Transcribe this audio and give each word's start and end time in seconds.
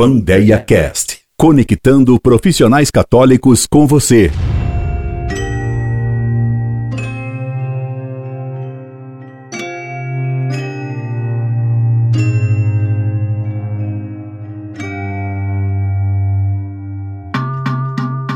Vandeia 0.00 0.60
Cast, 0.60 1.22
conectando 1.36 2.20
profissionais 2.20 2.88
católicos 2.88 3.66
com 3.66 3.84
você. 3.84 4.30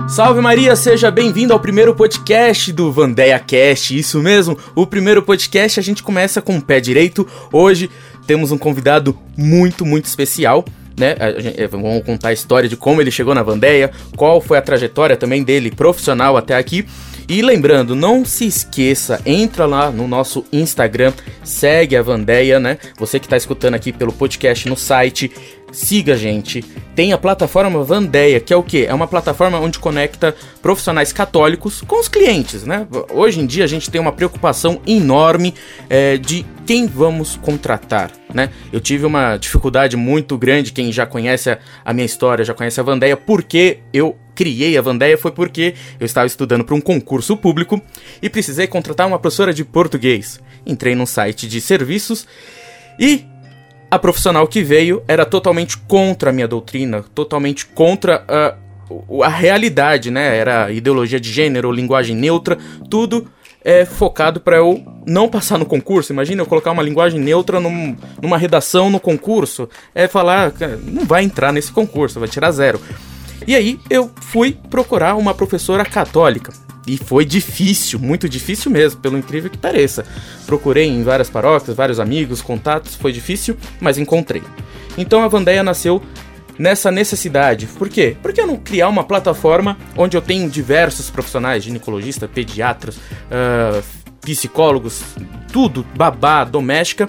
Salve 0.08 0.40
Maria, 0.40 0.74
seja 0.74 1.12
bem-vindo 1.12 1.52
ao 1.52 1.60
primeiro 1.60 1.94
podcast 1.94 2.72
do 2.72 2.90
Vandeia 2.90 3.38
Cast. 3.38 3.96
Isso 3.96 4.20
mesmo, 4.20 4.58
o 4.74 4.84
primeiro 4.84 5.22
podcast 5.22 5.78
a 5.78 5.82
gente 5.82 6.02
começa 6.02 6.42
com 6.42 6.56
o 6.56 6.60
pé 6.60 6.80
direito. 6.80 7.24
Hoje 7.52 7.88
temos 8.26 8.50
um 8.50 8.58
convidado 8.58 9.16
muito, 9.38 9.86
muito 9.86 10.06
especial. 10.06 10.64
Né? 10.96 11.16
Gente, 11.38 11.66
vamos 11.66 12.04
contar 12.04 12.28
a 12.28 12.32
história 12.32 12.68
de 12.68 12.76
como 12.76 13.00
ele 13.00 13.10
chegou 13.10 13.34
na 13.34 13.42
Vandeia, 13.42 13.90
qual 14.16 14.40
foi 14.40 14.58
a 14.58 14.62
trajetória 14.62 15.16
também 15.16 15.42
dele 15.42 15.70
profissional 15.70 16.36
até 16.36 16.56
aqui. 16.56 16.86
E 17.28 17.40
lembrando, 17.40 17.94
não 17.94 18.24
se 18.24 18.46
esqueça, 18.46 19.20
entra 19.24 19.64
lá 19.64 19.90
no 19.90 20.06
nosso 20.06 20.44
Instagram, 20.52 21.12
segue 21.44 21.96
a 21.96 22.02
Vandeia, 22.02 22.58
né? 22.58 22.78
Você 22.98 23.18
que 23.18 23.26
está 23.26 23.36
escutando 23.36 23.74
aqui 23.74 23.92
pelo 23.92 24.12
podcast 24.12 24.68
no 24.68 24.76
site, 24.76 25.30
siga 25.72 26.12
a 26.12 26.16
gente. 26.16 26.62
Tem 26.94 27.12
a 27.12 27.18
plataforma 27.18 27.82
Vandeia, 27.82 28.38
que 28.38 28.52
é 28.52 28.56
o 28.56 28.62
que? 28.62 28.84
É 28.84 28.92
uma 28.92 29.06
plataforma 29.06 29.58
onde 29.58 29.78
conecta 29.78 30.34
profissionais 30.60 31.12
católicos 31.12 31.80
com 31.80 31.98
os 31.98 32.08
clientes, 32.08 32.64
né? 32.64 32.86
Hoje 33.10 33.40
em 33.40 33.46
dia 33.46 33.64
a 33.64 33.68
gente 33.68 33.90
tem 33.90 34.00
uma 34.00 34.12
preocupação 34.12 34.80
enorme 34.86 35.54
é, 35.88 36.18
de 36.18 36.44
quem 36.66 36.86
vamos 36.86 37.36
contratar, 37.36 38.10
né? 38.32 38.50
Eu 38.72 38.80
tive 38.80 39.06
uma 39.06 39.36
dificuldade 39.36 39.96
muito 39.96 40.36
grande, 40.36 40.72
quem 40.72 40.92
já 40.92 41.06
conhece 41.06 41.56
a 41.84 41.92
minha 41.92 42.06
história, 42.06 42.44
já 42.44 42.52
conhece 42.52 42.78
a 42.78 42.82
Vandeia, 42.82 43.16
porque 43.16 43.78
eu 43.92 44.16
criei 44.34 44.76
a 44.76 44.82
Vandeia 44.82 45.18
foi 45.18 45.30
porque 45.30 45.74
eu 45.98 46.04
estava 46.04 46.26
estudando 46.26 46.64
para 46.64 46.74
um 46.74 46.80
concurso 46.80 47.36
público 47.36 47.80
e 48.20 48.28
precisei 48.28 48.66
contratar 48.66 49.06
uma 49.06 49.18
professora 49.18 49.52
de 49.52 49.64
português. 49.64 50.40
Entrei 50.66 50.94
num 50.94 51.06
site 51.06 51.48
de 51.48 51.60
serviços 51.60 52.26
e 52.98 53.24
a 53.90 53.98
profissional 53.98 54.46
que 54.46 54.62
veio 54.62 55.02
era 55.06 55.26
totalmente 55.26 55.76
contra 55.76 56.30
a 56.30 56.32
minha 56.32 56.48
doutrina, 56.48 57.04
totalmente 57.14 57.66
contra 57.66 58.24
a, 58.26 58.54
a 59.24 59.28
realidade, 59.28 60.10
né? 60.10 60.36
Era 60.36 60.72
ideologia 60.72 61.20
de 61.20 61.30
gênero, 61.30 61.70
linguagem 61.70 62.16
neutra, 62.16 62.56
tudo 62.88 63.28
é 63.64 63.84
focado 63.84 64.40
para 64.40 64.56
eu 64.56 64.82
não 65.06 65.28
passar 65.28 65.58
no 65.58 65.66
concurso. 65.66 66.12
Imagina 66.12 66.42
eu 66.42 66.46
colocar 66.46 66.72
uma 66.72 66.82
linguagem 66.82 67.20
neutra 67.20 67.60
num, 67.60 67.96
numa 68.20 68.36
redação 68.36 68.90
no 68.90 68.98
concurso. 68.98 69.68
É 69.94 70.08
falar, 70.08 70.52
não 70.82 71.04
vai 71.04 71.22
entrar 71.22 71.52
nesse 71.52 71.70
concurso, 71.70 72.18
vai 72.18 72.28
tirar 72.28 72.50
zero. 72.50 72.80
E 73.46 73.54
aí 73.54 73.80
eu 73.90 74.10
fui 74.20 74.56
procurar 74.70 75.14
uma 75.16 75.34
professora 75.34 75.84
católica. 75.84 76.52
E 76.86 76.96
foi 76.96 77.24
difícil, 77.24 77.98
muito 78.00 78.28
difícil 78.28 78.70
mesmo, 78.70 79.00
pelo 79.00 79.16
incrível 79.16 79.48
que 79.48 79.58
pareça. 79.58 80.04
Procurei 80.46 80.88
em 80.88 81.02
várias 81.04 81.30
paróquias, 81.30 81.76
vários 81.76 82.00
amigos, 82.00 82.42
contatos, 82.42 82.96
foi 82.96 83.12
difícil, 83.12 83.56
mas 83.80 83.98
encontrei. 83.98 84.42
Então 84.98 85.22
a 85.22 85.28
Vandeia 85.28 85.62
nasceu 85.62 86.02
nessa 86.58 86.90
necessidade. 86.90 87.66
Por 87.66 87.88
quê? 87.88 88.16
Porque 88.20 88.40
eu 88.40 88.46
não 88.46 88.56
criar 88.56 88.88
uma 88.88 89.04
plataforma 89.04 89.76
onde 89.96 90.16
eu 90.16 90.22
tenho 90.22 90.50
diversos 90.50 91.08
profissionais, 91.08 91.62
ginecologistas, 91.62 92.28
pediatras, 92.30 92.96
uh, 92.96 93.82
psicólogos, 94.20 95.02
tudo, 95.52 95.84
babá, 95.96 96.44
doméstica, 96.44 97.08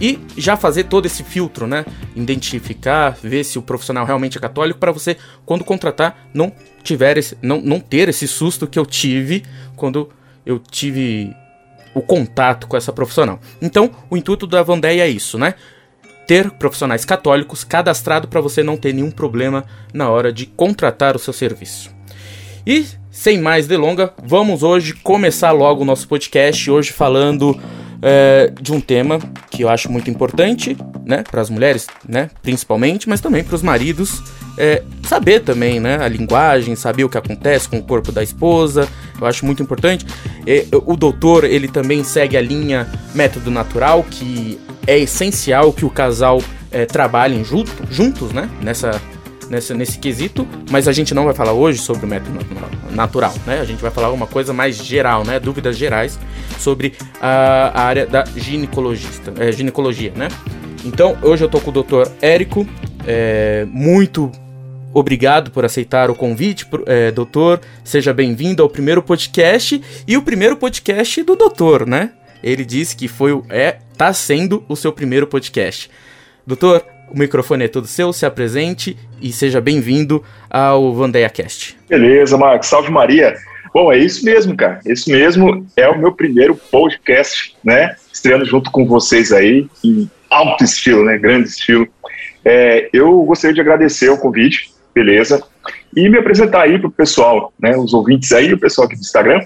e 0.00 0.18
já 0.36 0.56
fazer 0.56 0.84
todo 0.84 1.06
esse 1.06 1.22
filtro, 1.22 1.66
né? 1.66 1.84
Identificar, 2.16 3.16
ver 3.22 3.44
se 3.44 3.58
o 3.58 3.62
profissional 3.62 4.06
realmente 4.06 4.38
é 4.38 4.40
católico 4.40 4.80
para 4.80 4.92
você, 4.92 5.16
quando 5.44 5.64
contratar, 5.64 6.28
não 6.32 6.52
tiver 6.82 7.18
esse, 7.18 7.36
não, 7.42 7.60
não 7.60 7.78
ter 7.78 8.08
esse 8.08 8.26
susto 8.26 8.66
que 8.66 8.78
eu 8.78 8.86
tive 8.86 9.44
quando 9.76 10.08
eu 10.46 10.58
tive 10.58 11.34
o 11.94 12.00
contato 12.00 12.66
com 12.66 12.76
essa 12.76 12.92
profissional. 12.92 13.40
Então, 13.60 13.90
o 14.08 14.16
intuito 14.16 14.46
da 14.46 14.62
Vandeia 14.62 15.04
é 15.04 15.08
isso, 15.08 15.38
né? 15.38 15.54
Ter 16.26 16.50
profissionais 16.52 17.04
católicos 17.04 17.64
cadastrado 17.64 18.28
para 18.28 18.40
você 18.40 18.62
não 18.62 18.76
ter 18.76 18.94
nenhum 18.94 19.10
problema 19.10 19.64
na 19.92 20.08
hora 20.08 20.32
de 20.32 20.46
contratar 20.46 21.16
o 21.16 21.18
seu 21.18 21.32
serviço. 21.32 21.90
E 22.66 22.86
sem 23.10 23.40
mais 23.40 23.66
delonga, 23.66 24.14
vamos 24.24 24.62
hoje 24.62 24.94
começar 24.94 25.50
logo 25.50 25.82
o 25.82 25.84
nosso 25.84 26.06
podcast 26.06 26.70
hoje 26.70 26.92
falando 26.92 27.60
é, 28.02 28.52
de 28.60 28.72
um 28.72 28.80
tema 28.80 29.18
que 29.50 29.62
eu 29.62 29.68
acho 29.68 29.90
muito 29.90 30.10
importante, 30.10 30.76
né, 31.04 31.22
para 31.28 31.40
as 31.40 31.50
mulheres, 31.50 31.86
né, 32.08 32.30
principalmente, 32.42 33.08
mas 33.08 33.20
também 33.20 33.44
para 33.44 33.54
os 33.54 33.62
maridos, 33.62 34.22
é, 34.56 34.82
saber 35.02 35.40
também, 35.40 35.80
né, 35.80 35.98
a 36.02 36.08
linguagem, 36.08 36.74
saber 36.76 37.04
o 37.04 37.08
que 37.08 37.18
acontece 37.18 37.68
com 37.68 37.78
o 37.78 37.82
corpo 37.82 38.12
da 38.12 38.22
esposa, 38.22 38.88
eu 39.20 39.26
acho 39.26 39.44
muito 39.44 39.62
importante. 39.62 40.06
É, 40.46 40.66
o 40.72 40.96
doutor, 40.96 41.44
ele 41.44 41.68
também 41.68 42.02
segue 42.04 42.36
a 42.36 42.42
linha 42.42 42.88
método 43.14 43.50
natural, 43.50 44.04
que 44.08 44.58
é 44.86 44.98
essencial 44.98 45.72
que 45.72 45.84
o 45.84 45.90
casal 45.90 46.42
é, 46.70 46.86
trabalhem 46.86 47.44
junto, 47.44 47.72
juntos, 47.90 48.32
né, 48.32 48.48
nessa 48.62 49.00
nesse, 49.50 49.74
nesse 49.74 49.98
quesito, 49.98 50.46
mas 50.70 50.86
a 50.86 50.92
gente 50.92 51.12
não 51.12 51.24
vai 51.24 51.34
falar 51.34 51.52
hoje 51.52 51.78
sobre 51.78 52.06
o 52.06 52.08
método 52.08 52.38
natural, 52.92 53.34
né? 53.44 53.60
A 53.60 53.64
gente 53.64 53.82
vai 53.82 53.90
falar 53.90 54.12
uma 54.12 54.26
coisa 54.26 54.52
mais 54.52 54.76
geral, 54.76 55.24
né? 55.24 55.40
Dúvidas 55.40 55.76
gerais 55.76 56.18
sobre 56.58 56.94
a, 57.20 57.72
a 57.74 57.82
área 57.82 58.06
da 58.06 58.24
ginecologista, 58.36 59.34
é, 59.38 59.50
ginecologia, 59.50 60.12
né? 60.14 60.28
Então, 60.84 61.18
hoje 61.20 61.44
eu 61.44 61.48
tô 61.48 61.60
com 61.60 61.70
o 61.70 61.82
Dr. 61.82 62.08
Érico, 62.22 62.66
é, 63.06 63.66
muito 63.68 64.30
obrigado 64.94 65.50
por 65.50 65.64
aceitar 65.64 66.10
o 66.10 66.14
convite, 66.14 66.66
é, 66.86 67.10
doutor. 67.10 67.60
Seja 67.84 68.14
bem-vindo 68.14 68.62
ao 68.62 68.68
primeiro 68.68 69.02
podcast 69.02 69.82
e 70.06 70.16
o 70.16 70.22
primeiro 70.22 70.56
podcast 70.56 71.22
do 71.22 71.36
doutor, 71.36 71.86
né? 71.86 72.12
Ele 72.42 72.64
disse 72.64 72.96
que 72.96 73.08
foi 73.08 73.32
o 73.32 73.44
é 73.50 73.78
tá 73.96 74.12
sendo 74.12 74.64
o 74.68 74.76
seu 74.76 74.92
primeiro 74.92 75.26
podcast. 75.26 75.90
Doutor, 76.46 76.82
o 77.10 77.18
microfone 77.18 77.64
é 77.64 77.68
todo 77.68 77.86
seu, 77.86 78.12
se 78.12 78.24
apresente 78.24 78.96
e 79.20 79.32
seja 79.32 79.60
bem-vindo 79.60 80.22
ao 80.48 80.94
Vandeia 80.94 81.28
Cast. 81.28 81.76
Beleza, 81.88 82.36
Marcos. 82.36 82.68
Salve 82.68 82.90
Maria. 82.90 83.34
Bom, 83.74 83.92
é 83.92 83.98
isso 83.98 84.24
mesmo, 84.24 84.56
cara. 84.56 84.80
Isso 84.86 85.10
mesmo 85.10 85.66
é 85.76 85.88
o 85.88 85.98
meu 85.98 86.12
primeiro 86.12 86.54
podcast, 86.54 87.56
né? 87.64 87.96
Estreando 88.12 88.44
junto 88.44 88.70
com 88.70 88.86
vocês 88.86 89.32
aí, 89.32 89.68
em 89.84 90.10
alto 90.28 90.64
estilo, 90.64 91.04
né? 91.04 91.18
Grande 91.18 91.48
estilo. 91.48 91.86
É, 92.44 92.88
eu 92.92 93.22
gostaria 93.22 93.54
de 93.54 93.60
agradecer 93.60 94.08
o 94.08 94.18
convite, 94.18 94.70
beleza? 94.94 95.42
E 95.94 96.08
me 96.08 96.18
apresentar 96.18 96.62
aí 96.62 96.78
para 96.78 96.88
o 96.88 96.92
pessoal, 96.92 97.52
né? 97.60 97.76
Os 97.76 97.92
ouvintes 97.92 98.32
aí, 98.32 98.52
o 98.52 98.58
pessoal 98.58 98.86
aqui 98.86 98.96
do 98.96 99.00
Instagram. 99.00 99.40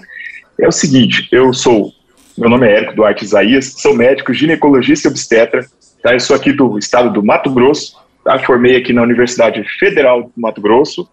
É 0.59 0.67
o 0.67 0.71
seguinte, 0.71 1.27
eu 1.31 1.53
sou, 1.53 1.91
meu 2.37 2.49
nome 2.49 2.67
é 2.67 2.77
Érico 2.77 2.95
Duarte 2.95 3.25
Isaías, 3.25 3.73
sou 3.77 3.93
médico, 3.93 4.33
ginecologista 4.33 5.07
e 5.07 5.11
obstetra, 5.11 5.65
Tá? 6.05 6.13
Eu 6.13 6.19
sou 6.19 6.35
aqui 6.35 6.51
do 6.53 6.77
estado 6.77 7.11
do 7.11 7.25
Mato 7.25 7.49
Grosso, 7.49 7.97
tá? 8.23 8.37
formei 8.37 8.75
aqui 8.75 8.93
na 8.93 9.01
Universidade 9.01 9.63
Federal 9.79 10.21
do 10.21 10.31
Mato 10.37 10.61
Grosso, 10.61 11.09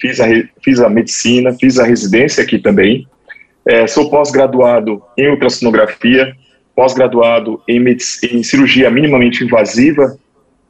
fiz 0.00 0.20
a, 0.20 0.26
fiz 0.62 0.78
a 0.78 0.88
medicina, 0.88 1.52
fiz 1.58 1.80
a 1.80 1.84
residência 1.84 2.44
aqui 2.44 2.56
também. 2.56 3.08
É, 3.66 3.88
sou 3.88 4.08
pós-graduado 4.08 5.02
em 5.18 5.28
ultrassonografia, 5.28 6.32
pós-graduado 6.76 7.60
em, 7.66 7.84
em 8.30 8.42
cirurgia 8.44 8.88
minimamente 8.88 9.42
invasiva, 9.42 10.16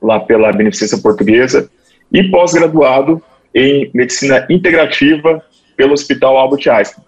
lá 0.00 0.20
pela 0.20 0.50
Beneficência 0.52 0.96
Portuguesa, 0.96 1.70
e 2.10 2.24
pós-graduado 2.30 3.22
em 3.54 3.90
medicina 3.92 4.46
integrativa 4.48 5.44
pelo 5.76 5.92
Hospital 5.92 6.38
Albert 6.38 6.66
Einstein. 6.66 7.04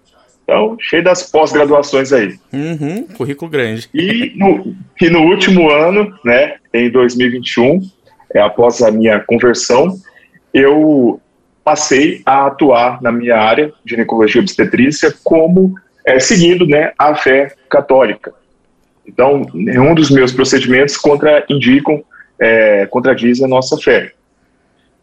Então, 0.48 0.76
cheio 0.80 1.04
das 1.04 1.30
pós-graduações 1.30 2.10
aí. 2.12 2.38
Uhum, 2.52 3.06
currículo 3.08 3.50
grande. 3.50 3.88
E 3.92 4.32
no, 4.34 4.74
e 5.00 5.10
no 5.10 5.20
último 5.24 5.70
ano, 5.70 6.10
né, 6.24 6.56
em 6.72 6.90
2021, 6.90 7.80
é, 8.34 8.40
após 8.40 8.82
a 8.82 8.90
minha 8.90 9.20
conversão, 9.20 9.96
eu 10.52 11.20
passei 11.64 12.22
a 12.24 12.46
atuar 12.46 13.02
na 13.02 13.12
minha 13.12 13.36
área 13.36 13.72
de 13.84 13.90
ginecologia 13.90 14.40
obstetrícia 14.40 15.12
como 15.22 15.74
é, 16.06 16.18
seguindo 16.18 16.66
né, 16.66 16.92
a 16.98 17.14
fé 17.14 17.54
católica. 17.68 18.32
Então, 19.06 19.46
nenhum 19.52 19.94
dos 19.94 20.10
meus 20.10 20.32
procedimentos 20.32 20.96
contraindicam, 20.96 22.02
é, 22.40 22.86
contradizem 22.86 23.44
a 23.44 23.48
nossa 23.48 23.76
fé. 23.76 24.12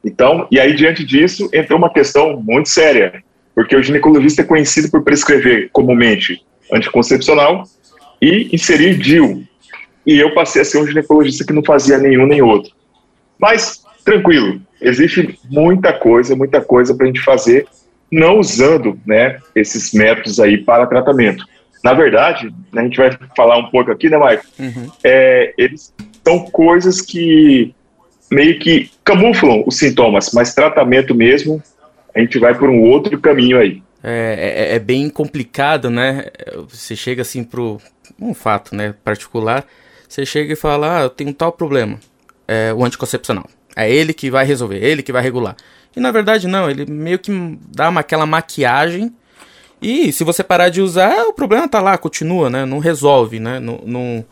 Então, 0.04 0.48
e 0.52 0.60
aí 0.60 0.76
diante 0.76 1.04
disso 1.04 1.50
entrou 1.54 1.80
uma 1.80 1.92
questão 1.92 2.40
muito 2.40 2.70
séria, 2.70 3.24
porque 3.56 3.76
o 3.76 3.82
ginecologista 3.82 4.42
é 4.42 4.46
conhecido 4.46 4.90
por 4.90 5.04
prescrever 5.04 5.70
comumente 5.72 6.44
anticoncepcional 6.72 7.64
e 8.22 8.50
inserir 8.54 8.98
DIU. 8.98 9.44
E 10.06 10.20
eu 10.20 10.34
passei 10.34 10.62
a 10.62 10.66
ser 10.66 10.78
um 10.78 10.88
ginecologista 10.88 11.46
que 11.46 11.54
não 11.54 11.64
fazia 11.64 11.98
nenhum 11.98 12.26
nem 12.26 12.42
outro. 12.42 12.72
Mas, 13.40 13.84
tranquilo, 14.04 14.62
existe 14.82 15.40
muita 15.50 15.94
coisa, 15.94 16.36
muita 16.36 16.62
coisa 16.62 16.94
para 16.94 17.06
a 17.06 17.08
gente 17.08 17.22
fazer, 17.22 17.68
não 18.12 18.40
usando 18.40 19.00
né, 19.06 19.40
esses 19.56 19.94
métodos 19.94 20.40
aí 20.40 20.58
para 20.58 20.86
tratamento. 20.86 21.44
Na 21.84 21.94
verdade, 21.94 22.54
a 22.76 22.82
gente 22.82 22.98
vai 22.98 23.16
falar 23.36 23.58
um 23.58 23.70
pouco 23.70 23.92
aqui, 23.92 24.10
né, 24.10 24.18
Maicon? 24.18 24.48
Uhum. 24.60 24.90
É, 25.04 25.54
eles 25.58 25.94
são 26.24 26.40
coisas 26.46 27.02
que 27.02 27.76
meio 28.32 28.58
que 28.60 28.90
camuflam 29.04 29.64
os 29.68 29.78
sintomas, 29.78 30.32
mas 30.34 30.56
tratamento 30.56 31.14
mesmo, 31.14 31.62
a 32.14 32.20
gente 32.20 32.40
vai 32.40 32.56
por 32.56 32.70
um 32.70 32.82
outro 32.82 33.20
caminho 33.20 33.60
aí. 33.60 33.84
É, 34.04 34.72
é, 34.72 34.76
é 34.76 34.80
bem 34.80 35.10
complicado, 35.10 35.90
né? 35.90 36.26
Você 36.70 36.96
chega 36.96 37.22
assim 37.22 37.44
pro 37.44 37.80
um 38.20 38.34
fato, 38.34 38.76
né, 38.76 38.94
particular, 39.04 39.66
você 40.08 40.26
chega 40.26 40.54
e 40.54 40.56
fala, 40.56 41.00
ah, 41.00 41.04
eu 41.04 41.10
tenho 41.10 41.30
um 41.30 41.34
tal 41.34 41.52
problema, 41.52 42.00
é 42.48 42.74
o 42.74 42.84
anticoncepcional. 42.84 43.48
É 43.76 43.92
ele 43.92 44.14
que 44.14 44.32
vai 44.32 44.46
resolver, 44.46 44.78
ele 44.78 45.04
que 45.04 45.12
vai 45.12 45.22
regular. 45.22 45.56
E 45.96 46.00
na 46.00 46.12
verdade 46.12 46.48
não, 46.48 46.70
ele 46.70 46.86
meio 46.86 47.20
que 47.20 47.32
dá 47.68 47.90
uma, 47.90 48.02
aquela 48.02 48.26
maquiagem 48.26 49.14
e 49.82 50.12
se 50.12 50.24
você 50.24 50.44
parar 50.44 50.70
de 50.70 50.82
usar, 50.82 51.26
o 51.28 51.34
problema 51.34 51.68
tá 51.68 51.82
lá, 51.82 51.98
continua, 51.98 52.50
né? 52.50 52.66
Não 52.66 52.80
resolve, 52.80 53.40
né? 53.40 53.60
Não, 53.60 53.80
não, 53.86 54.26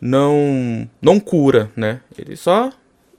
não, 0.00 0.88
não 1.00 1.18
cura, 1.18 1.70
né? 1.74 2.00
Ele 2.16 2.36
só 2.36 2.70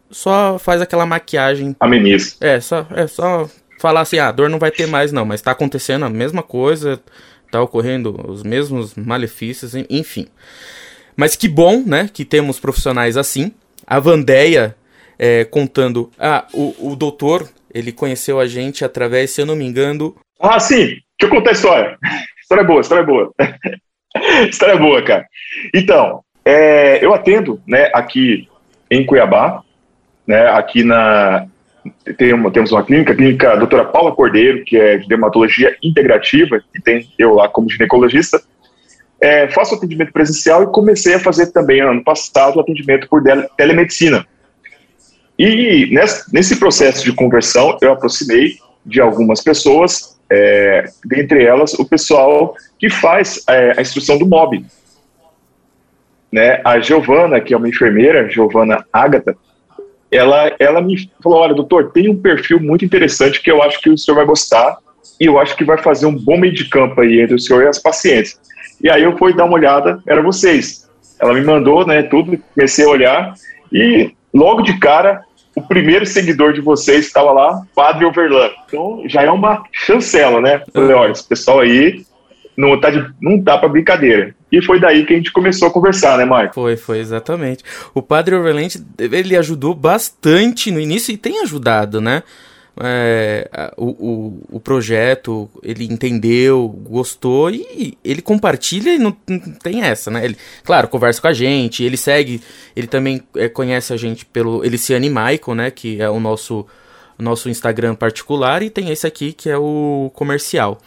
só 0.09 0.59
faz 0.59 0.79
aquela 0.79 1.06
maquiagem. 1.06 1.75
Ameniza. 1.79 2.35
É, 2.39 2.59
só, 2.59 2.85
é 2.91 3.07
só 3.07 3.49
falar 3.79 4.01
assim, 4.01 4.19
ah, 4.19 4.29
a 4.29 4.31
dor 4.31 4.49
não 4.49 4.59
vai 4.59 4.71
ter 4.71 4.85
mais 4.85 5.11
não, 5.11 5.25
mas 5.25 5.41
tá 5.41 5.51
acontecendo 5.51 6.06
a 6.06 6.09
mesma 6.09 6.44
coisa, 6.44 7.01
tá 7.51 7.61
ocorrendo 7.61 8.15
os 8.31 8.44
mesmos 8.44 8.94
malefícios, 8.95 9.73
enfim. 9.89 10.27
Mas 11.15 11.36
que 11.36 11.48
bom, 11.48 11.83
né, 11.86 12.10
que 12.12 12.25
temos 12.25 12.60
profissionais 12.60 13.18
assim. 13.18 13.54
A 13.86 14.00
Vandeia 14.00 14.75
é, 15.19 15.45
contando, 15.45 16.10
ah, 16.19 16.45
o, 16.54 16.92
o 16.92 16.95
doutor, 16.95 17.50
ele 17.74 17.92
conheceu 17.92 18.39
a 18.39 18.48
gente 18.48 18.83
através, 18.83 19.31
se 19.31 19.42
eu 19.42 19.45
não 19.45 19.56
me 19.56 19.65
engano... 19.65 20.15
Ah, 20.39 20.60
sim, 20.60 20.86
deixa 20.86 21.04
eu 21.24 21.30
contar 21.30 21.51
a 21.51 21.54
história. 21.54 21.98
História 22.42 22.63
boa, 22.63 22.81
história 22.81 23.04
boa. 23.06 23.31
história 24.50 24.77
boa, 24.77 25.01
cara. 25.01 25.25
Então, 25.74 26.24
é, 26.45 27.04
eu 27.04 27.13
atendo, 27.13 27.62
né, 27.68 27.89
aqui 27.94 28.48
em 28.89 29.06
Cuiabá, 29.06 29.63
né, 30.27 30.48
aqui 30.50 30.83
na 30.83 31.48
tem 32.18 32.33
uma, 32.33 32.50
temos 32.50 32.71
uma 32.71 32.83
clínica, 32.83 33.12
a 33.12 33.16
clínica 33.16 33.57
doutora 33.57 33.83
Paula 33.86 34.16
Cordeiro, 34.16 34.63
que 34.63 34.77
é 34.77 34.98
de 34.98 35.07
dermatologia 35.07 35.75
integrativa, 35.83 36.63
e 36.74 36.81
tem 36.81 37.09
eu 37.18 37.33
lá 37.33 37.50
como 37.50 37.69
ginecologista. 37.69 38.42
É, 39.23 39.47
faço 39.47 39.73
atendimento 39.73 40.11
presencial 40.11 40.63
e 40.63 40.67
comecei 40.67 41.13
a 41.13 41.19
fazer 41.19 41.53
também 41.53 41.79
ano 41.79 42.03
passado 42.03 42.59
atendimento 42.59 43.07
por 43.07 43.23
telemedicina. 43.55 44.27
E 45.39 45.85
nesse, 45.93 46.33
nesse 46.33 46.57
processo 46.57 47.05
de 47.05 47.13
conversão, 47.13 47.77
eu 47.81 47.93
aproximei 47.93 48.57
de 48.85 48.99
algumas 48.99 49.41
pessoas, 49.41 50.19
é, 50.29 50.89
dentre 51.05 51.41
elas 51.41 51.73
o 51.75 51.85
pessoal 51.85 52.53
que 52.77 52.89
faz 52.89 53.41
é, 53.47 53.73
a 53.77 53.81
instrução 53.81 54.17
do 54.17 54.27
MOB. 54.27 54.65
Né? 56.29 56.59
A 56.65 56.81
Giovana, 56.81 57.39
que 57.39 57.53
é 57.53 57.57
uma 57.57 57.69
enfermeira, 57.69 58.29
Giovana 58.29 58.85
Ágata, 58.91 59.37
ela, 60.11 60.53
ela 60.59 60.81
me 60.81 61.09
falou: 61.23 61.39
olha, 61.39 61.53
doutor, 61.53 61.93
tem 61.93 62.09
um 62.09 62.21
perfil 62.21 62.59
muito 62.59 62.83
interessante 62.83 63.41
que 63.41 63.49
eu 63.49 63.63
acho 63.63 63.79
que 63.79 63.89
o 63.89 63.97
senhor 63.97 64.17
vai 64.17 64.25
gostar 64.25 64.77
e 65.19 65.25
eu 65.25 65.39
acho 65.39 65.55
que 65.55 65.63
vai 65.63 65.77
fazer 65.77 66.05
um 66.05 66.15
bom 66.15 66.38
meio 66.38 66.53
de 66.53 66.69
campo 66.69 67.01
aí 67.01 67.21
entre 67.21 67.35
o 67.35 67.39
senhor 67.39 67.63
e 67.63 67.67
as 67.67 67.79
pacientes. 67.79 68.39
E 68.81 68.89
aí 68.89 69.03
eu 69.03 69.17
fui 69.17 69.33
dar 69.33 69.45
uma 69.45 69.55
olhada, 69.55 70.01
era 70.07 70.21
vocês. 70.21 70.89
Ela 71.19 71.33
me 71.33 71.41
mandou, 71.41 71.85
né, 71.85 72.03
tudo, 72.03 72.38
comecei 72.53 72.85
a 72.85 72.89
olhar 72.89 73.33
e 73.71 74.11
logo 74.33 74.61
de 74.61 74.77
cara 74.79 75.23
o 75.55 75.61
primeiro 75.61 76.05
seguidor 76.05 76.53
de 76.53 76.61
vocês 76.61 77.05
estava 77.05 77.31
lá, 77.31 77.61
Padre 77.75 78.05
Overland. 78.05 78.53
Então 78.67 79.03
já 79.05 79.21
é 79.21 79.29
uma 79.29 79.63
chancela, 79.71 80.41
né? 80.41 80.63
Falei, 80.73 80.95
olha, 80.95 81.11
esse 81.11 81.27
pessoal 81.27 81.59
aí 81.59 82.03
não 82.57 82.79
tá, 82.79 82.89
não 83.21 83.41
tá 83.41 83.57
pra 83.57 83.69
brincadeira. 83.69 84.35
E 84.51 84.61
foi 84.61 84.79
daí 84.79 85.06
que 85.06 85.13
a 85.13 85.15
gente 85.15 85.31
começou 85.31 85.67
a 85.67 85.71
conversar, 85.71 86.17
né, 86.17 86.25
Marco? 86.25 86.53
Foi, 86.53 86.75
foi, 86.77 86.99
exatamente. 86.99 87.63
O 87.94 88.01
Padre 88.01 88.35
Overland, 88.35 88.83
ele 88.99 89.35
ajudou 89.35 89.73
bastante 89.73 90.71
no 90.71 90.79
início 90.79 91.11
e 91.11 91.17
tem 91.17 91.41
ajudado, 91.41 91.99
né? 91.99 92.23
É, 92.81 93.71
o, 93.77 93.85
o, 93.85 94.43
o, 94.53 94.59
projeto, 94.59 95.47
ele 95.61 95.85
entendeu, 95.85 96.67
gostou 96.67 97.51
e 97.51 97.95
ele 98.03 98.21
compartilha 98.21 98.95
e 98.95 98.97
não, 98.97 99.15
não, 99.27 99.39
tem 99.39 99.83
essa, 99.83 100.09
né? 100.09 100.25
Ele, 100.25 100.35
claro, 100.63 100.87
conversa 100.87 101.21
com 101.21 101.27
a 101.27 101.33
gente, 101.33 101.83
ele 101.83 101.97
segue, 101.97 102.41
ele 102.75 102.87
também 102.87 103.21
é, 103.35 103.47
conhece 103.47 103.93
a 103.93 103.97
gente 103.97 104.25
pelo 104.25 104.65
Eliciane 104.65 105.07
Michael, 105.07 105.55
né? 105.55 105.71
Que 105.71 106.01
é 106.01 106.09
o 106.09 106.19
nosso, 106.19 106.65
nosso 107.17 107.47
Instagram 107.47 107.93
particular, 107.93 108.63
e 108.63 108.71
tem 108.71 108.89
esse 108.89 109.05
aqui 109.05 109.33
que 109.33 109.49
é 109.49 109.57
o 109.57 110.11
comercial. 110.15 110.81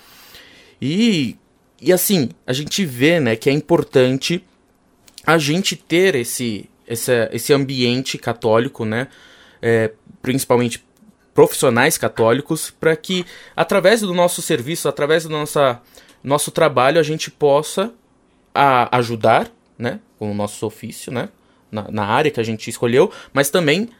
E 0.82 1.36
e 1.80 1.92
assim, 1.92 2.30
a 2.46 2.52
gente 2.52 2.84
vê, 2.84 3.20
né, 3.20 3.36
que 3.36 3.50
é 3.50 3.52
importante 3.52 4.42
a 5.26 5.38
gente 5.38 5.76
ter 5.76 6.14
esse, 6.14 6.68
esse, 6.86 7.12
esse 7.32 7.52
ambiente 7.52 8.16
católico, 8.16 8.84
né, 8.84 9.08
é, 9.60 9.92
principalmente 10.22 10.84
profissionais 11.36 11.98
católicos, 11.98 12.70
para 12.70 12.96
que 12.96 13.26
através 13.54 14.00
do 14.00 14.14
nosso 14.14 14.40
serviço, 14.40 14.88
através 14.88 15.24
do 15.24 15.28
nossa, 15.28 15.82
nosso 16.24 16.50
trabalho, 16.50 16.98
a 16.98 17.02
gente 17.02 17.30
possa 17.30 17.92
a, 18.54 18.96
ajudar, 18.96 19.52
né, 19.78 20.00
com 20.18 20.30
o 20.32 20.34
nosso 20.34 20.64
ofício, 20.66 21.12
né, 21.12 21.28
na, 21.70 21.90
na, 21.90 22.06
área 22.06 22.30
que 22.30 22.40
a 22.40 22.42
gente 22.42 22.70
escolheu, 22.70 23.12
mas 23.34 23.50
também 23.50 23.90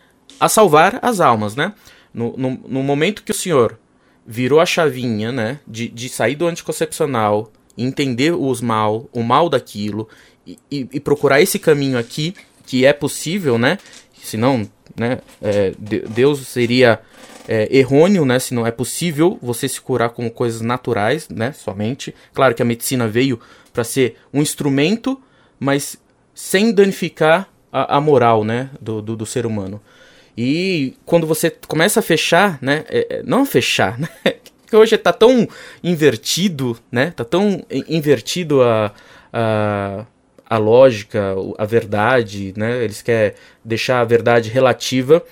a 0.41 0.49
salvar 0.49 0.99
as 1.03 1.21
almas, 1.21 1.55
né. 1.55 1.75
No, 2.13 2.35
no, 2.39 2.59
no 2.67 2.83
momento 2.83 3.23
que 3.23 3.33
o 3.33 3.35
senhor 3.35 3.79
virou 4.27 4.59
a 4.59 4.65
chavinha, 4.65 5.31
né, 5.31 5.61
de, 5.69 5.89
de 5.89 6.09
sair 6.09 6.37
do 6.37 6.47
anticoncepcional, 6.47 7.53
entender 7.77 8.33
os 8.33 8.63
mal, 8.63 9.11
o 9.13 9.23
mal 9.23 9.51
daquilo 9.51 10.09
e, 10.47 10.59
e, 10.71 10.89
e, 10.91 11.01
procurar 11.01 11.43
esse 11.43 11.59
caminho 11.59 11.99
aqui 11.99 12.35
que 12.65 12.87
é 12.87 12.95
possível, 12.95 13.59
né? 13.59 13.79
Senão, 14.23 14.67
né? 14.97 15.19
É, 15.43 15.73
Deus 15.79 16.47
seria 16.49 17.01
é, 17.49 17.69
errôneo, 17.77 18.25
né? 18.25 18.39
Se 18.39 18.55
não 18.55 18.67
é 18.67 18.71
possível 18.71 19.39
você 19.41 19.69
se 19.69 19.81
curar 19.81 20.11
com 20.11 20.29
coisas 20.29 20.61
naturais, 20.61 21.29
né? 21.29 21.53
Somente. 21.53 22.15
Claro 22.35 22.55
que 22.55 22.63
a 22.63 22.65
medicina 22.65 23.07
veio 23.07 23.41
para 23.73 23.85
ser 23.85 24.17
um 24.33 24.43
instrumento, 24.43 25.21
mas 25.59 25.97
sem 26.35 26.73
danificar 26.73 27.49
a, 27.73 27.97
a 27.97 28.01
moral, 28.01 28.45
né? 28.45 28.71
Do, 28.81 29.01
do, 29.01 29.17
do, 29.17 29.27
ser 29.27 29.47
humano. 29.47 29.81
E 30.37 30.95
quando 31.05 31.27
você 31.27 31.51
começa 31.51 32.01
a 32.01 32.03
fechar, 32.03 32.59
né? 32.61 32.85
É, 32.89 33.19
é 33.19 33.23
não 33.23 33.47
fechar, 33.47 33.99
né? 33.99 34.09
que 34.67 34.75
hoje 34.75 34.99
tá 34.99 35.13
tão 35.13 35.49
invertido, 35.83 36.77
né? 36.91 37.13
Tá 37.15 37.25
tão 37.25 37.65
invertido 37.89 38.63
a, 38.63 38.93
a, 39.33 40.05
a 40.49 40.59
lógica, 40.59 41.35
a 41.57 41.65
verdade, 41.65 42.53
né? 42.57 42.83
Eles 42.83 43.01
querem 43.03 43.37
deixar 43.65 44.01
a 44.01 44.05
verdade 44.05 44.51
relativa 44.51 45.23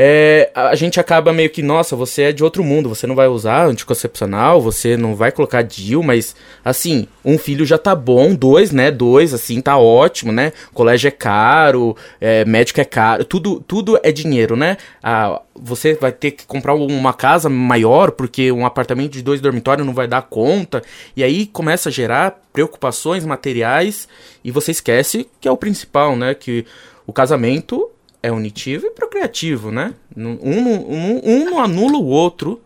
é, 0.00 0.52
a 0.54 0.76
gente 0.76 1.00
acaba 1.00 1.32
meio 1.32 1.50
que, 1.50 1.60
nossa, 1.60 1.96
você 1.96 2.22
é 2.22 2.32
de 2.32 2.44
outro 2.44 2.62
mundo, 2.62 2.88
você 2.88 3.04
não 3.04 3.16
vai 3.16 3.26
usar 3.26 3.66
anticoncepcional, 3.66 4.62
você 4.62 4.96
não 4.96 5.16
vai 5.16 5.32
colocar 5.32 5.62
DIL, 5.62 6.04
mas 6.04 6.36
assim, 6.64 7.08
um 7.24 7.36
filho 7.36 7.66
já 7.66 7.76
tá 7.76 7.96
bom, 7.96 8.32
dois, 8.32 8.70
né? 8.70 8.92
Dois, 8.92 9.34
assim, 9.34 9.60
tá 9.60 9.76
ótimo, 9.76 10.30
né? 10.30 10.52
Colégio 10.72 11.08
é 11.08 11.10
caro, 11.10 11.96
é, 12.20 12.44
médico 12.44 12.80
é 12.80 12.84
caro, 12.84 13.24
tudo, 13.24 13.60
tudo 13.66 13.98
é 14.04 14.12
dinheiro, 14.12 14.54
né? 14.54 14.76
Ah, 15.02 15.42
você 15.52 15.94
vai 15.94 16.12
ter 16.12 16.30
que 16.30 16.46
comprar 16.46 16.74
uma 16.74 17.12
casa 17.12 17.48
maior 17.48 18.12
porque 18.12 18.52
um 18.52 18.64
apartamento 18.64 19.10
de 19.14 19.22
dois 19.22 19.40
dormitórios 19.40 19.84
não 19.84 19.92
vai 19.92 20.06
dar 20.06 20.22
conta, 20.22 20.80
e 21.16 21.24
aí 21.24 21.44
começa 21.44 21.88
a 21.88 21.92
gerar 21.92 22.40
preocupações 22.52 23.24
materiais 23.24 24.06
e 24.44 24.52
você 24.52 24.70
esquece 24.70 25.28
que 25.40 25.48
é 25.48 25.50
o 25.50 25.56
principal, 25.56 26.14
né? 26.14 26.34
Que 26.34 26.64
o 27.04 27.12
casamento 27.12 27.90
é 28.22 28.30
unitivo 28.32 28.86
e 28.86 28.90
procriativo, 28.90 29.70
né? 29.70 29.94
Um, 30.16 30.38
um, 30.42 31.20
um 31.24 31.44
não 31.44 31.60
anula 31.60 31.98
o 31.98 32.06
outro. 32.06 32.60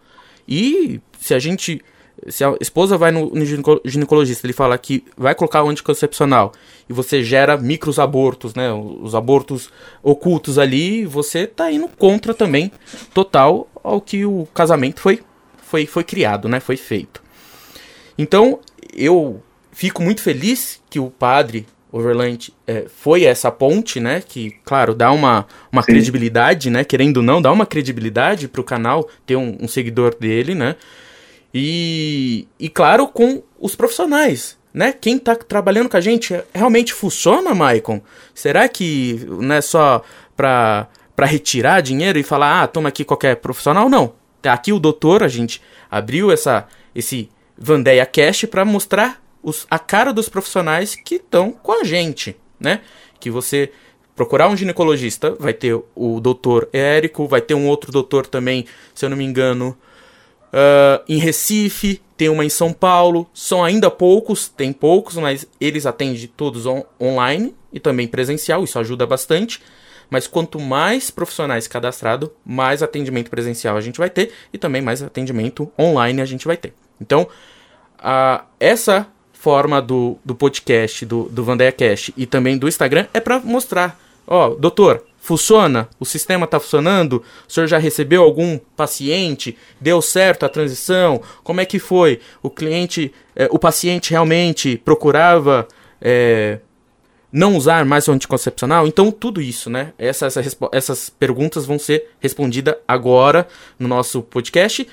E 0.49 1.01
se 1.19 1.35
a 1.35 1.39
gente. 1.39 1.81
Se 2.29 2.45
a 2.45 2.55
esposa 2.61 2.97
vai 2.97 3.11
no, 3.11 3.31
no 3.35 3.45
ginecologista, 3.85 4.47
ele 4.47 4.53
fala 4.53 4.79
que 4.79 5.03
vai 5.17 5.35
colocar 5.35 5.65
o 5.65 5.69
anticoncepcional 5.69 6.53
e 6.89 6.93
você 6.93 7.25
gera 7.25 7.57
micros 7.57 7.99
abortos, 7.99 8.55
né? 8.55 8.73
Os 8.73 9.15
abortos 9.15 9.71
ocultos 10.03 10.57
ali, 10.57 11.05
você 11.05 11.49
tá 11.49 11.73
indo 11.73 11.89
contra 11.89 12.33
também, 12.33 12.71
total, 13.13 13.69
ao 13.83 14.01
que 14.01 14.25
o 14.25 14.47
casamento 14.55 15.01
foi, 15.01 15.21
foi, 15.63 15.85
foi 15.85 16.05
criado, 16.05 16.49
né? 16.49 16.61
Foi 16.61 16.77
feito. 16.77 17.21
Então, 18.17 18.61
eu 18.95 19.43
fico 19.73 20.01
muito 20.01 20.23
feliz 20.23 20.81
que 20.89 21.01
o 21.01 21.11
padre 21.11 21.67
Overland 21.93 22.55
é, 22.67 22.87
foi 22.89 23.25
essa 23.25 23.51
ponte, 23.51 24.01
né? 24.01 24.23
Que, 24.27 24.57
claro, 24.65 24.95
dá 24.95 25.13
uma, 25.13 25.47
uma 25.71 25.83
credibilidade, 25.83 26.71
né? 26.71 26.85
Querendo 26.85 27.19
ou 27.19 27.23
não, 27.23 27.43
dá 27.43 27.53
uma 27.53 27.67
credibilidade 27.67 28.49
pro 28.49 28.65
canal 28.65 29.07
ter 29.27 29.37
um, 29.37 29.59
um, 29.61 29.69
seguidor 29.69 30.17
dele, 30.19 30.55
né? 30.55 30.75
E, 31.53 32.49
e, 32.59 32.71
claro, 32.71 33.07
com 33.07 33.43
os 33.61 33.77
profissionais, 33.77 34.57
né? 34.73 34.91
Quem 34.99 35.19
tá 35.19 35.37
trabalhando 35.37 35.91
com 35.91 35.97
a 35.99 36.01
gente 36.01 36.35
realmente 36.55 36.95
funciona, 36.95 37.55
Maicon? 37.55 38.01
Será 38.35 38.67
que 38.71 39.27
não 39.29 39.55
é 39.55 39.61
só 39.61 40.03
pra, 40.35 40.89
pra 41.15 41.27
retirar 41.27 41.83
dinheiro 41.83 42.19
e 42.19 42.23
falar, 42.23 42.63
ah, 42.63 42.67
toma 42.67 42.89
aqui 42.89 43.05
qualquer 43.05 43.37
profissional? 43.37 43.91
Não. 43.91 44.15
Tá 44.41 44.55
aqui 44.55 44.73
o 44.73 44.81
doutor, 44.81 45.23
a 45.23 45.29
gente 45.29 45.61
abriu 45.91 46.33
essa, 46.33 46.67
esse 46.95 47.29
Vandeia 47.57 48.05
Cash 48.05 48.47
para 48.47 48.65
mostrar 48.65 49.22
os, 49.43 49.67
a 49.71 49.79
cara 49.79 50.13
dos 50.13 50.29
profissionais 50.29 50.95
que 50.95 51.17
estão 51.17 51.53
com 51.53 51.81
a 51.81 51.85
gente, 51.85 52.37
né? 52.59 52.81
Que 53.19 53.31
você 53.31 53.73
procurar 54.15 54.49
um 54.49 54.57
ginecologista, 54.57 55.35
vai 55.39 55.53
ter 55.53 55.75
o 55.95 56.21
doutor 56.21 56.69
Érico, 56.73 57.27
vai 57.27 57.41
ter 57.41 57.55
um 57.55 57.67
outro 57.67 57.91
doutor 57.91 58.27
também, 58.27 58.67
se 58.95 59.05
eu 59.05 59.11
não 59.11 59.17
me 59.17 59.25
engano, 59.25 59.77
uh, 60.53 61.03
em 61.09 61.19
Recife, 61.19 62.01
tem 62.17 62.29
uma 62.29 62.45
em 62.45 62.49
São 62.49 62.73
Paulo. 62.73 63.29
São 63.33 63.65
ainda 63.65 63.91
poucos, 63.91 64.49
tem 64.49 64.73
poucos, 64.73 65.17
mas 65.17 65.47
eles 65.61 65.87
atendem 65.87 66.31
todos 66.37 66.67
on 66.67 66.85
online 67.01 67.55
e 67.73 67.81
também 67.81 68.07
presencial, 68.07 68.63
isso 68.63 68.79
ajuda 68.79 69.07
bastante. 69.07 69.61
Mas 70.11 70.27
quanto 70.27 70.61
mais 70.61 71.11
profissionais 71.11 71.67
cadastrados, 71.67 72.29
mais 72.45 72.83
atendimento 72.83 73.31
presencial 73.31 73.79
a 73.79 73.81
gente 73.81 73.99
vai 73.99 74.11
ter 74.11 74.31
e 74.53 74.59
também 74.59 74.83
mais 74.83 75.03
atendimento 75.03 75.73
online 75.79 76.21
a 76.21 76.27
gente 76.27 76.47
vai 76.47 76.57
ter. 76.57 76.75
Então, 77.01 77.27
uh, 77.99 78.45
essa 78.61 79.09
forma 79.43 79.83
do, 79.83 80.17
do 80.25 80.37
podcast, 80.37 81.05
do, 81.05 81.25
do 81.25 81.43
Vandeia 81.43 81.75
e 82.17 82.27
também 82.27 82.57
do 82.57 82.69
Instagram 82.69 83.07
é 83.13 83.19
para 83.19 83.41
mostrar, 83.41 84.01
ó, 84.25 84.51
doutor, 84.51 85.05
funciona? 85.19 85.89
O 85.99 86.05
sistema 86.05 86.45
está 86.45 86.61
funcionando? 86.61 87.25
O 87.49 87.53
senhor 87.53 87.67
já 87.67 87.77
recebeu 87.77 88.23
algum 88.23 88.57
paciente? 88.77 89.59
Deu 89.81 90.01
certo 90.01 90.47
a 90.47 90.49
transição? 90.49 91.21
Como 91.43 91.61
é 91.61 91.65
que 91.65 91.81
foi? 91.81 92.21
O 92.41 92.49
cliente, 92.49 93.13
eh, 93.35 93.49
o 93.51 93.59
paciente 93.59 94.13
realmente 94.13 94.77
procurava 94.85 95.67
eh, 96.01 96.61
não 97.33 97.57
usar 97.57 97.85
mais 97.85 98.07
o 98.07 98.13
anticoncepcional? 98.13 98.87
Então, 98.87 99.11
tudo 99.11 99.43
isso, 99.43 99.69
né? 99.69 99.93
Essas, 99.99 100.37
essas, 100.37 100.57
essas 100.71 101.11
perguntas 101.11 101.67
vão 101.67 101.81
ser 101.81 102.11
respondidas 102.21 102.77
agora 102.87 103.49
no 103.77 103.89
nosso 103.89 104.23
podcast. 104.23 104.87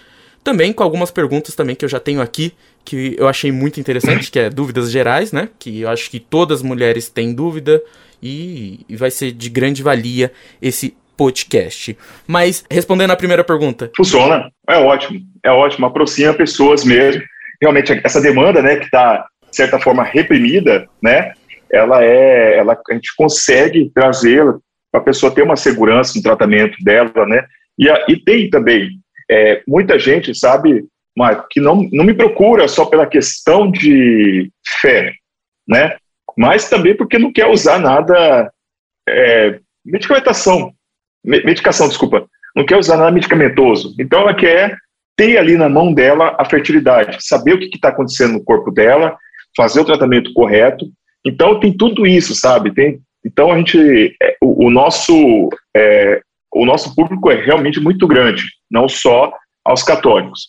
Também 0.44 0.74
com 0.74 0.82
algumas 0.82 1.12
perguntas 1.12 1.54
também 1.54 1.76
que 1.76 1.86
eu 1.86 1.90
já 1.90 2.00
tenho 2.00 2.20
aqui, 2.20 2.54
que 2.90 3.16
eu 3.20 3.28
achei 3.28 3.52
muito 3.52 3.80
interessante, 3.80 4.32
que 4.32 4.40
é 4.40 4.50
dúvidas 4.50 4.90
gerais, 4.90 5.32
né? 5.32 5.48
Que 5.60 5.82
eu 5.82 5.90
acho 5.90 6.10
que 6.10 6.20
todas 6.20 6.60
as 6.60 6.64
mulheres 6.64 7.08
têm 7.08 7.32
dúvida 7.32 7.80
e, 8.22 8.80
e 8.90 8.96
vai 8.96 9.12
ser 9.12 9.32
de 9.32 9.48
grande 9.48 9.84
valia 9.84 10.32
esse 10.60 10.98
podcast. 11.16 11.96
Mas, 12.26 12.66
respondendo 12.70 13.12
à 13.12 13.16
primeira 13.16 13.44
pergunta. 13.44 13.92
Funciona, 13.96 14.50
é 14.68 14.78
ótimo, 14.80 15.20
é 15.44 15.52
ótimo, 15.52 15.86
aproxima 15.86 16.34
pessoas 16.34 16.84
mesmo. 16.84 17.22
Realmente, 17.62 18.02
essa 18.04 18.20
demanda, 18.20 18.60
né, 18.60 18.78
que 18.78 18.86
está, 18.86 19.28
de 19.48 19.56
certa 19.56 19.80
forma, 19.80 20.04
reprimida, 20.04 20.88
né, 21.00 21.34
ela 21.72 22.04
é, 22.04 22.58
ela, 22.58 22.76
a 22.90 22.94
gente 22.96 23.14
consegue 23.16 23.92
trazê-la 23.94 24.58
para 24.92 25.02
a 25.02 25.04
pessoa 25.04 25.32
ter 25.32 25.44
uma 25.44 25.56
segurança 25.56 26.14
no 26.16 26.24
tratamento 26.24 26.76
dela, 26.84 27.12
né, 27.28 27.46
e, 27.78 27.88
e 28.12 28.18
tem 28.24 28.50
também 28.50 29.00
é, 29.30 29.62
muita 29.68 30.00
gente, 30.00 30.34
sabe, 30.34 30.86
Marco, 31.20 31.48
que 31.50 31.60
não, 31.60 31.88
não 31.92 32.06
me 32.06 32.14
procura 32.14 32.66
só 32.70 32.86
pela 32.86 33.06
questão 33.06 33.70
de 33.70 34.50
fé, 34.82 35.12
né, 35.68 35.98
mas 36.38 36.70
também 36.70 36.96
porque 36.96 37.20
não 37.20 37.34
quer 37.34 37.48
usar 37.48 37.78
nada, 37.78 38.50
é, 39.08 39.60
medicamentação, 39.86 40.72
medicação, 41.24 41.90
desculpa, 41.90 42.26
não 42.56 42.66
quer 42.66 42.78
usar 42.78 42.96
nada 42.96 43.12
medicamentoso, 43.12 43.94
então 44.00 44.22
ela 44.22 44.34
quer 44.34 44.78
ter 45.18 45.38
ali 45.38 45.58
na 45.58 45.68
mão 45.68 45.94
dela 45.94 46.38
a 46.40 46.46
fertilidade, 46.46 47.18
saber 47.20 47.54
o 47.54 47.60
que 47.60 47.66
está 47.66 47.90
acontecendo 47.90 48.34
no 48.34 48.44
corpo 48.44 48.72
dela, 48.72 49.18
fazer 49.58 49.82
o 49.82 49.86
tratamento 49.86 50.32
correto, 50.34 50.86
então 51.26 51.60
tem 51.60 51.76
tudo 51.76 52.08
isso, 52.08 52.34
sabe? 52.34 52.74
Tem, 52.74 53.02
então 53.26 53.52
a 53.52 53.58
gente, 53.58 54.16
é, 54.24 54.38
o, 54.42 54.68
o 54.68 54.70
nosso, 54.70 55.50
é, 55.76 56.22
o 56.54 56.66
nosso 56.66 56.96
público 56.96 57.30
é 57.30 57.36
realmente 57.36 57.82
muito 57.82 58.08
grande, 58.08 58.46
não 58.72 58.88
só 58.88 59.34
aos 59.66 59.84
católicos. 59.84 60.48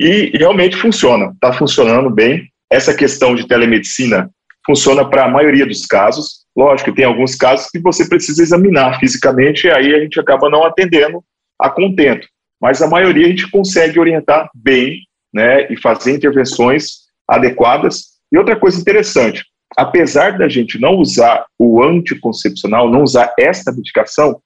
E, 0.00 0.30
realmente 0.34 0.76
funciona, 0.76 1.26
está 1.26 1.52
funcionando 1.52 2.08
bem. 2.08 2.48
Essa 2.72 2.94
questão 2.94 3.34
de 3.34 3.46
telemedicina 3.46 4.30
funciona 4.64 5.04
para 5.04 5.26
a 5.26 5.30
maioria 5.30 5.66
dos 5.66 5.84
casos. 5.84 6.46
Lógico 6.56 6.94
tem 6.94 7.04
alguns 7.04 7.34
casos 7.34 7.68
que 7.70 7.78
você 7.78 8.08
precisa 8.08 8.42
examinar 8.42 8.98
fisicamente 8.98 9.66
e 9.66 9.70
aí 9.70 9.94
a 9.94 10.00
gente 10.00 10.18
acaba 10.18 10.48
não 10.48 10.64
atendendo 10.64 11.22
a 11.60 11.68
contento. 11.68 12.26
Mas 12.58 12.80
a 12.80 12.88
maioria 12.88 13.26
a 13.26 13.28
gente 13.28 13.50
consegue 13.50 14.00
orientar 14.00 14.48
bem 14.54 15.00
né, 15.34 15.70
e 15.70 15.76
fazer 15.76 16.12
intervenções 16.12 17.00
adequadas. 17.28 18.04
E 18.32 18.38
outra 18.38 18.56
coisa 18.56 18.80
interessante, 18.80 19.44
apesar 19.76 20.38
da 20.38 20.48
gente 20.48 20.80
não 20.80 20.96
usar 20.96 21.44
o 21.58 21.82
anticoncepcional, 21.82 22.90
não 22.90 23.02
usar 23.02 23.34
esta 23.38 23.70
medicação, 23.70 24.40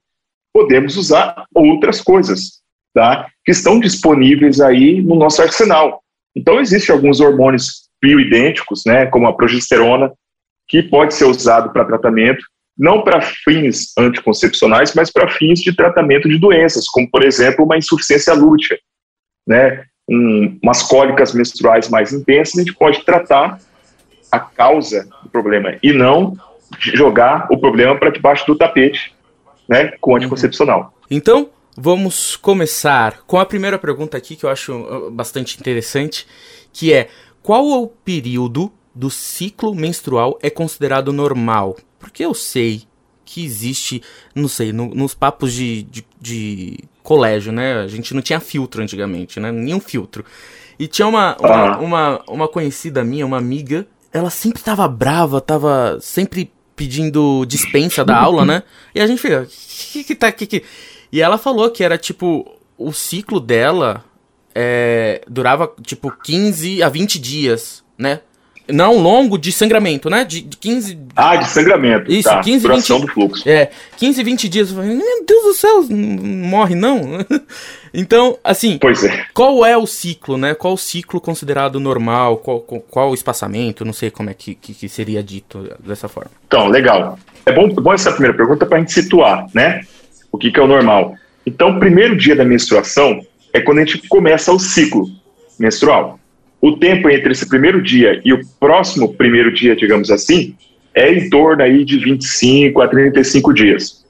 podemos 0.52 0.96
usar 0.96 1.44
outras 1.54 2.00
coisas, 2.00 2.60
tá? 2.94 3.26
Que 3.44 3.50
estão 3.50 3.80
disponíveis 3.80 4.60
aí 4.60 5.02
no 5.02 5.16
nosso 5.16 5.42
arsenal. 5.42 6.00
Então, 6.34 6.60
existem 6.60 6.94
alguns 6.94 7.20
hormônios 7.20 7.88
bioidênticos, 8.00 8.82
né, 8.86 9.06
como 9.06 9.26
a 9.26 9.32
progesterona, 9.32 10.12
que 10.68 10.82
pode 10.82 11.14
ser 11.14 11.24
usado 11.24 11.72
para 11.72 11.84
tratamento, 11.84 12.44
não 12.76 13.02
para 13.02 13.20
fins 13.20 13.92
anticoncepcionais, 13.98 14.94
mas 14.94 15.10
para 15.10 15.28
fins 15.28 15.60
de 15.60 15.74
tratamento 15.74 16.28
de 16.28 16.38
doenças, 16.38 16.88
como, 16.88 17.08
por 17.10 17.24
exemplo, 17.24 17.64
uma 17.64 17.78
insuficiência 17.78 18.34
lútea, 18.34 18.78
né, 19.46 19.84
um, 20.08 20.58
umas 20.62 20.82
cólicas 20.82 21.32
menstruais 21.32 21.88
mais 21.88 22.12
intensas, 22.12 22.58
a 22.58 22.62
gente 22.62 22.74
pode 22.74 23.04
tratar 23.04 23.58
a 24.30 24.38
causa 24.38 25.08
do 25.22 25.28
problema 25.28 25.76
e 25.82 25.92
não 25.92 26.36
jogar 26.78 27.46
o 27.50 27.58
problema 27.58 27.96
para 27.96 28.10
debaixo 28.10 28.46
do 28.46 28.56
tapete, 28.56 29.14
né, 29.68 29.92
com 30.00 30.12
o 30.12 30.16
anticoncepcional. 30.16 30.92
Então, 31.10 31.48
vamos 31.76 32.36
começar 32.36 33.22
com 33.26 33.38
a 33.38 33.46
primeira 33.46 33.78
pergunta 33.78 34.16
aqui 34.16 34.36
que 34.36 34.44
eu 34.44 34.50
acho 34.50 34.72
uh, 34.72 35.10
bastante 35.10 35.58
interessante, 35.58 36.26
que 36.72 36.92
é 36.92 37.08
qual 37.42 37.66
o 37.66 37.88
período 37.88 38.72
do 38.94 39.10
ciclo 39.10 39.74
menstrual 39.74 40.38
é 40.42 40.48
considerado 40.48 41.12
normal? 41.12 41.76
Porque 41.98 42.24
eu 42.24 42.34
sei 42.34 42.82
que 43.24 43.44
existe, 43.44 44.02
não 44.34 44.48
sei, 44.48 44.72
no, 44.72 44.94
nos 44.94 45.14
papos 45.14 45.52
de, 45.52 45.82
de, 45.82 46.04
de, 46.20 46.78
colégio, 47.02 47.52
né? 47.52 47.80
A 47.80 47.88
gente 47.88 48.14
não 48.14 48.22
tinha 48.22 48.38
filtro 48.38 48.82
antigamente, 48.82 49.40
né? 49.40 49.50
Nenhum 49.50 49.80
filtro. 49.80 50.24
E 50.78 50.86
tinha 50.86 51.08
uma, 51.08 51.36
uma, 51.38 51.74
ah. 51.74 51.78
uma, 51.78 52.22
uma 52.28 52.48
conhecida 52.48 53.04
minha, 53.04 53.26
uma 53.26 53.38
amiga, 53.38 53.86
ela 54.14 54.30
sempre 54.30 54.62
tava 54.62 54.86
brava, 54.86 55.40
tava 55.40 55.98
sempre 56.00 56.52
pedindo 56.76 57.44
dispensa 57.46 58.04
da 58.04 58.16
aula, 58.16 58.44
né? 58.44 58.62
E 58.94 59.00
a 59.00 59.06
gente 59.08 59.20
fica, 59.20 59.46
que 59.46 60.04
que 60.04 60.14
tá, 60.14 60.30
que 60.30 60.46
que... 60.46 60.62
E 61.14 61.22
ela 61.22 61.38
falou 61.38 61.70
que 61.70 61.84
era 61.84 61.96
tipo, 61.96 62.44
o 62.76 62.92
ciclo 62.92 63.38
dela 63.38 64.02
é, 64.52 65.22
durava 65.28 65.72
tipo 65.80 66.10
15 66.10 66.82
a 66.82 66.88
20 66.88 67.20
dias, 67.20 67.84
né? 67.96 68.18
Não 68.66 68.98
longo 68.98 69.38
de 69.38 69.52
sangramento, 69.52 70.10
né? 70.10 70.24
De, 70.24 70.40
de 70.40 70.56
15. 70.56 70.98
Ah, 71.14 71.36
de 71.36 71.48
sangramento. 71.48 72.10
Isso, 72.10 72.28
tá. 72.28 72.40
15 72.40 72.62
Duração 72.62 72.98
20. 72.98 73.06
do 73.06 73.12
fluxo. 73.12 73.48
É, 73.48 73.70
15, 73.96 74.24
20 74.24 74.48
dias. 74.48 74.72
Meu 74.72 75.24
Deus 75.24 75.44
do 75.44 75.54
céu, 75.54 75.84
não 75.88 76.48
morre 76.48 76.74
não? 76.74 77.00
então, 77.94 78.36
assim. 78.42 78.76
Pois 78.78 79.04
é. 79.04 79.24
Qual 79.32 79.64
é 79.64 79.76
o 79.76 79.86
ciclo, 79.86 80.36
né? 80.36 80.52
Qual 80.52 80.74
o 80.74 80.78
ciclo 80.78 81.20
considerado 81.20 81.78
normal? 81.78 82.38
Qual, 82.38 82.58
qual, 82.58 82.80
qual 82.80 83.10
o 83.12 83.14
espaçamento? 83.14 83.84
Não 83.84 83.92
sei 83.92 84.10
como 84.10 84.30
é 84.30 84.34
que, 84.34 84.56
que, 84.56 84.74
que, 84.74 84.88
seria 84.88 85.22
dito 85.22 85.70
dessa 85.78 86.08
forma. 86.08 86.32
Então, 86.48 86.66
legal. 86.66 87.16
É 87.46 87.52
bom, 87.52 87.68
bom 87.68 87.92
essa 87.92 88.10
primeira 88.10 88.36
pergunta 88.36 88.66
para 88.66 88.78
a 88.78 88.80
gente 88.80 88.92
situar, 88.92 89.46
né? 89.54 89.82
O 90.34 90.36
que, 90.36 90.50
que 90.50 90.58
é 90.58 90.62
o 90.64 90.66
normal. 90.66 91.14
Então, 91.46 91.76
o 91.76 91.78
primeiro 91.78 92.16
dia 92.16 92.34
da 92.34 92.44
menstruação 92.44 93.24
é 93.52 93.60
quando 93.60 93.78
a 93.78 93.84
gente 93.84 94.08
começa 94.08 94.50
o 94.50 94.58
ciclo 94.58 95.08
menstrual. 95.56 96.18
O 96.60 96.76
tempo 96.76 97.08
entre 97.08 97.30
esse 97.30 97.48
primeiro 97.48 97.80
dia 97.80 98.20
e 98.24 98.32
o 98.32 98.44
próximo 98.58 99.14
primeiro 99.14 99.54
dia, 99.54 99.76
digamos 99.76 100.10
assim, 100.10 100.56
é 100.92 101.12
em 101.12 101.30
torno 101.30 101.62
aí 101.62 101.84
de 101.84 101.98
25 101.98 102.82
a 102.82 102.88
35 102.88 103.54
dias. 103.54 104.04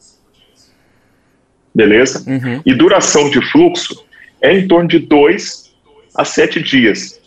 Beleza? 1.75 2.25
Uhum. 2.27 2.63
E 2.65 2.73
duração 2.73 3.29
de 3.29 3.43
fluxo 3.51 4.03
é 4.41 4.57
em 4.57 4.67
torno 4.67 4.89
de 4.89 5.01
2 5.01 5.75
a 6.17 6.25
7 6.25 6.63
dias. 6.63 7.21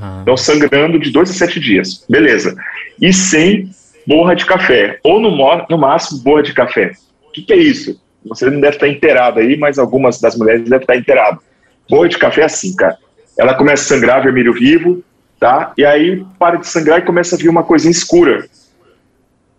Ah. 0.00 0.20
Então, 0.22 0.36
sangrando 0.36 1.00
de 1.00 1.10
2 1.10 1.30
a 1.30 1.34
7 1.34 1.58
dias. 1.58 2.04
Beleza. 2.08 2.54
E 3.02 3.12
sem 3.12 3.68
borra 4.06 4.36
de 4.36 4.46
café. 4.46 5.00
Ou 5.02 5.18
no, 5.18 5.36
no 5.68 5.78
máximo, 5.78 6.22
borra 6.22 6.44
de 6.44 6.52
café. 6.52 6.92
Que, 7.40 7.46
que 7.46 7.52
é 7.52 7.56
isso? 7.56 8.00
Você 8.26 8.50
não 8.50 8.60
deve 8.60 8.76
estar 8.76 8.88
inteirado 8.88 9.40
aí, 9.40 9.56
mas 9.56 9.78
algumas 9.78 10.20
das 10.20 10.36
mulheres 10.36 10.64
devem 10.64 10.80
estar 10.80 10.96
inteirado. 10.96 11.40
Borra 11.88 12.08
de 12.08 12.18
café 12.18 12.42
é 12.42 12.44
assim, 12.44 12.74
cara 12.74 12.98
ela 13.38 13.54
começa 13.54 13.84
a 13.84 13.96
sangrar 13.96 14.22
vermelho 14.22 14.52
vivo, 14.52 15.02
tá? 15.38 15.72
E 15.78 15.84
aí 15.84 16.24
para 16.38 16.56
de 16.56 16.66
sangrar 16.66 16.98
e 16.98 17.02
começa 17.02 17.36
a 17.36 17.38
vir 17.38 17.48
uma 17.48 17.62
coisinha 17.62 17.92
escura. 17.92 18.48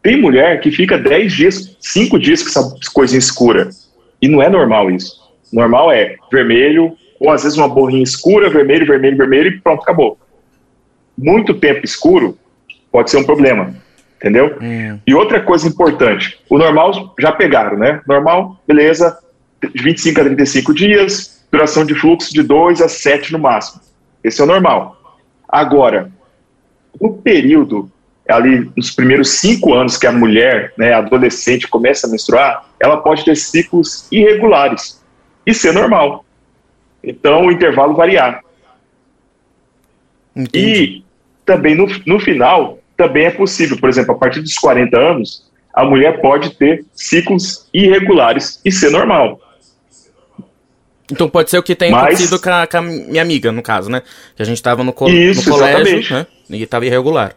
Tem 0.04 0.20
mulher 0.20 0.60
que 0.60 0.70
fica 0.70 0.98
10 0.98 1.34
dias, 1.34 1.78
5 1.80 2.20
dias 2.20 2.44
com 2.44 2.50
essa 2.50 2.76
coisinha 2.94 3.20
escura. 3.20 3.70
E 4.22 4.28
não 4.28 4.44
é 4.44 4.50
normal 4.50 4.92
isso. 4.92 5.18
Normal 5.52 5.92
é 5.92 6.18
vermelho, 6.30 6.96
ou 7.20 7.32
às 7.32 7.44
vezes 7.44 7.58
uma 7.58 7.70
borrinha 7.70 8.04
escura, 8.04 8.50
vermelho, 8.50 8.86
vermelho, 8.86 9.18
vermelho 9.18 9.48
e 9.48 9.62
pronto, 9.62 9.82
acabou. 9.82 10.18
Muito 11.18 11.54
tempo 11.54 11.86
escuro 11.86 12.38
pode 12.92 13.10
ser 13.10 13.18
um 13.18 13.24
problema, 13.24 13.74
entendeu? 14.20 14.58
Hum. 14.62 15.00
E 15.08 15.16
outra 15.16 15.42
coisa 15.42 15.68
importante, 15.68 16.40
o 16.50 16.58
normal 16.58 17.16
já 17.18 17.32
pegaram, 17.32 17.78
né? 17.78 18.02
Normal, 18.06 18.62
beleza, 18.68 19.18
de 19.74 19.82
25 19.82 20.20
a 20.20 20.24
35 20.26 20.74
dias, 20.74 21.46
duração 21.52 21.86
de 21.86 21.96
fluxo 21.96 22.34
de 22.34 22.44
2 22.44 22.82
a 22.82 22.90
7 22.90 23.32
no 23.32 23.40
máximo. 23.40 23.82
Esse 24.24 24.42
é 24.42 24.44
o 24.44 24.48
normal. 24.48 25.18
Agora, 25.48 26.12
no 27.00 27.14
período 27.14 27.90
ali 28.28 28.72
nos 28.76 28.92
primeiros 28.92 29.30
cinco 29.32 29.74
anos 29.74 29.98
que 29.98 30.06
a 30.06 30.12
mulher, 30.12 30.74
né, 30.78 30.94
adolescente, 30.94 31.68
começa 31.68 32.06
a 32.06 32.10
menstruar, 32.10 32.66
ela 32.80 32.98
pode 32.98 33.26
ter 33.26 33.36
ciclos 33.36 34.08
irregulares. 34.12 35.04
Isso 35.46 35.68
é 35.68 35.72
normal. 35.72 36.24
Então, 37.04 37.48
o 37.48 37.52
intervalo 37.52 37.96
variar. 37.96 38.44
Entendi. 40.36 40.60
E 40.60 41.04
também 41.44 41.74
no, 41.74 41.88
no 42.06 42.20
final, 42.20 42.79
também 43.00 43.28
é 43.28 43.32
possível, 43.32 43.78
por 43.80 43.88
exemplo, 43.88 44.14
a 44.14 44.18
partir 44.18 44.42
dos 44.42 44.56
40 44.56 45.00
anos, 45.00 45.50
a 45.74 45.86
mulher 45.86 46.20
pode 46.20 46.50
ter 46.58 46.84
ciclos 46.94 47.66
irregulares 47.74 48.60
e 48.66 48.72
ser 48.74 48.92
normal. 48.92 49.40
Então 51.10 51.30
pode 51.30 51.50
ser 51.50 51.58
o 51.58 51.64
que 51.64 51.76
tem 51.76 51.92
Mas... 51.92 52.04
acontecido 52.04 52.42
com 52.42 52.50
a, 52.50 52.68
com 52.68 52.78
a, 52.78 52.82
minha 52.82 53.22
amiga, 53.22 53.54
no 53.54 53.64
caso, 53.64 53.90
né? 53.90 54.02
Que 54.36 54.42
a 54.42 54.46
gente 54.46 54.62
tava 54.62 54.84
no, 54.84 54.92
co 54.92 55.10
Isso, 55.10 55.50
no 55.50 55.56
colégio, 55.56 56.14
né? 56.14 56.28
E 56.50 56.66
tava 56.66 56.86
irregular. 56.86 57.34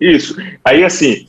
Isso. 0.00 0.36
Aí, 0.64 0.82
assim, 0.82 1.28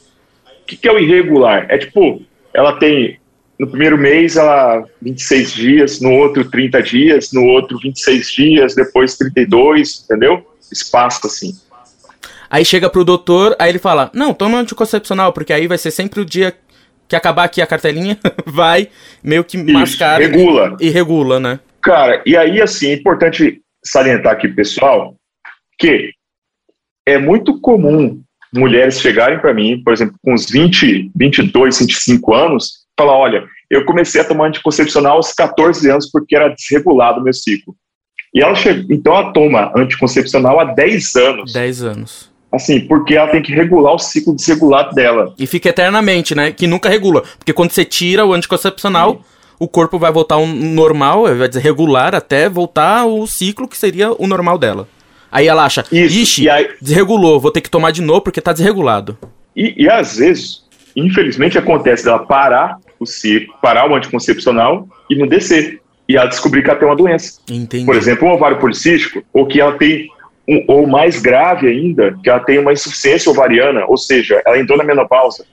o 0.64 0.66
que, 0.66 0.76
que 0.76 0.88
é 0.88 0.92
o 0.92 0.98
irregular? 0.98 1.68
É 1.70 1.78
tipo, 1.78 2.24
ela 2.52 2.74
tem, 2.80 3.20
no 3.60 3.68
primeiro 3.68 4.00
mês, 4.00 4.36
ela 4.36 4.84
26 5.00 5.52
dias, 5.54 6.02
no 6.02 6.12
outro 6.12 6.50
30 6.50 6.82
dias, 6.82 7.32
no 7.32 7.44
outro 7.46 7.78
26 7.78 8.32
dias, 8.32 8.74
depois 8.74 9.16
32, 9.16 10.04
entendeu? 10.04 10.44
Espaço, 10.72 11.28
assim. 11.28 11.54
Aí 12.50 12.64
chega 12.66 12.90
pro 12.90 13.04
doutor, 13.04 13.56
aí 13.60 13.70
ele 13.70 13.80
fala, 13.80 14.12
não, 14.14 14.34
toma 14.34 14.60
anticoncepcional, 14.60 15.34
porque 15.34 15.54
aí 15.54 15.68
vai 15.68 15.78
ser 15.78 15.92
sempre 15.92 16.22
o 16.22 16.26
dia 16.26 16.54
que 17.08 17.16
acabar 17.16 17.44
aqui 17.44 17.62
a 17.62 17.68
cartelinha, 17.68 18.18
vai 18.46 18.90
meio 19.24 19.44
que 19.44 19.58
Isso, 19.58 19.74
mascar 19.74 20.20
regula. 20.20 20.78
E, 20.80 20.88
e 20.88 20.90
regula, 20.90 21.40
né? 21.40 21.60
Cara, 21.82 22.22
e 22.26 22.36
aí, 22.36 22.62
assim, 22.62 22.90
é 22.90 22.94
importante 22.94 23.62
salientar 23.84 24.34
aqui, 24.34 24.48
pessoal, 24.48 25.16
que 25.78 26.12
é 27.06 27.18
muito 27.18 27.60
comum 27.60 28.22
mulheres 28.54 29.00
chegarem 29.00 29.40
para 29.40 29.54
mim, 29.54 29.82
por 29.84 29.94
exemplo, 29.94 30.16
com 30.24 30.34
uns 30.34 30.50
20, 30.50 31.12
22, 31.16 31.80
25 31.80 32.34
anos, 32.34 32.86
falar: 32.98 33.16
olha, 33.16 33.44
eu 33.70 33.86
comecei 33.86 34.22
a 34.22 34.26
tomar 34.26 34.48
anticoncepcional 34.48 35.18
aos 35.18 35.32
14 35.34 35.90
anos 35.90 36.10
porque 36.10 36.36
era 36.36 36.50
desregulado 36.50 37.20
o 37.20 37.24
meu 37.24 37.34
ciclo. 37.34 37.76
E 38.34 38.42
ela 38.42 38.56
chega, 38.56 38.86
então 38.90 39.16
ela 39.16 39.32
toma 39.32 39.72
anticoncepcional 39.76 40.60
há 40.60 40.66
10 40.66 41.16
anos. 41.16 41.54
10 41.54 41.84
anos. 41.84 42.35
Assim, 42.56 42.80
porque 42.80 43.16
ela 43.16 43.30
tem 43.30 43.42
que 43.42 43.52
regular 43.52 43.94
o 43.94 44.00
ciclo 44.00 44.34
desregulado 44.34 44.96
dela. 44.96 45.34
E 45.38 45.46
fica 45.46 45.70
eternamente, 45.70 46.34
né? 46.34 46.52
Que 46.52 46.66
nunca 46.66 46.90
regula. 46.90 47.24
Porque 47.38 47.52
quando 47.52 47.72
você 47.72 47.84
tira 47.84 48.26
o 48.26 48.34
anticoncepcional, 48.34 49.16
Sim. 49.16 49.20
o 49.60 49.68
corpo 49.68 50.00
vai 50.00 50.12
voltar 50.12 50.36
ao 50.36 50.48
normal, 50.48 51.26
vai 51.36 51.50
desregular 51.50 52.16
até 52.16 52.48
voltar 52.48 53.06
o 53.06 53.28
ciclo 53.28 53.68
que 53.68 53.78
seria 53.78 54.12
o 54.14 54.26
normal 54.26 54.58
dela. 54.58 54.88
Aí 55.30 55.48
ela 55.48 55.66
acha, 55.66 55.84
Isso, 55.92 56.18
ixi, 56.18 56.50
aí... 56.50 56.70
desregulou, 56.82 57.42
vou 57.42 57.52
ter 57.52 57.60
que 57.60 57.70
tomar 57.70 57.92
de 57.92 58.02
novo 58.02 58.22
porque 58.22 58.40
tá 58.40 58.54
desregulado. 58.54 59.18
E, 59.54 59.84
e 59.84 59.90
às 59.90 60.16
vezes, 60.16 60.64
infelizmente, 60.96 61.58
acontece 61.58 62.06
dela 62.06 62.20
parar 62.20 62.78
o 62.98 63.06
ciclo, 63.06 63.54
parar 63.62 63.90
o 63.92 63.96
anticoncepcional 63.96 64.88
e 65.10 65.16
não 65.18 65.28
descer. 65.28 65.82
E 66.08 66.16
ela 66.16 66.28
descobrir 66.28 66.64
que 66.64 66.70
ela 66.70 66.80
tem 66.80 66.88
uma 66.88 66.96
doença. 66.96 67.42
Entendi. 67.50 67.86
Por 67.86 67.96
exemplo, 67.96 68.28
um 68.28 68.32
ovário 68.32 68.60
policístico, 68.60 69.24
ou 69.34 69.46
que 69.46 69.60
ela 69.60 69.74
tem 69.74 70.08
ou 70.68 70.86
mais 70.86 71.22
grave 71.22 71.68
ainda, 71.68 72.18
que 72.24 72.30
ela 72.30 72.40
tem 72.40 72.60
uma 72.60 72.74
insuficiência 72.74 73.32
ovariana, 73.32 73.86
ou 73.88 73.98
seja, 73.98 74.42
ela 74.46 74.60
entrou 74.60 74.78
na 74.78 74.84
menopausa 74.84 75.46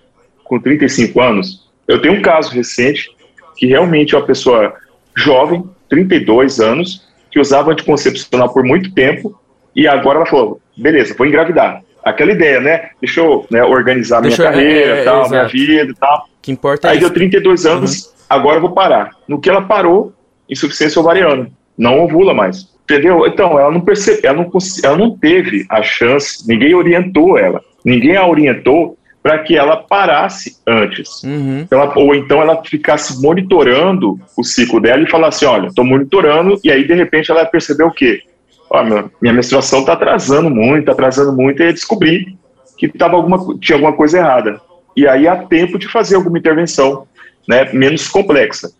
com 0.44 0.60
35 0.60 1.20
anos. 1.20 1.70
Eu 1.88 2.00
tenho 2.00 2.14
um 2.14 2.22
caso 2.22 2.52
recente 2.52 3.10
que 3.56 3.66
realmente 3.66 4.14
é 4.14 4.18
uma 4.18 4.26
pessoa 4.26 4.74
jovem, 5.16 5.64
32 5.88 6.60
anos, 6.60 7.08
que 7.30 7.40
usava 7.40 7.72
anticoncepcional 7.72 8.52
por 8.52 8.62
muito 8.62 8.92
tempo 8.94 9.38
e 9.74 9.88
agora 9.88 10.18
ela 10.18 10.26
falou: 10.26 10.60
beleza, 10.76 11.14
vou 11.16 11.26
engravidar. 11.26 11.82
Aquela 12.04 12.32
ideia, 12.32 12.60
né? 12.60 12.90
Deixa 13.00 13.20
eu 13.20 13.46
né, 13.50 13.62
organizar 13.62 14.20
Deixa 14.20 14.42
minha 14.42 14.52
carreira, 14.52 14.96
é, 14.98 15.04
tal, 15.04 15.28
minha 15.28 15.46
vida 15.46 15.92
e 15.92 15.94
tal. 15.94 16.26
que 16.42 16.50
importa 16.50 16.90
Aí 16.90 16.96
é 16.96 17.00
deu 17.00 17.10
32 17.10 17.64
anos, 17.64 18.06
uhum. 18.06 18.12
agora 18.28 18.56
eu 18.56 18.60
vou 18.60 18.72
parar. 18.72 19.10
No 19.28 19.40
que 19.40 19.48
ela 19.48 19.62
parou, 19.62 20.12
insuficiência 20.48 21.00
ovariana. 21.00 21.48
Não 21.78 22.00
ovula 22.00 22.34
mais. 22.34 22.68
Entendeu? 22.92 23.26
Então, 23.26 23.58
ela 23.58 23.70
não 23.70 23.80
percebe, 23.80 24.26
ela 24.26 24.36
não, 24.36 24.50
ela 24.84 24.96
não 24.98 25.16
teve 25.16 25.64
a 25.70 25.82
chance, 25.82 26.46
ninguém 26.46 26.74
orientou 26.74 27.38
ela. 27.38 27.62
Ninguém 27.82 28.16
a 28.16 28.26
orientou 28.26 28.98
para 29.22 29.38
que 29.38 29.56
ela 29.56 29.78
parasse 29.78 30.58
antes. 30.66 31.22
Uhum. 31.22 31.66
Ela, 31.70 31.90
ou 31.96 32.14
então 32.14 32.42
ela 32.42 32.62
ficasse 32.62 33.22
monitorando 33.22 34.20
o 34.36 34.44
ciclo 34.44 34.78
dela 34.78 35.02
e 35.02 35.10
falasse: 35.10 35.46
olha, 35.46 35.68
estou 35.68 35.86
monitorando, 35.86 36.60
e 36.62 36.70
aí 36.70 36.86
de 36.86 36.92
repente 36.92 37.30
ela 37.30 37.46
percebeu 37.46 37.86
o 37.86 37.92
quê? 37.92 38.20
Ó, 38.68 38.84
minha, 38.84 39.04
minha 39.22 39.32
menstruação 39.32 39.80
está 39.80 39.94
atrasando 39.94 40.50
muito, 40.50 40.80
está 40.80 40.92
atrasando 40.92 41.32
muito, 41.32 41.62
e 41.62 41.66
eu 41.66 41.72
descobri 41.72 42.36
que 42.76 42.88
tava 42.88 43.16
alguma, 43.16 43.38
tinha 43.58 43.76
alguma 43.76 43.94
coisa 43.94 44.18
errada. 44.18 44.60
E 44.94 45.08
aí 45.08 45.26
há 45.26 45.36
tempo 45.36 45.78
de 45.78 45.88
fazer 45.88 46.16
alguma 46.16 46.38
intervenção 46.38 47.06
né, 47.48 47.72
menos 47.72 48.06
complexa. 48.08 48.70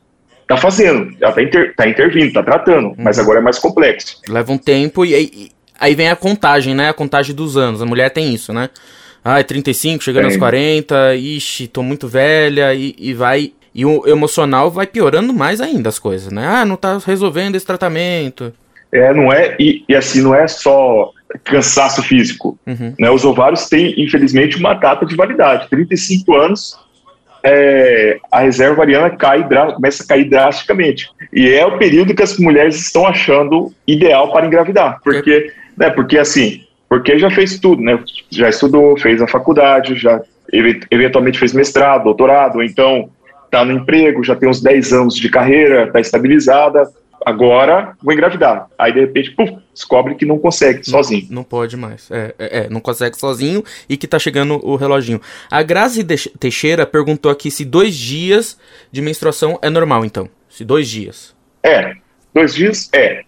Está 0.52 0.56
fazendo, 0.60 1.16
ela 1.18 1.30
está 1.30 1.42
inter, 1.42 1.74
tá 1.74 1.88
intervindo, 1.88 2.26
está 2.26 2.42
tratando, 2.42 2.88
uhum. 2.88 2.94
mas 2.98 3.18
agora 3.18 3.38
é 3.38 3.42
mais 3.42 3.58
complexo. 3.58 4.20
Leva 4.28 4.52
um 4.52 4.58
tempo 4.58 5.04
e 5.04 5.14
aí, 5.14 5.50
aí 5.80 5.94
vem 5.94 6.10
a 6.10 6.16
contagem, 6.16 6.74
né? 6.74 6.90
A 6.90 6.94
contagem 6.94 7.34
dos 7.34 7.56
anos. 7.56 7.80
A 7.80 7.86
mulher 7.86 8.10
tem 8.10 8.34
isso, 8.34 8.52
né? 8.52 8.68
Ah, 9.24 9.40
é 9.40 9.42
35, 9.42 10.04
chegando 10.04 10.26
aos 10.26 10.36
40, 10.36 11.14
ixi, 11.14 11.68
tô 11.68 11.82
muito 11.82 12.06
velha, 12.06 12.74
e, 12.74 12.94
e 12.98 13.14
vai. 13.14 13.52
E 13.74 13.86
o 13.86 14.06
emocional 14.06 14.70
vai 14.70 14.86
piorando 14.86 15.32
mais 15.32 15.60
ainda 15.60 15.88
as 15.88 15.98
coisas, 15.98 16.30
né? 16.30 16.46
Ah, 16.46 16.64
não 16.66 16.76
tá 16.76 16.98
resolvendo 16.98 17.56
esse 17.56 17.64
tratamento. 17.64 18.52
É, 18.92 19.14
não 19.14 19.32
é, 19.32 19.56
e, 19.58 19.84
e 19.88 19.94
assim, 19.94 20.20
não 20.20 20.34
é 20.34 20.46
só 20.46 21.10
cansaço 21.44 22.02
físico. 22.02 22.58
Uhum. 22.66 22.94
Né? 22.98 23.10
Os 23.10 23.24
ovários 23.24 23.70
têm, 23.70 23.94
infelizmente, 23.96 24.58
uma 24.58 24.74
data 24.74 25.06
de 25.06 25.16
validade. 25.16 25.70
35 25.70 26.36
anos, 26.36 26.78
é, 27.44 28.18
a 28.30 28.40
reserva 28.40 28.74
ovariana 28.74 29.10
cai, 29.10 29.46
começa 29.74 30.02
a 30.02 30.06
cair 30.06 30.24
drasticamente. 30.24 31.10
E 31.32 31.48
é 31.48 31.64
o 31.66 31.78
período 31.78 32.14
que 32.14 32.22
as 32.22 32.38
mulheres 32.38 32.76
estão 32.76 33.06
achando 33.06 33.72
ideal 33.86 34.30
para 34.32 34.46
engravidar. 34.46 35.00
Porque, 35.02 35.52
né, 35.76 35.90
porque 35.90 36.18
assim, 36.18 36.64
porque 36.88 37.18
já 37.18 37.30
fez 37.30 37.58
tudo, 37.58 37.82
né? 37.82 37.98
Já 38.30 38.48
estudou, 38.48 38.98
fez 38.98 39.20
a 39.22 39.26
faculdade, 39.26 39.94
já 39.94 40.20
eventualmente 40.90 41.38
fez 41.38 41.52
mestrado, 41.54 42.04
doutorado, 42.04 42.62
então 42.62 43.08
está 43.44 43.64
no 43.64 43.72
emprego, 43.72 44.22
já 44.22 44.36
tem 44.36 44.48
uns 44.48 44.62
10 44.62 44.92
anos 44.92 45.16
de 45.16 45.30
carreira, 45.30 45.84
está 45.84 46.00
estabilizada, 46.00 46.86
agora 47.24 47.92
vou 48.02 48.12
engravidar. 48.12 48.66
Aí 48.78 48.92
de 48.92 49.00
repente, 49.00 49.30
puf, 49.30 49.52
descobre 49.74 50.14
que 50.14 50.24
não 50.24 50.38
consegue 50.38 50.84
sozinho. 50.84 51.26
Não, 51.28 51.36
não 51.36 51.44
pode 51.44 51.76
mais. 51.76 52.10
É, 52.10 52.34
é, 52.38 52.58
é, 52.58 52.68
não 52.68 52.80
consegue 52.80 53.18
sozinho 53.18 53.62
e 53.88 53.96
que 53.96 54.06
tá 54.06 54.18
chegando 54.18 54.54
o 54.64 54.76
reloginho. 54.76 55.20
A 55.50 55.62
Grazi 55.62 56.04
Teixeira 56.38 56.86
perguntou 56.86 57.30
aqui 57.30 57.50
se 57.50 57.64
dois 57.64 57.94
dias 57.94 58.58
de 58.90 59.00
menstruação 59.00 59.58
é 59.62 59.70
normal, 59.70 60.04
então. 60.04 60.28
Se 60.48 60.64
dois 60.64 60.88
dias. 60.88 61.34
É, 61.62 61.94
dois 62.34 62.54
dias 62.54 62.90
é, 62.92 63.22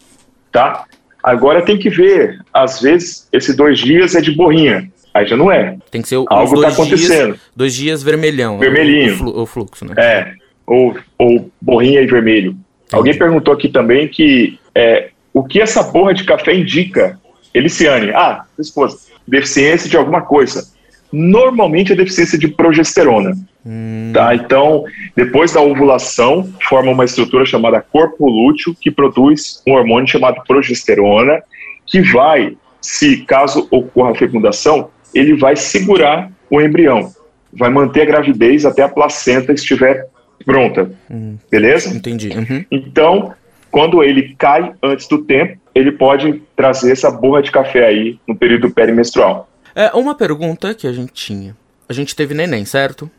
tá? 0.53 0.85
Agora 1.23 1.65
tem 1.65 1.79
que 1.79 1.89
ver, 1.89 2.39
às 2.53 2.83
vezes 2.83 3.29
esse 3.33 3.57
dois 3.57 3.79
dias 3.79 4.15
é 4.15 4.21
de 4.21 4.33
borrinha. 4.33 4.91
Aí 5.15 5.27
já 5.27 5.37
não 5.37 5.51
é. 5.51 5.79
Tem 5.91 6.03
que 6.03 6.09
ser 6.09 6.17
o, 6.17 6.27
Algo 6.29 6.57
tá 6.57 6.61
dois 6.61 6.77
tá 6.77 6.83
acontecendo. 6.83 7.35
Dias, 7.35 7.41
dois 7.55 7.75
dias 7.75 8.03
vermelhão. 8.03 8.59
Vermelhinho. 8.59 9.25
O, 9.25 9.43
o, 9.43 9.47
fluxo, 9.47 9.85
né? 9.85 9.95
É, 9.97 10.35
ou, 10.67 10.99
ou 11.17 11.51
borrinha 11.63 12.01
e 12.01 12.07
vermelho. 12.07 12.57
Alguém 12.93 13.17
perguntou 13.17 13.55
aqui 13.55 13.69
também 13.69 14.09
que 14.09 14.59
é, 14.75 15.11
o 15.35 15.42
que 15.42 15.61
essa 15.61 15.83
borra 15.83 16.14
de 16.14 16.25
café 16.25 16.55
indica? 16.55 17.18
Eliciane, 17.53 18.11
ah, 18.12 18.44
esposa, 18.59 18.99
deficiência 19.27 19.90
de 19.90 19.97
alguma 19.97 20.23
coisa. 20.23 20.73
Normalmente 21.12 21.92
é 21.92 21.97
deficiência 21.97 22.38
de 22.38 22.49
progesterona. 22.49 23.37
Hum. 23.66 24.12
Tá? 24.14 24.35
Então, 24.35 24.85
depois 25.16 25.53
da 25.53 25.61
ovulação, 25.61 26.49
forma 26.68 26.92
uma 26.92 27.05
estrutura 27.05 27.44
chamada 27.44 27.81
corpo 27.81 28.29
lúteo, 28.29 28.75
que 28.81 28.90
produz 28.90 29.61
um 29.66 29.73
hormônio 29.73 30.09
chamado 30.09 30.40
progesterona, 30.47 31.42
que 31.87 32.01
vai, 32.01 32.57
se 32.81 33.18
caso 33.25 33.66
ocorra 33.70 34.12
a 34.12 34.14
fecundação, 34.14 34.90
ele 35.12 35.37
vai 35.37 35.57
segurar 35.57 36.31
o 36.51 36.61
embrião, 36.61 37.12
vai 37.53 37.70
manter 37.70 38.03
a 38.03 38.07
gravidez 38.07 38.64
até 38.64 38.83
a 38.83 38.88
placenta 38.88 39.53
estiver 39.53 40.07
pronta. 40.44 40.90
Hum, 41.11 41.38
beleza? 41.51 41.94
Entendi. 41.94 42.31
Uhum. 42.31 42.64
Então, 42.70 43.33
quando 43.75 44.05
ele 44.05 44.37
cai 44.39 44.73
antes 44.81 45.09
do 45.09 45.25
tempo, 45.25 45.59
ele 45.75 45.91
pode 45.91 46.41
trazer 46.55 46.93
essa 46.93 47.11
borra 47.11 47.43
de 47.43 47.51
café 47.51 47.85
aí 47.85 48.21
no 48.25 48.37
período 48.37 48.71
perimenstrual. 48.71 49.49
É, 49.75 49.91
uma 49.95 50.15
pergunta 50.15 50.73
que 50.75 50.87
a 50.87 50.93
gente 50.93 51.13
tinha. 51.13 51.57
A 51.89 51.93
gente 51.93 52.15
teve 52.15 52.35
neném, 52.35 52.65
certo? 52.65 53.11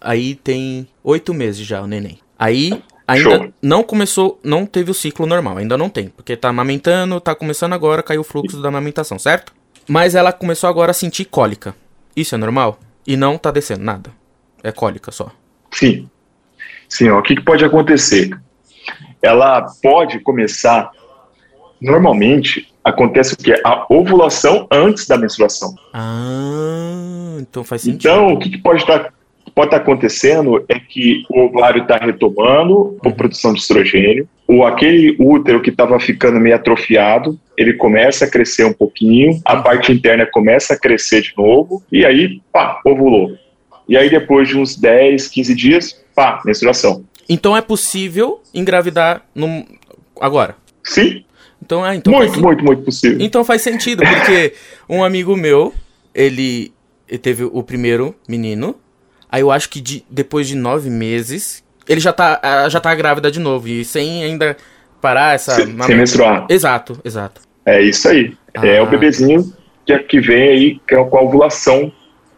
Aí 0.00 0.36
tem 0.36 0.86
oito 1.02 1.34
meses 1.34 1.66
já 1.66 1.82
o 1.82 1.88
neném. 1.88 2.20
Aí 2.38 2.80
ainda 3.08 3.38
Show. 3.38 3.52
não 3.60 3.82
começou, 3.82 4.38
não 4.44 4.64
teve 4.66 4.88
o 4.88 4.94
ciclo 4.94 5.26
normal, 5.26 5.58
ainda 5.58 5.76
não 5.76 5.88
tem. 5.88 6.10
Porque 6.10 6.36
tá 6.36 6.48
amamentando, 6.48 7.20
tá 7.20 7.34
começando 7.34 7.72
agora, 7.72 8.00
caiu 8.00 8.20
o 8.20 8.24
fluxo 8.24 8.62
da 8.62 8.68
amamentação, 8.68 9.18
certo? 9.18 9.52
Mas 9.88 10.14
ela 10.14 10.32
começou 10.32 10.70
agora 10.70 10.92
a 10.92 10.94
sentir 10.94 11.24
cólica. 11.24 11.74
Isso 12.14 12.36
é 12.36 12.38
normal? 12.38 12.78
E 13.04 13.16
não 13.16 13.36
tá 13.36 13.50
descendo 13.50 13.82
nada. 13.82 14.10
É 14.62 14.70
cólica 14.70 15.10
só. 15.10 15.32
Sim. 15.72 16.08
Sim, 16.88 17.08
ó, 17.08 17.18
o 17.18 17.22
que, 17.22 17.34
que 17.34 17.42
pode 17.42 17.64
acontecer? 17.64 18.30
Ela 19.24 19.64
pode 19.82 20.20
começar 20.20 20.90
normalmente 21.80 22.68
acontece 22.84 23.34
o 23.34 23.36
quê? 23.36 23.54
A 23.64 23.86
ovulação 23.88 24.66
antes 24.70 25.06
da 25.06 25.16
menstruação. 25.16 25.74
Ah, 25.92 27.36
então 27.40 27.64
faz 27.64 27.82
sentido. 27.82 28.00
Então, 28.00 28.32
o 28.32 28.38
que, 28.38 28.50
que 28.50 28.58
pode 28.58 28.82
estar 28.82 29.12
pode 29.54 29.68
estar 29.68 29.76
acontecendo 29.76 30.64
é 30.68 30.80
que 30.80 31.22
o 31.30 31.42
ovário 31.42 31.82
está 31.82 31.96
retomando 31.96 32.98
a 33.04 33.10
produção 33.10 33.52
de 33.52 33.60
estrogênio, 33.60 34.28
ou 34.48 34.66
aquele 34.66 35.14
útero 35.18 35.62
que 35.62 35.70
estava 35.70 35.98
ficando 36.00 36.40
meio 36.40 36.56
atrofiado, 36.56 37.38
ele 37.56 37.74
começa 37.74 38.24
a 38.24 38.30
crescer 38.30 38.64
um 38.64 38.72
pouquinho, 38.72 39.40
a 39.44 39.56
parte 39.56 39.92
interna 39.92 40.26
começa 40.26 40.74
a 40.74 40.78
crescer 40.78 41.22
de 41.22 41.32
novo, 41.36 41.82
e 41.92 42.04
aí, 42.04 42.40
pá, 42.52 42.80
ovulou. 42.84 43.32
E 43.88 43.96
aí, 43.96 44.10
depois 44.10 44.48
de 44.48 44.58
uns 44.58 44.76
10, 44.76 45.28
15 45.28 45.54
dias, 45.54 46.04
pá, 46.16 46.42
menstruação. 46.44 47.04
Então 47.28 47.56
é 47.56 47.60
possível 47.60 48.42
engravidar 48.52 49.22
no... 49.34 49.64
agora? 50.20 50.56
Sim. 50.82 51.24
Então, 51.62 51.86
é, 51.86 51.94
então 51.94 52.12
muito, 52.12 52.30
faz... 52.30 52.42
muito, 52.42 52.64
muito 52.64 52.82
possível. 52.82 53.18
Então 53.20 53.44
faz 53.44 53.62
sentido, 53.62 54.02
porque 54.02 54.52
um 54.88 55.02
amigo 55.02 55.34
meu, 55.34 55.72
ele, 56.14 56.72
ele 57.08 57.18
teve 57.18 57.44
o 57.44 57.62
primeiro 57.62 58.14
menino, 58.28 58.76
Aí 59.34 59.40
eu 59.40 59.50
acho 59.50 59.68
que 59.68 59.80
de, 59.80 60.04
depois 60.08 60.46
de 60.46 60.54
nove 60.54 60.88
meses, 60.88 61.64
ele 61.88 61.98
já 61.98 62.12
tá, 62.12 62.68
já 62.68 62.78
tá 62.78 62.94
grávida 62.94 63.32
de 63.32 63.40
novo. 63.40 63.66
E 63.66 63.84
sem 63.84 64.22
ainda 64.22 64.56
parar 65.00 65.34
essa. 65.34 65.56
Sem, 65.56 65.82
sem 65.82 65.96
menstruar. 65.96 66.46
Exato, 66.48 67.00
exato. 67.04 67.40
É 67.66 67.82
isso 67.82 68.08
aí. 68.08 68.32
Ah. 68.56 68.64
É 68.64 68.80
o 68.80 68.86
bebezinho 68.86 69.52
que, 69.84 69.98
que 69.98 70.20
vem 70.20 70.50
aí 70.50 70.80
que 70.86 70.94
é 70.94 71.04
com 71.04 71.18
a 71.18 71.22
ovulação, 71.22 71.90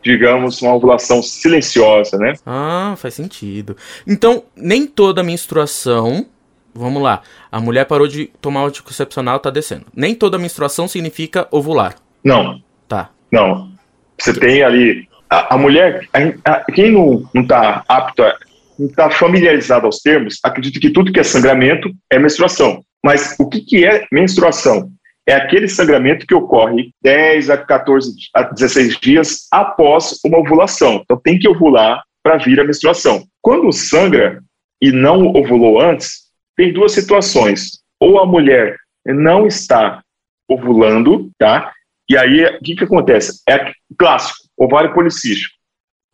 digamos, 0.07 0.63
uma 0.63 0.73
ovulação 0.73 1.21
silenciosa, 1.21 2.17
né? 2.17 2.35
Ah, 2.47 2.95
faz 2.97 3.15
sentido. 3.15 3.77
Então, 4.07 4.45
nem 4.57 4.87
toda 4.87 5.25
menstruação. 5.25 6.27
Vamos 6.73 7.03
lá. 7.03 7.23
A 7.51 7.59
mulher 7.59 7.87
parou 7.87 8.07
de 8.07 8.31
tomar 8.41 8.63
o 8.63 8.67
anticoncepcional, 8.67 9.41
tá 9.41 9.51
descendo. 9.51 9.87
Nem 9.93 10.15
toda 10.15 10.39
menstruação 10.39 10.87
significa 10.87 11.49
ovular. 11.51 11.97
Não. 12.23 12.63
Tá. 12.87 13.11
Não. 13.33 13.73
Você 14.17 14.33
tem 14.33 14.63
ali 14.63 15.09
a, 15.29 15.55
a 15.55 15.59
mulher, 15.59 16.07
a, 16.13 16.53
a, 16.53 16.65
quem 16.73 16.93
não 16.93 17.29
está 17.35 17.83
apto, 17.89 18.23
a, 18.23 18.37
não 18.79 18.87
está 18.87 19.11
familiarizado 19.11 19.87
aos 19.87 19.99
termos, 19.99 20.39
acredita 20.41 20.79
que 20.79 20.91
tudo 20.91 21.13
que 21.13 21.19
é 21.19 21.25
sangramento 21.25 21.91
é 22.13 22.19
menstruação. 22.19 22.81
Mas 23.05 23.35
o 23.41 23.49
que, 23.49 23.61
que 23.61 23.85
é 23.85 24.07
menstruação? 24.13 24.93
É 25.29 25.35
aquele 25.35 25.69
sangramento 25.69 26.27
que 26.27 26.35
ocorre 26.35 26.91
10 27.03 27.51
a 27.51 27.59
14 27.59 28.15
a 28.33 28.43
16 28.43 29.01
dias 29.01 29.47
após 29.51 30.21
uma 30.25 30.39
ovulação. 30.39 31.01
Então 31.03 31.21
tem 31.21 31.39
que 31.39 31.49
ovular 31.49 32.03
para 32.23 32.37
vir 32.37 32.61
a 32.61 32.65
menstruação. 32.65 33.25
Quando 33.43 33.73
sangra 33.73 34.43
e 34.81 34.93
não 34.93 35.29
ovulou 35.29 35.81
antes, 35.81 36.27
tem 36.57 36.73
duas 36.73 36.93
situações. 36.93 37.81
Ou 38.01 38.21
a 38.21 38.27
mulher 38.27 38.77
não 39.05 39.47
está 39.47 40.03
ovulando, 40.49 41.31
tá? 41.39 41.73
E 42.09 42.17
aí, 42.17 42.45
o 42.45 42.61
que, 42.61 42.77
que 42.77 42.85
acontece? 42.85 43.43
É 43.49 43.73
clássico 43.99 44.47
ovário 44.57 44.95
policístico. 44.95 45.55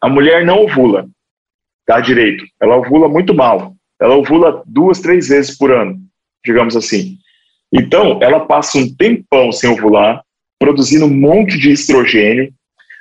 A 0.01 0.09
mulher 0.09 0.45
não 0.45 0.65
ovula, 0.65 1.07
tá 1.87 2.01
direito. 2.01 2.45
Ela 2.61 2.77
ovula 2.77 3.09
muito 3.09 3.35
mal. 3.35 3.75
Ela 4.01 4.17
ovula 4.17 4.63
duas, 4.67 5.01
três 5.01 5.29
vezes 5.29 5.57
por 5.57 5.71
ano, 5.71 5.99
digamos 6.45 6.77
assim. 6.77 7.19
Então, 7.73 8.19
ela 8.21 8.41
passa 8.41 8.79
um 8.79 8.95
tempão 8.95 9.51
sem 9.51 9.71
ovular, 9.71 10.23
produzindo 10.59 11.07
um 11.07 11.15
monte 11.15 11.59
de 11.59 11.71
estrogênio. 11.71 12.53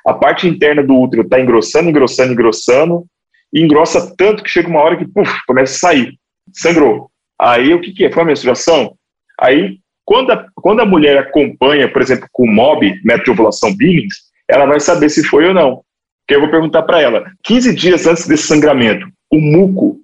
A 0.07 0.13
parte 0.13 0.47
interna 0.47 0.81
do 0.81 0.97
útero 0.97 1.23
está 1.23 1.39
engrossando, 1.39 1.89
engrossando, 1.89 2.33
engrossando, 2.33 3.05
e 3.53 3.61
engrossa 3.61 4.15
tanto 4.15 4.43
que 4.43 4.49
chega 4.49 4.69
uma 4.69 4.79
hora 4.79 4.97
que, 4.97 5.05
puf, 5.05 5.31
começa 5.45 5.75
a 5.75 5.89
sair. 5.89 6.13
Sangrou. 6.53 7.09
Aí, 7.39 7.73
o 7.73 7.81
que, 7.81 7.91
que 7.91 8.05
é? 8.05 8.11
Foi 8.11 8.23
a 8.23 8.25
menstruação? 8.25 8.95
Aí, 9.39 9.77
quando 10.05 10.31
a, 10.31 10.45
quando 10.55 10.79
a 10.79 10.85
mulher 10.85 11.17
acompanha, 11.17 11.91
por 11.91 12.01
exemplo, 12.01 12.27
com 12.31 12.43
o 12.43 12.51
MOB, 12.51 13.01
método 13.03 13.25
de 13.25 13.31
ovulação 13.31 13.75
Billings, 13.75 14.15
ela 14.49 14.65
vai 14.65 14.79
saber 14.79 15.09
se 15.09 15.23
foi 15.23 15.47
ou 15.47 15.53
não. 15.53 15.81
Que 16.27 16.35
eu 16.35 16.41
vou 16.41 16.49
perguntar 16.49 16.83
para 16.83 17.01
ela: 17.01 17.25
15 17.43 17.75
dias 17.75 18.07
antes 18.07 18.27
desse 18.27 18.43
sangramento, 18.43 19.07
o 19.31 19.39
muco 19.39 19.99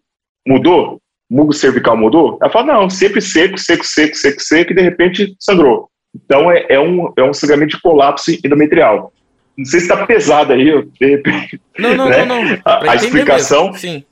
mudou? 0.47 0.96
O 1.29 1.35
muco 1.35 1.53
cervical 1.53 1.97
mudou? 1.97 2.37
Ela 2.41 2.51
fala: 2.51 2.73
não, 2.73 2.89
sempre 2.89 3.21
seco, 3.21 3.57
seco, 3.57 3.83
seco, 3.85 4.15
seco, 4.15 4.41
seco, 4.41 4.71
e 4.71 4.75
de 4.75 4.81
repente 4.81 5.35
sangrou. 5.39 5.89
Então 6.15 6.51
é, 6.51 6.65
é 6.69 6.79
um, 6.79 7.11
é 7.17 7.23
um 7.23 7.33
sangramento 7.33 7.75
de 7.75 7.81
colapso 7.81 8.31
endometrial. 8.31 9.11
Não 9.57 9.65
sei 9.65 9.79
se 9.79 9.87
está 9.87 10.05
pesado 10.05 10.53
aí, 10.53 10.65
de 10.99 11.05
repente. 11.05 11.59
Não, 11.77 11.95
não, 11.95 12.09
né? 12.09 12.25
não, 12.25 12.43
não. 12.43 12.57
A, 12.63 12.91
a 12.91 12.95
explicação. 12.95 13.73
Sim. 13.73 14.03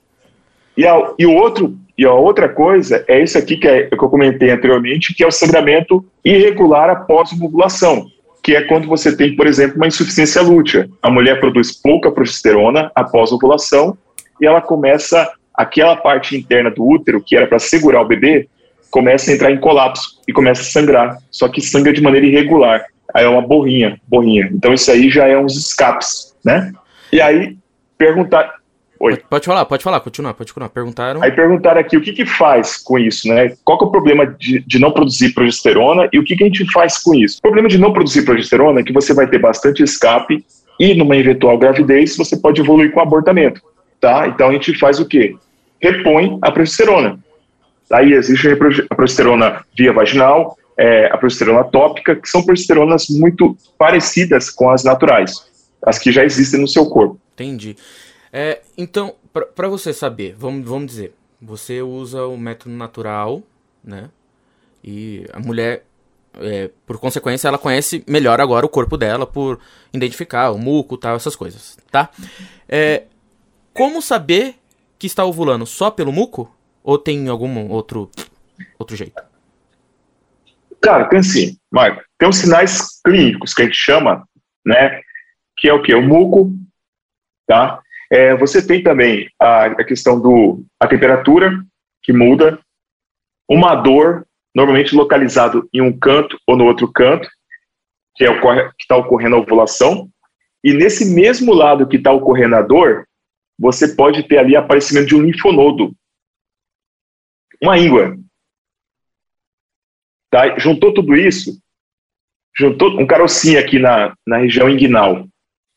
E 0.76 0.86
a, 0.86 1.12
e 1.18 1.26
o 1.26 1.34
outro 1.34 1.76
e 1.96 2.04
a 2.04 2.12
outra 2.12 2.48
coisa 2.48 3.04
é 3.08 3.22
isso 3.22 3.38
aqui 3.38 3.56
que, 3.56 3.66
é, 3.66 3.84
que 3.84 3.94
eu 3.94 4.10
comentei 4.10 4.50
anteriormente, 4.50 5.14
que 5.14 5.24
é 5.24 5.26
o 5.26 5.30
sangramento 5.30 6.04
irregular 6.24 6.90
após 6.90 7.32
ovulação 7.32 8.06
que 8.46 8.54
é 8.54 8.62
quando 8.62 8.86
você 8.86 9.16
tem, 9.16 9.34
por 9.34 9.44
exemplo, 9.44 9.74
uma 9.74 9.88
insuficiência 9.88 10.40
lútea. 10.40 10.88
A 11.02 11.10
mulher 11.10 11.40
produz 11.40 11.72
pouca 11.72 12.12
progesterona 12.12 12.92
após 12.94 13.32
a 13.32 13.34
ovulação 13.34 13.98
e 14.40 14.46
ela 14.46 14.60
começa, 14.60 15.28
aquela 15.56 15.96
parte 15.96 16.36
interna 16.36 16.70
do 16.70 16.86
útero, 16.86 17.22
que 17.22 17.36
era 17.36 17.46
para 17.46 17.58
segurar 17.58 18.02
o 18.02 18.06
bebê, 18.06 18.48
começa 18.90 19.30
a 19.30 19.34
entrar 19.34 19.50
em 19.50 19.58
colapso 19.58 20.20
e 20.26 20.32
começa 20.32 20.62
a 20.62 20.64
sangrar, 20.64 21.18
só 21.30 21.48
que 21.48 21.60
sangra 21.60 21.92
de 21.92 22.00
maneira 22.00 22.26
irregular. 22.26 22.84
Aí 23.14 23.24
é 23.24 23.28
uma 23.28 23.42
borrinha, 23.42 24.00
borrinha. 24.06 24.48
Então 24.52 24.72
isso 24.72 24.90
aí 24.90 25.10
já 25.10 25.26
é 25.26 25.38
uns 25.38 25.56
escapes, 25.56 26.34
né? 26.44 26.72
E 27.12 27.20
aí 27.20 27.56
perguntar, 27.96 28.56
Oi. 28.98 29.16
Pode, 29.28 29.44
falar, 29.44 29.64
pode 29.66 29.84
falar, 29.84 30.00
continua, 30.00 30.32
pode 30.32 30.52
continuar. 30.52 30.70
Perguntaram. 30.70 31.22
Aí 31.22 31.30
perguntaram 31.30 31.80
aqui 31.80 31.96
o 31.96 32.00
que, 32.00 32.12
que 32.12 32.24
faz 32.24 32.78
com 32.78 32.98
isso, 32.98 33.28
né? 33.28 33.52
Qual 33.62 33.76
que 33.78 33.84
é 33.84 33.88
o 33.88 33.90
problema 33.90 34.26
de, 34.26 34.60
de 34.60 34.78
não 34.78 34.90
produzir 34.90 35.34
progesterona 35.34 36.08
e 36.12 36.18
o 36.18 36.24
que, 36.24 36.34
que 36.34 36.44
a 36.44 36.46
gente 36.46 36.64
faz 36.72 37.02
com 37.02 37.14
isso? 37.14 37.38
O 37.38 37.42
problema 37.42 37.68
de 37.68 37.78
não 37.78 37.92
produzir 37.92 38.24
progesterona 38.24 38.80
é 38.80 38.82
que 38.82 38.92
você 38.92 39.12
vai 39.12 39.26
ter 39.26 39.38
bastante 39.38 39.82
escape 39.82 40.42
e 40.80 40.94
numa 40.94 41.16
eventual 41.16 41.58
gravidez 41.58 42.16
você 42.16 42.36
pode 42.36 42.60
evoluir 42.60 42.92
com 42.92 43.00
abortamento, 43.00 43.60
tá? 44.00 44.28
Então 44.28 44.48
a 44.48 44.52
gente 44.52 44.78
faz 44.78 44.98
o 44.98 45.06
quê? 45.06 45.36
Repõe 45.80 46.38
a 46.42 46.50
progesterona. 46.50 47.18
Aí 47.92 48.12
existe 48.12 48.48
a 48.48 48.94
progesterona 48.94 49.64
via 49.76 49.92
vaginal, 49.92 50.56
é, 50.76 51.06
a 51.06 51.16
progesterona 51.16 51.64
tópica, 51.64 52.16
que 52.16 52.28
são 52.28 52.42
progesteronas 52.42 53.08
muito 53.08 53.56
parecidas 53.78 54.50
com 54.50 54.70
as 54.70 54.84
naturais, 54.84 55.32
as 55.84 55.98
que 55.98 56.10
já 56.10 56.24
existem 56.24 56.60
no 56.60 56.68
seu 56.68 56.86
corpo. 56.86 57.18
Entendi. 57.34 57.76
É, 58.32 58.60
então, 58.76 59.14
para 59.54 59.68
você 59.68 59.92
saber, 59.92 60.34
vamos, 60.36 60.68
vamos 60.68 60.86
dizer, 60.88 61.14
você 61.40 61.80
usa 61.80 62.26
o 62.26 62.36
método 62.36 62.74
natural, 62.74 63.42
né? 63.82 64.10
E 64.82 65.24
a 65.32 65.40
mulher, 65.40 65.84
é, 66.40 66.70
por 66.86 66.98
consequência, 66.98 67.48
ela 67.48 67.58
conhece 67.58 68.04
melhor 68.06 68.40
agora 68.40 68.66
o 68.66 68.68
corpo 68.68 68.96
dela 68.96 69.26
por 69.26 69.58
identificar 69.92 70.50
o 70.50 70.58
muco, 70.58 70.96
tal, 70.96 71.16
essas 71.16 71.36
coisas, 71.36 71.78
tá? 71.90 72.10
É, 72.68 73.04
como 73.72 74.02
saber 74.02 74.56
que 74.98 75.06
está 75.06 75.24
ovulando 75.24 75.66
só 75.66 75.90
pelo 75.90 76.12
muco? 76.12 76.54
Ou 76.82 76.98
tem 76.98 77.28
algum 77.28 77.68
outro, 77.68 78.10
outro 78.78 78.96
jeito? 78.96 79.22
Cara, 80.80 81.08
tem 81.08 81.22
sim, 81.22 81.58
Marco. 81.70 82.02
Tem 82.18 82.28
os 82.28 82.36
sinais 82.36 83.00
clínicos 83.04 83.52
que 83.52 83.62
a 83.62 83.64
gente 83.64 83.76
chama, 83.76 84.26
né? 84.64 85.00
Que 85.56 85.68
é 85.68 85.74
o 85.74 85.82
que? 85.82 85.94
O 85.94 86.02
muco, 86.02 86.52
tá? 87.46 87.80
É, 88.10 88.36
você 88.36 88.64
tem 88.64 88.82
também 88.82 89.28
a, 89.40 89.66
a 89.66 89.84
questão 89.84 90.20
do 90.20 90.64
a 90.78 90.86
temperatura 90.86 91.60
que 92.02 92.12
muda, 92.12 92.60
uma 93.48 93.74
dor 93.74 94.24
normalmente 94.54 94.94
localizado 94.94 95.68
em 95.72 95.80
um 95.80 95.92
canto 95.92 96.38
ou 96.46 96.56
no 96.56 96.64
outro 96.64 96.90
canto, 96.90 97.28
que 98.14 98.24
é 98.24 98.30
está 98.80 98.96
ocorrendo 98.96 99.36
a 99.36 99.40
ovulação, 99.40 100.08
e 100.64 100.72
nesse 100.72 101.14
mesmo 101.14 101.52
lado 101.52 101.86
que 101.86 101.96
está 101.96 102.10
ocorrendo 102.12 102.56
a 102.56 102.62
dor, 102.62 103.06
você 103.58 103.94
pode 103.94 104.22
ter 104.28 104.38
ali 104.38 104.54
aparecimento 104.54 105.08
de 105.08 105.14
um 105.14 105.22
linfonodo, 105.22 105.94
uma 107.62 107.78
íngua. 107.78 108.16
Tá? 110.30 110.58
Juntou 110.58 110.92
tudo 110.92 111.14
isso, 111.14 111.58
juntou 112.56 113.00
um 113.00 113.06
carocinho 113.06 113.58
aqui 113.58 113.78
na, 113.78 114.14
na 114.26 114.38
região 114.38 114.68
inguinal, 114.68 115.26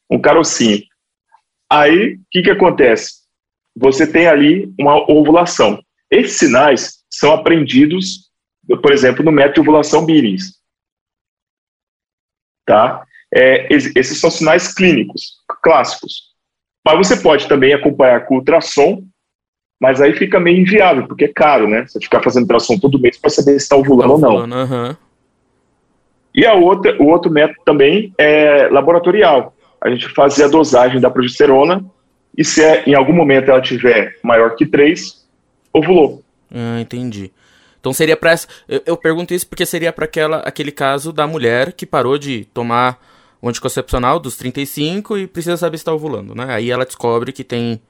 um 0.09 0.19
carocinho. 0.19 0.83
Aí, 1.71 2.15
o 2.15 2.21
que, 2.31 2.41
que 2.41 2.51
acontece? 2.51 3.19
Você 3.75 4.11
tem 4.11 4.27
ali 4.27 4.73
uma 4.79 5.09
ovulação. 5.09 5.81
Esses 6.09 6.39
sinais 6.39 7.03
são 7.09 7.31
aprendidos, 7.31 8.31
por 8.81 8.91
exemplo, 8.91 9.23
no 9.23 9.31
método 9.31 9.55
de 9.55 9.59
ovulação 9.61 10.05
Billings. 10.05 10.59
Tá? 12.65 13.05
É, 13.33 13.71
esses 13.71 14.19
são 14.19 14.31
sinais 14.31 14.73
clínicos, 14.73 15.43
clássicos. 15.61 16.28
Mas 16.85 16.97
você 17.07 17.17
pode 17.17 17.47
também 17.47 17.73
acompanhar 17.73 18.25
com 18.25 18.35
ultrassom, 18.35 19.03
mas 19.79 20.01
aí 20.01 20.13
fica 20.13 20.39
meio 20.39 20.59
inviável, 20.59 21.07
porque 21.07 21.25
é 21.25 21.33
caro, 21.33 21.67
né? 21.67 21.85
Você 21.87 21.99
ficar 21.99 22.21
fazendo 22.21 22.43
ultrassom 22.43 22.77
todo 22.77 22.99
mês 22.99 23.17
para 23.17 23.29
saber 23.29 23.51
se 23.51 23.57
está 23.57 23.75
ovulando, 23.75 24.19
tá 24.19 24.27
ovulando 24.27 24.55
ou 24.55 24.67
não. 24.67 24.87
Uhum. 24.87 24.95
E 26.33 26.45
a 26.45 26.53
outra, 26.53 26.95
o 27.01 27.07
outro 27.07 27.31
método 27.31 27.59
também 27.65 28.13
é 28.17 28.67
laboratorial 28.69 29.53
a 29.81 29.89
gente 29.89 30.09
fazer 30.09 30.43
a 30.43 30.47
dosagem 30.47 30.99
da 30.99 31.09
progesterona 31.09 31.83
e 32.37 32.43
se 32.43 32.63
é, 32.63 32.83
em 32.85 32.95
algum 32.95 33.13
momento 33.13 33.49
ela 33.49 33.61
tiver 33.61 34.17
maior 34.23 34.55
que 34.55 34.65
3, 34.65 35.25
ovulou. 35.73 36.21
Ah, 36.53 36.79
entendi. 36.79 37.31
Então 37.79 37.93
seria 37.93 38.17
para 38.17 38.35
eu, 38.67 38.81
eu 38.85 38.97
pergunto 38.97 39.33
isso 39.33 39.47
porque 39.47 39.65
seria 39.65 39.93
para 39.93 40.05
aquela 40.05 40.37
aquele 40.39 40.71
caso 40.71 41.13
da 41.13 41.25
mulher 41.25 41.73
que 41.73 41.85
parou 41.85 42.17
de 42.17 42.45
tomar 42.53 42.99
o 43.41 43.49
anticoncepcional 43.49 44.19
dos 44.19 44.36
35 44.38 45.17
e 45.17 45.28
precisa 45.28 45.58
saber 45.58 45.78
se 45.78 45.82
está 45.82 45.93
ovulando, 45.93 46.36
né? 46.36 46.47
Aí 46.49 46.69
ela 46.69 46.86
descobre 46.86 47.32
que 47.32 47.43
tem 47.43 47.82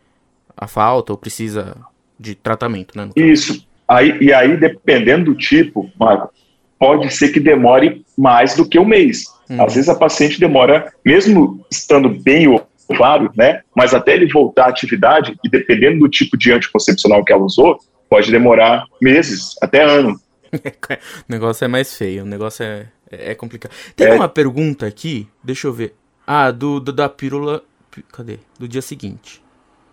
a 0.56 0.68
falta 0.68 1.12
ou 1.12 1.18
precisa 1.18 1.76
de 2.20 2.36
tratamento, 2.36 2.98
né? 2.98 3.10
Isso. 3.16 3.66
Aí, 3.88 4.18
e 4.22 4.32
aí, 4.32 4.56
dependendo 4.58 5.26
do 5.26 5.36
tipo, 5.36 5.90
Marco, 6.00 6.32
pode 6.78 7.12
ser 7.12 7.30
que 7.30 7.40
demore 7.40 8.06
mais 8.18 8.56
do 8.56 8.68
que 8.68 8.78
um 8.78 8.86
mês. 8.86 9.26
Hum. 9.50 9.64
Às 9.64 9.76
vezes 9.76 9.90
a 9.90 9.96
paciente 9.96 10.40
demora, 10.40 10.94
mesmo 11.04 11.66
estando 11.72 12.10
bem 12.10 12.48
o 12.48 12.62
ovário, 12.88 13.32
né? 13.36 13.62
Mas 13.76 13.94
até 13.94 14.14
ele 14.14 14.32
voltar 14.32 14.66
à 14.66 14.70
atividade, 14.70 15.36
e 15.44 15.50
dependendo 15.50 16.00
do 16.00 16.10
tipo 16.10 16.38
de 16.38 16.52
anticoncepcional 16.52 17.24
que 17.24 17.34
ela 17.34 17.44
usou, 17.44 17.80
pode 18.10 18.32
demorar 18.32 18.86
meses, 19.02 19.56
até 19.62 19.84
ano. 19.84 20.20
o 20.54 21.32
negócio 21.32 21.66
é 21.66 21.68
mais 21.68 21.96
feio, 21.96 22.24
o 22.24 22.26
negócio 22.26 22.64
é, 22.64 22.88
é 23.12 23.36
complicado. 23.36 23.72
Tem 23.96 24.08
é. 24.08 24.14
uma 24.14 24.30
pergunta 24.30 24.86
aqui, 24.86 25.28
deixa 25.44 25.68
eu 25.68 25.74
ver. 25.74 25.96
Ah, 26.26 26.52
do, 26.52 26.80
do, 26.80 26.94
da 26.94 27.10
pílula. 27.10 27.64
Cadê? 28.12 28.40
Do 28.58 28.68
dia 28.68 28.82
seguinte. 28.82 29.42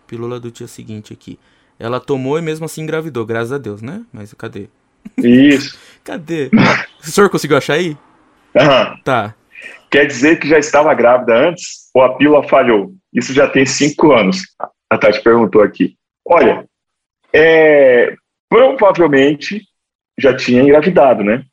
Pílula 0.05 0.39
do 0.39 0.51
dia 0.51 0.67
seguinte 0.67 1.11
aqui. 1.13 1.39
Ela 1.79 1.99
tomou 1.99 2.37
e 2.37 2.41
mesmo 2.41 2.65
assim 2.65 2.81
engravidou, 2.81 3.25
graças 3.25 3.51
a 3.51 3.57
Deus, 3.57 3.81
né? 3.81 4.03
Mas 4.11 4.33
cadê? 4.33 4.67
Isso. 5.17 5.77
cadê? 6.03 6.49
o 7.01 7.05
senhor 7.05 7.29
conseguiu 7.29 7.57
achar 7.57 7.73
aí? 7.73 7.97
Aham. 8.55 8.99
Tá. 9.03 9.35
Quer 9.89 10.05
dizer 10.05 10.39
que 10.39 10.47
já 10.47 10.59
estava 10.59 10.93
grávida 10.93 11.49
antes 11.49 11.89
ou 11.93 12.01
a 12.03 12.15
pílula 12.15 12.47
falhou? 12.47 12.93
Isso 13.13 13.33
já 13.33 13.47
tem 13.47 13.65
cinco 13.65 14.11
anos. 14.11 14.41
A 14.89 14.97
Tati 14.97 15.21
perguntou 15.21 15.61
aqui. 15.61 15.95
Olha, 16.25 16.67
é, 17.33 18.15
provavelmente 18.49 19.61
já 20.17 20.35
tinha 20.35 20.61
engravidado, 20.61 21.23
né? 21.23 21.43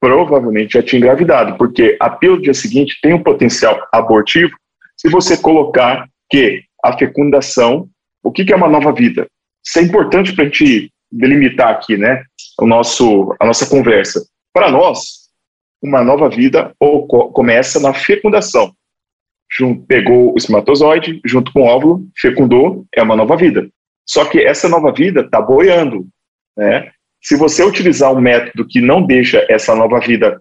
Provavelmente 0.00 0.74
já 0.74 0.82
tinha 0.82 1.00
engravidado, 1.00 1.56
porque 1.56 1.96
a 1.98 2.10
pílula 2.10 2.38
do 2.38 2.44
dia 2.44 2.54
seguinte 2.54 2.98
tem 3.02 3.14
um 3.14 3.22
potencial 3.22 3.86
abortivo 3.92 4.54
se 4.96 5.10
você 5.10 5.36
colocar 5.36 6.08
que 6.30 6.62
a 6.82 6.96
fecundação, 6.96 7.88
o 8.22 8.32
que, 8.32 8.44
que 8.44 8.52
é 8.52 8.56
uma 8.56 8.68
nova 8.68 8.92
vida? 8.92 9.28
Isso 9.64 9.78
é 9.78 9.82
importante 9.82 10.34
para 10.34 10.44
a 10.44 10.48
gente 10.48 10.90
delimitar 11.12 11.68
aqui, 11.68 11.96
né? 11.96 12.24
O 12.60 12.66
nosso, 12.66 13.34
a 13.38 13.46
nossa 13.46 13.68
conversa. 13.68 14.26
Para 14.52 14.70
nós, 14.70 15.28
uma 15.82 16.02
nova 16.02 16.28
vida 16.28 16.74
ou 16.80 17.06
começa 17.06 17.78
na 17.78 17.92
fecundação. 17.92 18.72
Pegou 19.86 20.32
o 20.32 20.36
espermatozoide 20.36 21.20
junto 21.24 21.52
com 21.52 21.62
o 21.62 21.66
óvulo, 21.66 22.08
fecundou, 22.18 22.84
é 22.94 23.02
uma 23.02 23.16
nova 23.16 23.36
vida. 23.36 23.68
Só 24.08 24.24
que 24.24 24.40
essa 24.40 24.68
nova 24.68 24.92
vida 24.92 25.20
está 25.20 25.40
boiando, 25.40 26.06
né? 26.56 26.90
Se 27.22 27.36
você 27.36 27.64
utilizar 27.64 28.12
um 28.12 28.20
método 28.20 28.66
que 28.66 28.80
não 28.80 29.04
deixa 29.04 29.44
essa 29.48 29.74
nova 29.74 29.98
vida 30.00 30.40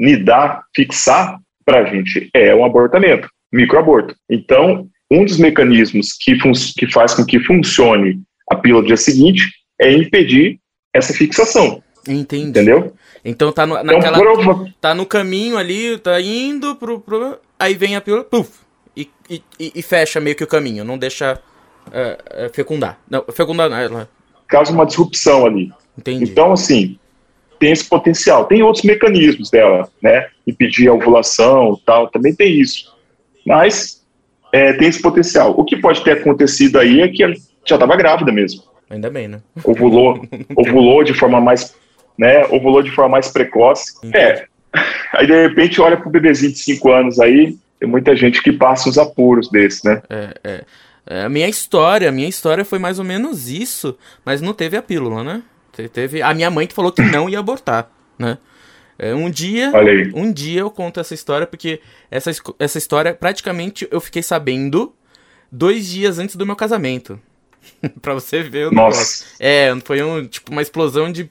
nidar, 0.00 0.64
fixar, 0.74 1.38
para 1.64 1.80
a 1.80 1.84
gente 1.84 2.30
é 2.32 2.54
um 2.54 2.64
abortamento, 2.64 3.28
microaborto. 3.52 4.14
Então, 4.30 4.88
um 5.10 5.24
dos 5.24 5.36
mecanismos 5.36 6.12
que, 6.18 6.36
que 6.78 6.90
faz 6.90 7.14
com 7.14 7.24
que 7.24 7.40
funcione 7.40 8.22
a 8.50 8.56
pílula 8.56 8.82
do 8.82 8.86
dia 8.86 8.96
seguinte 8.96 9.50
é 9.80 9.92
impedir 9.92 10.58
essa 10.94 11.12
fixação. 11.12 11.82
Entendi. 12.08 12.48
Entendeu? 12.48 12.94
Então 13.24 13.52
tá 13.52 13.66
no, 13.66 13.82
naquela, 13.82 14.18
então, 14.18 14.72
tá 14.80 14.94
no 14.94 15.04
caminho 15.04 15.58
ali, 15.58 15.98
tá 15.98 16.18
indo 16.20 16.74
pro, 16.76 17.00
pro 17.00 17.38
aí 17.58 17.74
vem 17.74 17.96
a 17.96 18.00
pílula, 18.00 18.24
puf, 18.24 18.60
e, 18.96 19.10
e, 19.28 19.42
e 19.58 19.82
fecha 19.82 20.20
meio 20.20 20.34
que 20.34 20.44
o 20.44 20.46
caminho, 20.46 20.84
não 20.84 20.96
deixa 20.96 21.38
uh, 21.88 22.54
fecundar. 22.54 22.98
Não, 23.10 23.24
fecundar, 23.32 23.70
ela... 23.70 24.08
Causa 24.48 24.72
uma 24.72 24.86
disrupção 24.86 25.44
ali. 25.44 25.70
Entendi. 25.98 26.24
Então, 26.24 26.52
assim, 26.52 26.96
tem 27.58 27.72
esse 27.72 27.88
potencial. 27.88 28.44
Tem 28.44 28.62
outros 28.62 28.84
mecanismos 28.84 29.50
dela, 29.50 29.88
né? 30.00 30.28
Impedir 30.46 30.88
a 30.88 30.94
ovulação 30.94 31.78
tal, 31.84 32.08
também 32.08 32.34
tem 32.34 32.60
isso. 32.60 32.96
Mas 33.44 34.04
é, 34.52 34.72
tem 34.74 34.88
esse 34.88 35.02
potencial. 35.02 35.54
O 35.58 35.64
que 35.64 35.76
pode 35.76 36.02
ter 36.02 36.12
acontecido 36.12 36.78
aí 36.78 37.00
é 37.00 37.08
que 37.08 37.22
ela 37.22 37.34
já 37.66 37.76
estava 37.76 37.96
grávida 37.96 38.32
mesmo. 38.32 38.62
Ainda 38.88 39.10
bem, 39.10 39.28
né? 39.28 39.40
Ovulou, 39.64 40.22
ovulou 40.56 41.02
de 41.02 41.12
forma 41.12 41.40
mais, 41.40 41.74
né? 42.16 42.46
Ovulou 42.46 42.82
de 42.82 42.90
forma 42.90 43.10
mais 43.10 43.28
precoce. 43.28 43.94
Entendi. 43.98 44.16
É. 44.16 44.46
Aí 45.12 45.26
de 45.26 45.48
repente 45.48 45.80
olha 45.80 45.96
pro 45.96 46.10
bebezinho 46.10 46.52
de 46.52 46.58
5 46.58 46.92
anos 46.92 47.18
aí, 47.18 47.56
tem 47.80 47.88
muita 47.88 48.14
gente 48.14 48.42
que 48.42 48.52
passa 48.52 48.88
uns 48.88 48.98
apuros 48.98 49.50
desses, 49.50 49.82
né? 49.82 50.02
É, 50.08 50.34
é. 50.44 50.64
É, 51.10 51.22
a 51.22 51.28
minha 51.28 51.48
história, 51.48 52.08
a 52.08 52.12
minha 52.12 52.28
história 52.28 52.66
foi 52.66 52.78
mais 52.78 52.98
ou 52.98 53.04
menos 53.04 53.48
isso, 53.48 53.96
mas 54.26 54.42
não 54.42 54.52
teve 54.52 54.76
a 54.76 54.82
pílula, 54.82 55.24
né? 55.24 55.42
Teve 55.86 56.22
a 56.22 56.34
minha 56.34 56.50
mãe 56.50 56.66
que 56.66 56.74
falou 56.74 56.90
que 56.90 57.02
não 57.02 57.28
ia 57.28 57.38
abortar, 57.38 57.90
né? 58.18 58.38
É, 58.98 59.14
um 59.14 59.30
dia, 59.30 59.70
um 60.12 60.32
dia 60.32 60.60
eu 60.62 60.70
conto 60.72 60.98
essa 60.98 61.14
história 61.14 61.46
porque 61.46 61.80
essa, 62.10 62.32
essa 62.58 62.78
história 62.78 63.14
praticamente 63.14 63.86
eu 63.92 64.00
fiquei 64.00 64.24
sabendo 64.24 64.92
dois 65.52 65.86
dias 65.86 66.18
antes 66.18 66.34
do 66.34 66.44
meu 66.44 66.56
casamento. 66.56 67.20
pra 68.02 68.14
você 68.14 68.42
ver 68.42 68.68
o 68.68 68.72
Nossa. 68.72 68.98
negócio. 68.98 69.26
É, 69.38 69.76
foi 69.84 70.02
um, 70.02 70.26
tipo 70.26 70.50
uma 70.50 70.62
explosão 70.62 71.12
de 71.12 71.28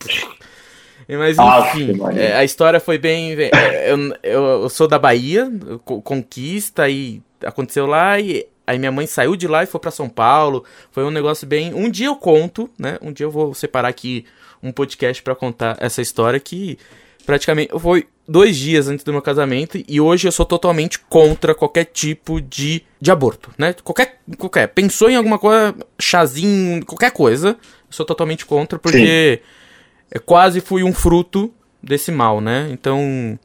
mas 1.10 1.38
enfim, 1.38 1.98
é, 2.18 2.36
a 2.36 2.44
história 2.44 2.82
foi 2.82 2.98
bem. 2.98 3.34
É, 3.34 3.92
eu, 3.92 3.98
eu, 4.22 4.44
eu, 4.64 4.70
sou 4.70 4.90
da 4.90 5.00
Bahia, 5.00 5.50
conquista, 6.04 6.90
e 6.90 7.22
aconteceu 7.42 7.86
lá, 7.86 8.20
e 8.20 8.46
Aí 8.68 8.78
minha 8.78 8.92
mãe 8.92 9.08
saiu 9.08 9.38
de 9.38 9.48
lá 9.48 9.64
e 9.64 9.66
foi 9.66 9.80
para 9.80 9.90
São 9.90 10.10
Paulo. 10.10 10.66
Foi 10.92 11.06
um 11.06 11.10
negócio 11.10 11.48
bem. 11.48 11.74
Um 11.74 11.90
dia 11.90 12.08
eu 12.08 12.18
conto, 12.18 12.70
né? 12.78 12.98
Um 13.02 13.14
dia 13.14 13.26
eu 13.26 13.32
vou 13.32 13.54
separar 13.54 13.88
aqui 13.88 14.26
um 14.62 14.74
podcast 14.74 15.24
para 15.24 15.34
contar 15.34 15.78
essa 15.80 16.02
história 16.02 16.38
que 16.38 16.78
praticamente 17.26 17.72
foi 17.80 18.08
dois 18.28 18.58
dias 18.58 18.88
antes 18.90 19.06
do 19.06 19.14
meu 19.14 19.22
casamento 19.22 19.82
e 19.88 20.02
hoje 20.02 20.28
eu 20.28 20.32
sou 20.32 20.46
totalmente 20.46 21.00
contra 21.00 21.56
qualquer 21.56 21.86
tipo 21.86 22.42
de, 22.42 22.84
de 23.00 23.10
aborto, 23.10 23.52
né? 23.58 23.74
Qualquer, 23.84 24.20
qualquer. 24.38 24.68
Pensou 24.68 25.10
em 25.10 25.16
alguma 25.16 25.40
coisa, 25.40 25.74
chazinho, 25.98 26.86
qualquer 26.86 27.12
coisa, 27.12 27.50
eu 27.50 27.56
sou 27.90 28.06
totalmente 28.06 28.46
contra 28.46 28.78
porque 28.78 29.42
Sim. 30.14 30.20
quase 30.26 30.60
fui 30.60 30.84
um 30.84 30.94
fruto 30.94 31.54
desse 31.82 32.12
mal, 32.12 32.42
né? 32.42 32.68
Então 32.72 33.40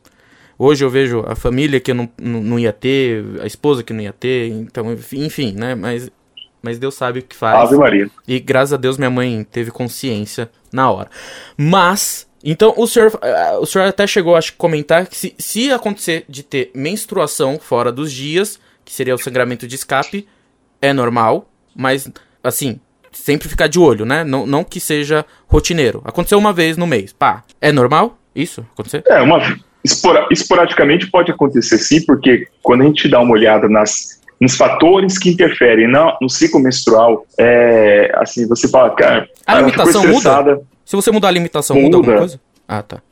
Hoje 0.65 0.85
eu 0.85 0.89
vejo 0.89 1.25
a 1.27 1.35
família 1.35 1.81
que 1.81 1.91
eu 1.91 1.95
não, 1.97 2.09
não 2.17 2.57
ia 2.57 2.73
ter, 2.73 3.25
a 3.41 3.47
esposa 3.49 3.83
que 3.83 3.93
não 3.93 4.01
ia 4.01 4.13
ter, 4.13 4.47
então, 4.47 4.97
enfim, 5.15 5.53
né? 5.57 5.75
Mas, 5.75 6.09
mas 6.63 6.79
Deus 6.79 6.95
sabe 6.95 7.19
o 7.19 7.23
que 7.25 7.35
faz. 7.35 7.67
Ave 7.69 7.77
Maria. 7.77 8.09
E 8.29 8.39
graças 8.39 8.73
a 8.73 8.77
Deus 8.77 8.97
minha 8.97 9.11
mãe 9.11 9.43
teve 9.43 9.73
consciência 9.73 10.49
na 10.73 10.89
hora. 10.89 11.11
Mas, 11.57 12.29
então 12.45 12.73
o 12.77 12.87
senhor, 12.87 13.11
eh, 13.23 13.59
o 13.59 13.67
senhor 13.67 13.89
até 13.89 14.07
chegou 14.07 14.37
a 14.37 14.41
comentar 14.57 15.09
que 15.09 15.17
se, 15.17 15.35
se 15.37 15.73
acontecer 15.73 16.27
de 16.29 16.45
ter 16.45 16.71
menstruação 16.77 17.59
fora 17.59 17.91
dos 17.91 18.13
dias, 18.13 18.61
que 18.85 18.95
seria 18.95 19.17
o 19.17 19.19
sangramento 19.19 19.67
de 19.67 19.75
escape, 19.75 20.29
é 20.81 20.93
normal, 20.93 21.51
mas 21.75 22.09
assim, 22.41 22.79
sempre 23.11 23.49
ficar 23.49 23.67
de 23.67 23.81
olho, 23.81 24.05
né? 24.05 24.23
Não, 24.23 24.47
não 24.47 24.63
que 24.63 24.79
seja 24.79 25.27
rotineiro. 25.49 26.03
Aconteceu 26.05 26.39
uma 26.39 26.53
vez 26.53 26.77
no 26.77 26.87
mês, 26.87 27.13
pá. 27.13 27.43
É 27.61 27.73
normal 27.73 28.17
isso 28.33 28.65
acontecer? 28.73 29.03
É, 29.09 29.21
uma, 29.21 29.41
esporadicamente 29.85 31.11
pode 31.11 31.31
acontecer 31.31 31.79
sim, 31.79 32.05
porque 32.05 32.47
quando 32.63 32.83
a 32.83 32.85
gente 32.85 33.09
dá 33.09 33.21
uma 33.21 33.33
olhada 33.33 33.69
nas, 33.69 34.21
nos 34.41 34.57
fatores 34.57 35.19
que 35.19 35.31
interferem 35.31 35.89
no, 35.89 36.17
no 36.21 36.29
ciclo 36.29 36.61
menstrual, 36.61 37.27
é, 37.39 38.13
assim, 38.17 38.47
você 38.47 38.69
fala, 38.69 38.91
cara, 38.91 39.29
a 39.47 39.59
limitação 39.59 40.07
muda? 40.07 40.61
Se 40.85 40.97
você 40.97 41.11
mudar 41.11 41.29
a 41.29 41.33
limitação, 41.33 41.77
muda, 41.77 41.97
muda 41.97 41.97
alguma 41.97 42.19
coisa? 42.19 42.41
Ah, 42.69 42.83
tá. 42.83 43.03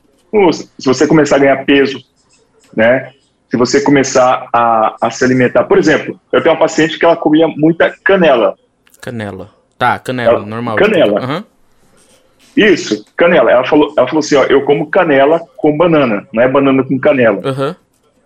Se 0.79 0.87
você 0.87 1.07
começar 1.07 1.37
a 1.37 1.39
ganhar 1.41 1.65
peso, 1.65 2.05
né? 2.77 3.13
Se 3.51 3.57
você 3.57 3.81
começar 3.81 4.49
a, 4.53 4.97
a 5.01 5.11
se 5.11 5.25
alimentar. 5.25 5.65
Por 5.65 5.77
exemplo, 5.77 6.21
eu 6.33 6.41
tenho 6.41 6.55
uma 6.55 6.61
paciente 6.61 6.99
que 6.99 7.05
ela 7.05 7.17
comia 7.17 7.49
muita 7.49 7.91
canela. 8.05 8.55
Canela. 9.01 9.51
Tá, 9.77 9.99
canela, 9.99 10.39
ela, 10.39 10.47
normal. 10.47 10.77
Canela. 10.77 11.21
Uhum. 11.21 11.45
Isso, 12.57 13.05
canela. 13.17 13.51
Ela 13.51 13.65
falou, 13.65 13.95
ela 13.97 14.07
falou 14.07 14.21
assim, 14.21 14.37
ó, 14.37 14.45
eu 14.45 14.63
como 14.63 14.91
canela 14.91 15.41
com 15.57 15.77
banana, 15.77 16.27
não 16.33 16.43
é 16.43 16.49
banana 16.49 16.83
com 16.83 16.99
canela. 16.99 17.41
Uhum. 17.45 17.75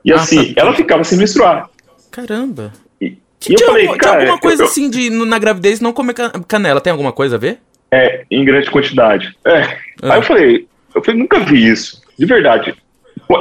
E 0.05 0.13
ah, 0.13 0.17
assim, 0.17 0.55
tá. 0.55 0.63
ela 0.63 0.75
ficava 0.75 1.05
sem 1.05 1.19
menstruar. 1.19 1.69
Caramba. 2.11 2.73
E, 3.01 3.17
e 3.49 3.53
eu 3.53 3.67
falei, 3.67 3.83
alguma, 3.83 3.99
cara... 3.99 4.21
alguma 4.21 4.39
coisa 4.39 4.63
eu, 4.63 4.67
assim 4.67 4.89
de, 4.91 5.11
na 5.11 5.39
gravidez, 5.39 5.81
não 5.81 5.93
comer 5.93 6.15
canela, 6.49 6.81
tem 6.81 6.91
alguma 6.91 7.13
coisa 7.13 7.37
a 7.37 7.39
ver? 7.39 7.59
É, 7.91 8.25
em 8.31 8.45
grande 8.45 8.71
quantidade. 8.71 9.37
É. 9.45 9.61
Uhum. 10.03 10.13
Aí 10.13 10.19
eu 10.19 10.23
falei, 10.23 10.69
eu 10.95 11.03
falei, 11.03 11.21
nunca 11.21 11.41
vi 11.41 11.69
isso, 11.69 12.03
de 12.19 12.27
verdade. 12.27 12.75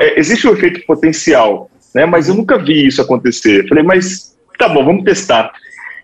É, 0.02 0.20
existe 0.20 0.48
um 0.48 0.54
efeito 0.54 0.86
potencial, 0.86 1.70
né, 1.94 2.06
mas 2.06 2.30
eu 2.30 2.36
nunca 2.36 2.58
vi 2.58 2.88
isso 2.88 3.02
acontecer. 3.02 3.64
Eu 3.64 3.68
falei, 3.68 3.84
mas 3.84 4.36
tá 4.58 4.70
bom, 4.70 4.84
vamos 4.86 5.04
testar. 5.04 5.52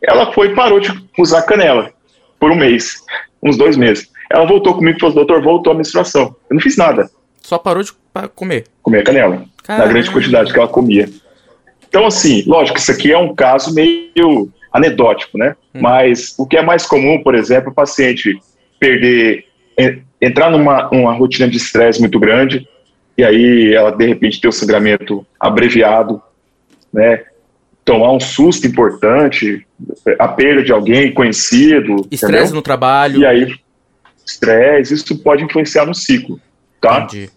Ela 0.02 0.32
foi 0.34 0.48
e 0.48 0.56
parou 0.56 0.80
de 0.80 0.92
usar 1.18 1.42
canela 1.44 1.92
por 2.40 2.52
um 2.52 2.56
mês, 2.56 2.96
uns 3.44 3.58
dois 3.58 3.76
meses. 3.76 4.10
Ela 4.30 4.46
voltou 4.46 4.76
comigo 4.76 4.98
e 4.98 5.00
falou: 5.00 5.16
doutor, 5.16 5.42
voltou 5.42 5.74
a 5.74 5.76
menstruação. 5.76 6.36
Eu 6.50 6.56
não 6.56 6.62
fiz 6.62 6.78
nada. 6.78 7.10
Só 7.42 7.58
parou 7.58 7.84
de 7.84 7.92
comer? 8.36 8.66
Comer 8.82 9.04
canela. 9.04 9.44
Caramba. 9.64 9.86
Na 9.86 9.92
grande 9.92 10.12
quantidade 10.12 10.54
que 10.54 10.60
ela 10.60 10.68
comia. 10.68 11.10
Então, 11.88 12.06
assim, 12.06 12.44
lógico, 12.46 12.78
isso 12.78 12.92
aqui 12.92 13.12
é 13.12 13.18
um 13.18 13.34
caso 13.34 13.74
meio 13.74 14.50
anedótico, 14.72 15.38
né? 15.38 15.56
Hum. 15.74 15.80
Mas 15.82 16.36
o 16.38 16.46
que 16.46 16.58
é 16.58 16.62
mais 16.62 16.86
comum, 16.86 17.22
por 17.24 17.34
exemplo, 17.34 17.72
o 17.72 17.74
paciente 17.74 18.40
perder 18.80 19.46
entrar 20.22 20.52
numa 20.52 20.90
uma 20.90 21.14
rotina 21.14 21.50
de 21.50 21.58
estresse 21.58 22.00
muito 22.00 22.20
grande, 22.20 22.68
e 23.18 23.24
aí 23.24 23.74
ela 23.74 23.92
de 23.92 24.06
repente 24.06 24.40
ter 24.40 24.48
o 24.48 24.52
sangramento 24.52 25.26
abreviado, 25.40 26.22
né? 26.94 27.24
Tomar 27.84 28.12
um 28.12 28.20
susto 28.20 28.68
importante, 28.68 29.66
a 30.20 30.28
perda 30.28 30.62
de 30.62 30.72
alguém 30.72 31.12
conhecido. 31.12 32.06
Estresse 32.12 32.54
no 32.54 32.62
trabalho. 32.62 33.22
E 33.22 33.26
aí, 33.26 33.56
estresse, 34.30 34.94
isso 34.94 35.18
pode 35.20 35.44
influenciar 35.44 35.86
no 35.86 35.94
ciclo, 35.94 36.40
tá? 36.82 37.02
Entendi. 37.02 37.30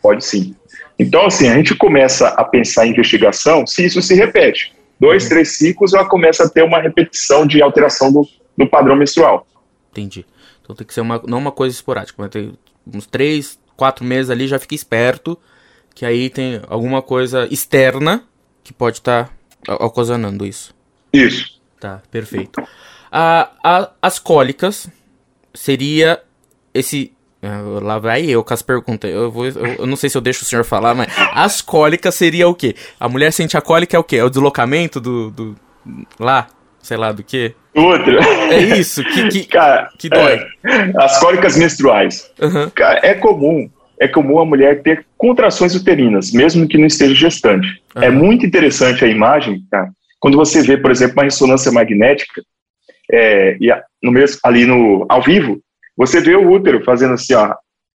Pode 0.00 0.24
sim. 0.24 0.54
Então, 0.98 1.26
assim, 1.26 1.48
a 1.48 1.54
gente 1.54 1.74
começa 1.74 2.28
a 2.28 2.44
pensar 2.44 2.86
em 2.86 2.90
investigação 2.90 3.66
se 3.66 3.84
isso 3.84 4.02
se 4.02 4.14
repete. 4.14 4.74
Dois, 5.00 5.24
uhum. 5.24 5.28
três 5.30 5.56
ciclos, 5.56 5.94
ela 5.94 6.08
começa 6.08 6.44
a 6.44 6.48
ter 6.48 6.62
uma 6.62 6.80
repetição 6.80 7.46
de 7.46 7.62
alteração 7.62 8.12
do, 8.12 8.28
do 8.56 8.68
padrão 8.68 8.94
menstrual. 8.94 9.46
Entendi. 9.90 10.24
Então 10.62 10.76
tem 10.76 10.86
que 10.86 10.94
ser 10.94 11.00
uma, 11.00 11.20
não 11.26 11.38
uma 11.38 11.52
coisa 11.52 11.74
esporádica, 11.74 12.14
mas 12.18 12.30
tem 12.30 12.52
uns 12.86 13.06
três, 13.06 13.58
quatro 13.76 14.04
meses 14.04 14.30
ali, 14.30 14.46
já 14.46 14.58
fica 14.58 14.74
esperto, 14.74 15.38
que 15.94 16.06
aí 16.06 16.30
tem 16.30 16.60
alguma 16.68 17.02
coisa 17.02 17.48
externa 17.50 18.24
que 18.62 18.72
pode 18.72 18.98
estar 18.98 19.30
tá 19.64 19.74
ocasionando 19.84 20.46
isso. 20.46 20.74
Isso. 21.12 21.60
Tá, 21.80 22.00
perfeito. 22.10 22.62
A, 23.10 23.50
a, 23.62 23.90
as 24.00 24.18
cólicas 24.18 24.88
seria 25.52 26.22
esse. 26.74 27.12
Ah, 27.42 27.60
lá 27.82 27.98
vai 27.98 28.24
eu 28.24 28.44
com 28.44 28.54
as 28.54 28.62
perguntas. 28.62 29.10
Eu, 29.10 29.30
vou, 29.30 29.46
eu, 29.46 29.66
eu, 29.80 29.86
não 29.86 29.96
sei 29.96 30.08
se 30.08 30.16
eu 30.16 30.20
deixo 30.20 30.44
o 30.44 30.46
senhor 30.46 30.64
falar, 30.64 30.94
mas 30.94 31.12
as 31.32 31.60
cólicas 31.60 32.14
seria 32.14 32.46
o 32.46 32.54
quê? 32.54 32.76
A 33.00 33.08
mulher 33.08 33.32
sente 33.32 33.56
a 33.56 33.60
cólica 33.60 33.96
é 33.96 34.00
o 34.00 34.04
quê? 34.04 34.16
É 34.16 34.24
o 34.24 34.30
deslocamento 34.30 35.00
do. 35.00 35.30
do 35.30 35.56
lá? 36.20 36.46
Sei 36.80 36.96
lá 36.96 37.12
do 37.12 37.22
quê? 37.22 37.54
Outra. 37.74 38.18
É 38.50 38.60
isso, 38.60 39.02
que, 39.04 39.28
que, 39.28 39.44
Cara, 39.50 39.88
que 39.98 40.08
dói. 40.08 40.38
É, 40.64 40.92
as 40.98 41.18
cólicas 41.20 41.56
menstruais. 41.56 42.30
Uhum. 42.40 42.70
Cara, 42.70 43.00
é 43.02 43.14
comum. 43.14 43.70
É 44.00 44.08
comum 44.08 44.40
a 44.40 44.44
mulher 44.44 44.82
ter 44.82 45.06
contrações 45.16 45.74
uterinas, 45.76 46.32
mesmo 46.32 46.66
que 46.66 46.76
não 46.76 46.86
esteja 46.86 47.14
gestante. 47.14 47.68
Uhum. 47.94 48.02
É 48.02 48.10
muito 48.10 48.44
interessante 48.44 49.04
a 49.04 49.08
imagem, 49.08 49.64
cara, 49.70 49.90
quando 50.18 50.36
você 50.36 50.62
vê, 50.62 50.76
por 50.76 50.90
exemplo, 50.90 51.14
uma 51.16 51.24
ressonância 51.24 51.70
magnética, 51.70 52.42
é, 53.12 53.56
e 53.60 53.70
a, 53.70 53.82
no 54.02 54.10
mesmo, 54.10 54.38
ali 54.44 54.64
no, 54.64 55.04
ao 55.08 55.22
vivo, 55.22 55.60
você 55.96 56.20
vê 56.20 56.34
o 56.34 56.50
útero 56.50 56.84
fazendo 56.84 57.14
assim, 57.14 57.34
ó, 57.34 57.54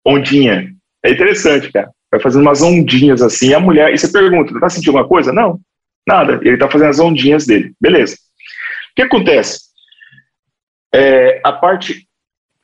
ondinha. 0.05 0.73
É 1.05 1.11
interessante, 1.11 1.71
cara. 1.73 1.91
Vai 2.11 2.21
fazendo 2.21 2.43
umas 2.43 2.63
ondinhas 2.63 3.23
assim, 3.23 3.49
e 3.49 3.55
a 3.55 3.61
mulher, 3.61 3.93
e 3.93 3.99
você 3.99 4.11
pergunta, 4.11 4.59
tá 4.61 4.69
sentindo 4.69 4.91
alguma 4.91 5.09
coisa? 5.09 5.33
Não, 5.33 5.59
nada. 6.07 6.41
Ele 6.43 6.57
tá 6.57 6.71
fazendo 6.71 6.91
as 6.91 7.01
ondinhas 7.01 7.47
dele. 7.47 7.73
Beleza. 7.81 8.15
O 8.15 8.95
que 8.97 9.03
acontece? 9.03 9.61
É, 10.95 11.41
a 11.43 11.53
parte 11.53 12.07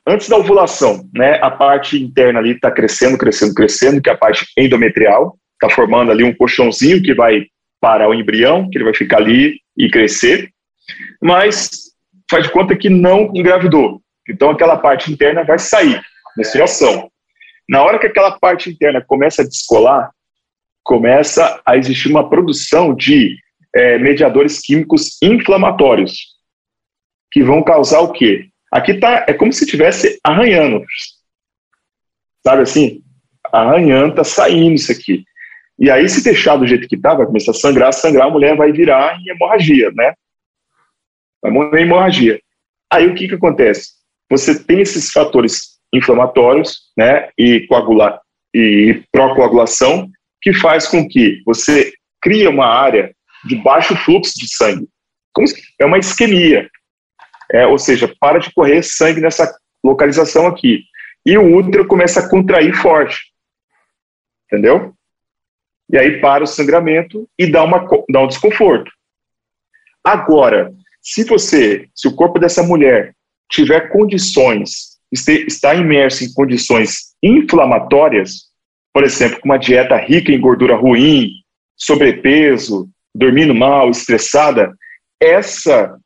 antes 0.09 0.27
da 0.27 0.37
ovulação, 0.37 1.07
né, 1.13 1.39
a 1.41 1.51
parte 1.51 2.01
interna 2.01 2.39
ali 2.39 2.51
está 2.51 2.71
crescendo, 2.71 3.17
crescendo, 3.17 3.53
crescendo, 3.53 4.01
que 4.01 4.09
é 4.09 4.13
a 4.13 4.17
parte 4.17 4.45
endometrial, 4.57 5.37
está 5.53 5.73
formando 5.73 6.11
ali 6.11 6.23
um 6.23 6.33
colchãozinho 6.33 7.01
que 7.01 7.13
vai 7.13 7.45
para 7.79 8.09
o 8.09 8.13
embrião, 8.13 8.67
que 8.69 8.77
ele 8.77 8.85
vai 8.85 8.93
ficar 8.93 9.17
ali 9.17 9.59
e 9.77 9.89
crescer, 9.89 10.49
mas 11.21 11.91
faz 12.29 12.45
de 12.45 12.51
conta 12.51 12.75
que 12.75 12.89
não 12.89 13.31
engravidou. 13.35 14.01
Então 14.29 14.51
aquela 14.51 14.77
parte 14.77 15.11
interna 15.11 15.43
vai 15.43 15.57
sair, 15.57 16.01
menstruação. 16.37 17.11
Na 17.67 17.83
hora 17.83 17.99
que 17.99 18.07
aquela 18.07 18.37
parte 18.39 18.69
interna 18.69 19.03
começa 19.05 19.41
a 19.41 19.45
descolar, 19.45 20.11
começa 20.83 21.61
a 21.65 21.75
existir 21.75 22.09
uma 22.09 22.29
produção 22.29 22.95
de 22.95 23.37
é, 23.75 23.97
mediadores 23.97 24.59
químicos 24.59 25.17
inflamatórios, 25.21 26.37
que 27.31 27.43
vão 27.43 27.63
causar 27.63 27.99
o 27.99 28.11
quê? 28.11 28.49
Aqui 28.71 28.95
tá, 28.95 29.25
é 29.27 29.33
como 29.33 29.53
se 29.53 29.63
estivesse 29.63 30.19
arranhando. 30.23 30.83
Sabe 32.45 32.63
assim? 32.63 33.03
Arranhando, 33.51 34.15
tá 34.15 34.23
saindo 34.23 34.75
isso 34.75 34.91
aqui. 34.91 35.23
E 35.77 35.89
aí, 35.89 36.09
se 36.09 36.23
deixar 36.23 36.57
do 36.57 36.67
jeito 36.67 36.87
que 36.87 36.97
tá, 36.97 37.13
vai 37.13 37.25
começar 37.25 37.51
a 37.51 37.53
sangrar, 37.53 37.93
sangrar, 37.93 38.27
a 38.27 38.31
mulher 38.31 38.55
vai 38.55 38.71
virar 38.71 39.17
em 39.19 39.29
hemorragia, 39.29 39.91
né? 39.91 40.13
Vai 41.41 41.51
morrer 41.51 41.81
em 41.81 41.83
hemorragia. 41.83 42.41
Aí 42.91 43.07
o 43.07 43.15
que 43.15 43.27
que 43.27 43.35
acontece? 43.35 43.98
Você 44.29 44.63
tem 44.63 44.81
esses 44.81 45.11
fatores 45.11 45.79
inflamatórios, 45.93 46.91
né, 46.97 47.29
e 47.37 47.65
coagula 47.67 48.21
e 48.53 49.03
procoagulação, 49.11 50.09
que 50.41 50.53
faz 50.53 50.87
com 50.87 51.07
que 51.07 51.41
você 51.45 51.91
cria 52.21 52.49
uma 52.49 52.67
área 52.67 53.13
de 53.45 53.55
baixo 53.55 53.95
fluxo 53.95 54.33
de 54.37 54.47
sangue. 54.47 54.87
É 55.79 55.85
uma 55.85 55.97
isquemia. 55.97 56.69
É, 57.51 57.65
ou 57.65 57.77
seja, 57.77 58.13
para 58.19 58.39
de 58.39 58.51
correr 58.53 58.83
sangue 58.83 59.21
nessa 59.21 59.51
localização 59.83 60.45
aqui. 60.45 60.83
E 61.25 61.37
o 61.37 61.55
útero 61.55 61.87
começa 61.87 62.19
a 62.19 62.29
contrair 62.29 62.73
forte. 62.75 63.31
Entendeu? 64.45 64.93
E 65.91 65.97
aí 65.97 66.19
para 66.19 66.43
o 66.43 66.47
sangramento 66.47 67.27
e 67.37 67.51
dá, 67.51 67.63
uma, 67.63 67.87
dá 68.09 68.21
um 68.21 68.27
desconforto. 68.27 68.91
Agora, 70.03 70.71
se 71.01 71.23
você, 71.23 71.87
se 71.95 72.07
o 72.07 72.15
corpo 72.15 72.39
dessa 72.39 72.61
mulher 72.61 73.15
tiver 73.49 73.89
condições, 73.91 74.99
está 75.11 75.73
imerso 75.73 76.23
em 76.23 76.33
condições 76.33 77.09
inflamatórias, 77.21 78.49
por 78.93 79.03
exemplo, 79.03 79.39
com 79.39 79.49
uma 79.49 79.57
dieta 79.57 79.97
rica 79.97 80.31
em 80.31 80.39
gordura 80.39 80.75
ruim, 80.75 81.31
sobrepeso, 81.75 82.87
dormindo 83.13 83.55
mal, 83.55 83.89
estressada, 83.89 84.73
essa 85.19 85.97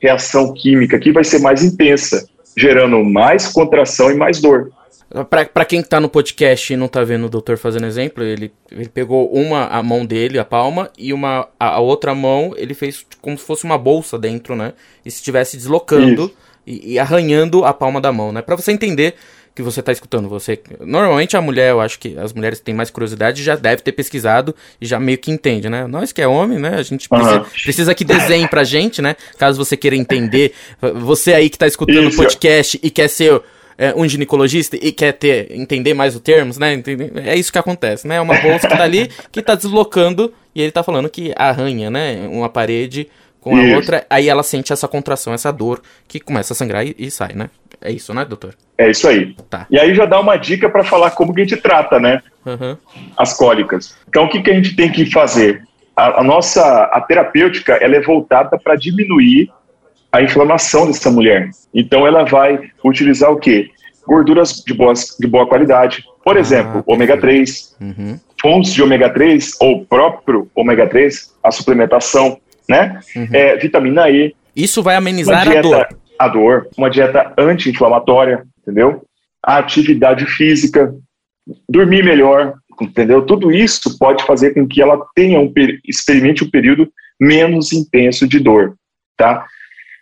reação 0.00 0.52
química 0.52 0.96
aqui 0.96 1.12
vai 1.12 1.24
ser 1.24 1.40
mais 1.40 1.62
intensa, 1.62 2.26
gerando 2.56 3.02
mais 3.04 3.48
contração 3.48 4.10
e 4.10 4.14
mais 4.14 4.40
dor. 4.40 4.70
Para 5.28 5.66
quem 5.66 5.80
está 5.80 6.00
no 6.00 6.08
podcast 6.08 6.72
e 6.72 6.76
não 6.76 6.86
está 6.86 7.04
vendo 7.04 7.26
o 7.26 7.28
doutor 7.28 7.58
fazendo 7.58 7.84
exemplo, 7.84 8.24
ele, 8.24 8.50
ele 8.70 8.88
pegou 8.88 9.30
uma 9.30 9.66
a 9.66 9.82
mão 9.82 10.06
dele, 10.06 10.38
a 10.38 10.44
palma, 10.44 10.90
e 10.96 11.12
uma 11.12 11.48
a, 11.60 11.74
a 11.74 11.80
outra 11.80 12.14
mão 12.14 12.54
ele 12.56 12.72
fez 12.72 13.04
como 13.20 13.36
se 13.36 13.44
fosse 13.44 13.64
uma 13.64 13.76
bolsa 13.76 14.18
dentro, 14.18 14.56
né? 14.56 14.72
E 15.04 15.10
se 15.10 15.18
estivesse 15.18 15.58
deslocando 15.58 16.32
e, 16.66 16.94
e, 16.94 16.98
arranhando 16.98 17.64
a 17.64 17.72
palma 17.72 18.00
da 18.00 18.12
mão, 18.12 18.32
né? 18.32 18.42
Para 18.42 18.56
você 18.56 18.72
entender 18.72 19.14
que 19.54 19.62
você 19.62 19.80
está 19.80 19.92
escutando. 19.92 20.28
Você 20.28 20.60
normalmente 20.80 21.36
a 21.36 21.40
mulher, 21.40 21.70
eu 21.70 21.80
acho 21.80 21.98
que 21.98 22.16
as 22.18 22.32
mulheres 22.32 22.60
têm 22.60 22.74
mais 22.74 22.90
curiosidade, 22.90 23.42
já 23.42 23.54
deve 23.56 23.82
ter 23.82 23.92
pesquisado 23.92 24.54
e 24.80 24.86
já 24.86 24.98
meio 24.98 25.18
que 25.18 25.30
entende, 25.30 25.68
né? 25.68 25.86
Nós 25.86 26.12
que 26.12 26.22
é 26.22 26.28
homem, 26.28 26.58
né? 26.58 26.76
A 26.76 26.82
gente 26.82 27.08
precisa, 27.08 27.38
uhum. 27.38 27.46
precisa 27.62 27.94
que 27.94 28.04
desenhe 28.04 28.48
pra 28.48 28.64
gente, 28.64 29.02
né? 29.02 29.16
Caso 29.38 29.62
você 29.62 29.76
queira 29.76 29.96
entender, 29.96 30.52
você 31.00 31.34
aí 31.34 31.50
que 31.50 31.56
está 31.56 31.66
escutando 31.66 32.08
o 32.08 32.16
podcast 32.16 32.78
e 32.82 32.90
quer 32.90 33.08
ser 33.08 33.42
é, 33.76 33.92
um 33.94 34.06
ginecologista 34.08 34.76
e 34.76 34.92
quer 34.92 35.12
ter 35.12 35.48
entender 35.50 35.94
mais 35.94 36.14
os 36.14 36.20
termos, 36.20 36.58
né? 36.58 36.82
É 37.24 37.36
isso 37.36 37.52
que 37.52 37.58
acontece, 37.58 38.06
né? 38.06 38.16
É 38.16 38.20
uma 38.20 38.38
bolsa 38.40 38.68
que 38.68 38.76
tá 38.76 38.84
ali 38.84 39.10
que 39.30 39.42
tá 39.42 39.54
deslocando 39.54 40.32
e 40.54 40.62
ele 40.62 40.72
tá 40.72 40.82
falando 40.82 41.08
que 41.08 41.32
arranha, 41.36 41.90
né? 41.90 42.28
Uma 42.30 42.48
parede 42.48 43.08
com 43.42 43.56
a 43.56 43.62
isso. 43.62 43.74
outra, 43.74 44.06
aí 44.08 44.28
ela 44.28 44.44
sente 44.44 44.72
essa 44.72 44.86
contração, 44.86 45.34
essa 45.34 45.52
dor 45.52 45.82
que 46.06 46.20
começa 46.20 46.52
a 46.52 46.56
sangrar 46.56 46.86
e, 46.86 46.94
e 46.96 47.10
sai, 47.10 47.32
né? 47.34 47.50
É 47.80 47.90
isso, 47.90 48.14
né, 48.14 48.24
doutor? 48.24 48.54
É 48.78 48.88
isso 48.88 49.06
aí. 49.08 49.34
Tá. 49.50 49.66
E 49.68 49.78
aí 49.78 49.92
já 49.94 50.06
dá 50.06 50.20
uma 50.20 50.36
dica 50.36 50.68
para 50.70 50.84
falar 50.84 51.10
como 51.10 51.34
que 51.34 51.40
a 51.40 51.44
gente 51.44 51.60
trata, 51.60 51.98
né? 51.98 52.22
Uhum. 52.46 52.76
As 53.16 53.36
cólicas. 53.36 53.96
Então, 54.08 54.24
o 54.24 54.28
que, 54.28 54.40
que 54.40 54.50
a 54.50 54.54
gente 54.54 54.76
tem 54.76 54.90
que 54.90 55.06
fazer? 55.06 55.64
A, 55.96 56.20
a 56.20 56.22
nossa 56.22 56.84
a 56.84 57.00
terapêutica 57.00 57.74
ela 57.74 57.96
é 57.96 58.00
voltada 58.00 58.56
para 58.56 58.76
diminuir 58.76 59.50
a 60.12 60.22
inflamação 60.22 60.86
dessa 60.86 61.10
mulher. 61.10 61.50
Então, 61.74 62.06
ela 62.06 62.24
vai 62.24 62.60
utilizar 62.84 63.32
o 63.32 63.38
quê? 63.38 63.68
Gorduras 64.06 64.62
de, 64.64 64.72
boas, 64.72 65.16
de 65.18 65.26
boa 65.26 65.48
qualidade. 65.48 66.04
Por 66.24 66.36
ah, 66.36 66.40
exemplo, 66.40 66.84
ômega 66.86 67.16
3, 67.16 67.76
uhum. 67.80 68.20
fontes 68.40 68.72
de 68.72 68.82
ômega 68.82 69.10
3 69.10 69.56
ou 69.60 69.84
próprio 69.84 70.48
ômega 70.54 70.86
3, 70.86 71.32
a 71.42 71.50
suplementação, 71.50 72.38
né? 72.68 73.00
Uhum. 73.16 73.28
É, 73.32 73.56
vitamina 73.56 74.08
E. 74.10 74.34
Isso 74.54 74.82
vai 74.82 74.96
amenizar 74.96 75.44
dieta, 75.44 75.58
a 75.58 75.62
dor 75.62 75.88
a 76.22 76.28
dor, 76.28 76.68
uma 76.76 76.88
dieta 76.88 77.32
anti-inflamatória, 77.36 78.44
entendeu? 78.60 79.02
A 79.44 79.58
atividade 79.58 80.24
física, 80.26 80.94
dormir 81.68 82.04
melhor, 82.04 82.54
entendeu? 82.80 83.22
Tudo 83.22 83.50
isso 83.50 83.98
pode 83.98 84.24
fazer 84.24 84.54
com 84.54 84.66
que 84.66 84.80
ela 84.80 85.04
tenha 85.14 85.40
um 85.40 85.52
experimente 85.84 86.44
um 86.44 86.50
período 86.50 86.88
menos 87.20 87.72
intenso 87.72 88.26
de 88.26 88.38
dor, 88.38 88.76
tá? 89.16 89.44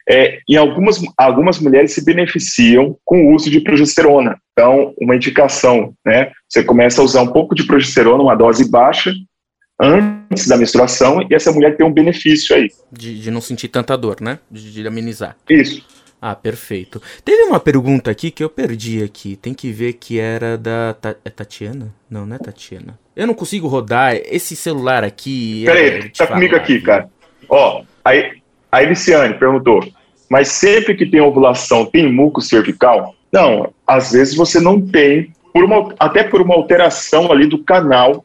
É, 0.08 0.40
em 0.48 0.56
algumas, 0.56 1.00
algumas 1.16 1.58
mulheres 1.58 1.92
se 1.92 2.04
beneficiam 2.04 2.96
com 3.04 3.26
o 3.26 3.34
uso 3.34 3.48
de 3.48 3.60
progesterona. 3.60 4.36
Então, 4.52 4.92
uma 5.00 5.14
indicação, 5.14 5.94
né? 6.04 6.32
Você 6.48 6.64
começa 6.64 7.00
a 7.00 7.04
usar 7.04 7.22
um 7.22 7.32
pouco 7.32 7.54
de 7.54 7.64
progesterona, 7.64 8.22
uma 8.22 8.34
dose 8.34 8.68
baixa, 8.70 9.12
antes 9.80 10.46
da 10.46 10.56
menstruação, 10.56 11.26
e 11.28 11.34
essa 11.34 11.50
mulher 11.50 11.76
tem 11.76 11.86
um 11.86 11.92
benefício 11.92 12.54
aí. 12.54 12.68
De, 12.92 13.20
de 13.20 13.30
não 13.30 13.40
sentir 13.40 13.68
tanta 13.68 13.96
dor, 13.96 14.20
né? 14.20 14.38
De, 14.50 14.72
de 14.72 14.86
amenizar. 14.86 15.36
Isso. 15.48 15.84
Ah, 16.22 16.34
perfeito. 16.34 17.00
Teve 17.24 17.44
uma 17.44 17.58
pergunta 17.58 18.10
aqui 18.10 18.30
que 18.30 18.44
eu 18.44 18.50
perdi 18.50 19.02
aqui. 19.02 19.36
Tem 19.36 19.54
que 19.54 19.70
ver 19.70 19.94
que 19.94 20.20
era 20.20 20.58
da. 20.58 20.94
Ta 21.00 21.16
é 21.24 21.30
Tatiana? 21.30 21.94
Não, 22.10 22.26
não 22.26 22.36
é 22.36 22.38
Tatiana. 22.38 22.98
Eu 23.16 23.26
não 23.26 23.32
consigo 23.32 23.66
rodar 23.66 24.14
esse 24.14 24.54
celular 24.54 25.02
aqui. 25.02 25.62
Peraí, 25.64 25.86
é, 25.86 26.08
tá 26.10 26.26
falar, 26.26 26.32
comigo 26.32 26.56
aqui, 26.56 26.80
cara. 26.82 27.08
Ó, 27.48 27.82
aí, 28.04 28.32
a 28.70 28.82
Eliciane 28.82 29.38
perguntou: 29.38 29.82
mas 30.28 30.48
sempre 30.48 30.94
que 30.94 31.06
tem 31.06 31.20
ovulação 31.20 31.86
tem 31.86 32.12
muco 32.12 32.40
cervical? 32.40 33.14
Não, 33.32 33.72
às 33.86 34.12
vezes 34.12 34.36
você 34.36 34.60
não 34.60 34.80
tem, 34.80 35.32
por 35.52 35.64
uma, 35.64 35.94
até 35.98 36.22
por 36.22 36.40
uma 36.40 36.54
alteração 36.54 37.32
ali 37.32 37.46
do 37.46 37.64
canal 37.64 38.24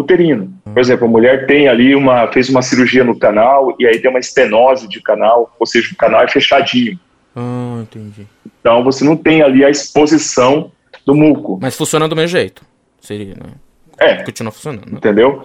uterino. 0.00 0.52
Por 0.64 0.78
exemplo, 0.78 1.06
a 1.06 1.10
mulher 1.10 1.46
tem 1.46 1.68
ali 1.68 1.94
uma, 1.94 2.26
fez 2.32 2.48
uma 2.48 2.62
cirurgia 2.62 3.04
no 3.04 3.18
canal 3.18 3.74
e 3.78 3.86
aí 3.86 3.98
tem 4.00 4.10
uma 4.10 4.18
estenose 4.20 4.88
de 4.88 5.00
canal, 5.02 5.54
ou 5.58 5.66
seja, 5.66 5.92
o 5.92 5.96
canal 5.96 6.22
é 6.22 6.28
fechadinho. 6.28 6.98
Ah, 7.36 7.78
entendi. 7.82 8.26
Então 8.60 8.82
você 8.84 9.04
não 9.04 9.16
tem 9.16 9.42
ali 9.42 9.64
a 9.64 9.70
exposição 9.70 10.70
do 11.06 11.14
muco. 11.14 11.58
Mas 11.60 11.76
funciona 11.76 12.08
do 12.08 12.16
mesmo 12.16 12.28
jeito. 12.36 12.62
Seria, 13.00 13.34
né? 13.34 13.52
É, 13.98 14.16
Continua 14.22 14.52
funcionando. 14.52 14.86
né? 14.90 14.98
entendeu? 14.98 15.42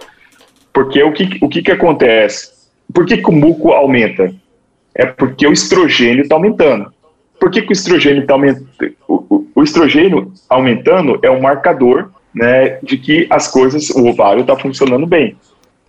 Porque 0.72 1.02
o 1.02 1.12
que, 1.12 1.38
o 1.40 1.48
que, 1.48 1.62
que 1.62 1.70
acontece? 1.70 2.52
Por 2.92 3.06
que, 3.06 3.16
que 3.18 3.28
o 3.28 3.32
muco 3.32 3.72
aumenta? 3.72 4.32
É 4.94 5.06
porque 5.06 5.46
o 5.46 5.52
estrogênio 5.52 6.22
está 6.22 6.34
aumentando. 6.34 6.92
Por 7.40 7.50
que, 7.50 7.62
que 7.62 7.70
o 7.70 7.72
estrogênio 7.72 8.22
está 8.22 8.34
aumentando? 8.34 8.66
O, 9.08 9.14
o- 9.28 9.46
o 9.56 9.62
estrogênio 9.62 10.32
aumentando 10.48 11.18
é 11.22 11.30
um 11.30 11.40
marcador 11.40 12.10
né, 12.34 12.78
de 12.82 12.96
que 12.98 13.26
as 13.30 13.48
coisas, 13.48 13.90
o 13.90 14.06
ovário 14.06 14.40
está 14.42 14.56
funcionando 14.58 15.06
bem. 15.06 15.36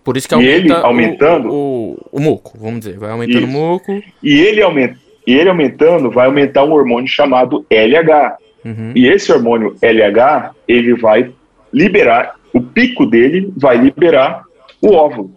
Por 0.04 0.16
isso 0.16 0.28
que 0.28 0.34
E 0.34 0.36
aumenta 0.36 0.56
ele 0.56 0.72
o- 0.72 0.76
aumentando- 0.86 1.52
o, 1.52 1.98
o, 2.12 2.20
muco, 2.20 2.52
vamos 2.60 2.80
dizer. 2.80 2.96
Vai 2.98 3.10
aumentando 3.10 3.38
Isso. 3.46 3.46
o 3.48 3.50
muco. 3.50 4.02
E 4.22 4.38
ele, 4.40 4.62
aumenta, 4.62 4.96
e 5.26 5.34
ele 5.34 5.48
aumentando 5.48 6.10
vai 6.10 6.26
aumentar 6.26 6.62
um 6.64 6.72
hormônio 6.72 7.08
chamado 7.08 7.66
LH. 7.68 8.36
Uhum. 8.64 8.92
E 8.94 9.08
esse 9.08 9.32
hormônio 9.32 9.76
LH, 9.82 10.52
ele 10.68 10.94
vai 10.94 11.32
liberar, 11.72 12.36
o 12.52 12.60
pico 12.60 13.04
dele 13.04 13.52
vai 13.56 13.76
liberar 13.78 14.44
o 14.80 14.92
óvulo. 14.92 15.32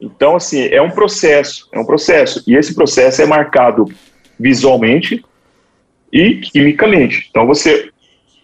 Então, 0.00 0.36
assim, 0.36 0.66
é 0.66 0.82
um 0.82 0.90
processo, 0.90 1.68
é 1.72 1.78
um 1.78 1.86
processo. 1.86 2.42
E 2.46 2.54
esse 2.56 2.74
processo 2.74 3.22
é 3.22 3.26
marcado 3.26 3.86
visualmente 4.38 5.24
e 6.12 6.34
quimicamente. 6.36 7.26
Então, 7.30 7.46
você 7.46 7.88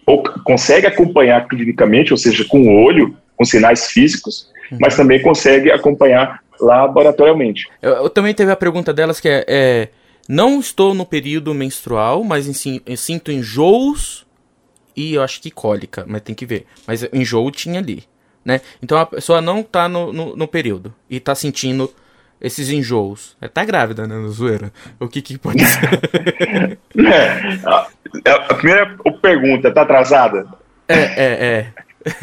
ou- 0.05 0.23
consegue 0.43 0.87
acompanhar 0.87 1.47
clinicamente, 1.47 2.11
ou 2.11 2.17
seja, 2.17 2.45
com 2.45 2.61
o 2.61 2.83
olho, 2.83 3.15
com 3.35 3.45
sinais 3.45 3.87
físicos, 3.87 4.51
mas 4.79 4.95
também 4.95 5.21
consegue 5.21 5.71
acompanhar 5.71 6.41
laboratorialmente. 6.59 7.67
Eu, 7.81 7.91
eu 7.93 8.09
também 8.09 8.33
teve 8.33 8.51
a 8.51 8.55
pergunta 8.55 8.93
delas 8.93 9.19
que 9.19 9.27
é, 9.29 9.45
é, 9.47 9.89
não 10.27 10.59
estou 10.59 10.93
no 10.93 11.05
período 11.05 11.53
menstrual, 11.53 12.23
mas 12.23 12.47
em 12.47 12.81
eu 12.85 12.97
sinto 12.97 13.31
enjoos 13.31 14.25
e 14.95 15.15
eu 15.15 15.23
acho 15.23 15.41
que 15.41 15.51
cólica, 15.51 16.05
mas 16.07 16.21
tem 16.21 16.35
que 16.35 16.45
ver. 16.45 16.65
Mas 16.87 17.07
enjoo 17.11 17.49
tinha 17.51 17.79
ali, 17.79 18.03
né? 18.45 18.61
Então 18.81 18.97
a 18.97 19.05
pessoa 19.05 19.41
não 19.41 19.63
tá 19.63 19.89
no, 19.89 20.13
no, 20.13 20.35
no 20.35 20.47
período 20.47 20.93
e 21.09 21.19
tá 21.19 21.33
sentindo 21.35 21.91
esses 22.43 22.69
enjoos. 22.69 23.37
É, 23.39 23.47
tá 23.47 23.63
grávida, 23.63 24.05
né, 24.05 24.15
zoeira? 24.27 24.71
O 24.99 25.07
que 25.07 25.21
que 25.21 25.37
pode 25.37 25.63
ser? 25.65 26.77
É, 26.95 27.59
a, 27.65 27.87
a 28.35 28.53
primeira 28.53 28.95
pergunta, 29.19 29.73
tá 29.73 29.81
atrasada? 29.81 30.47
é, 30.87 30.99
é, 30.99 31.45
é. 31.45 31.73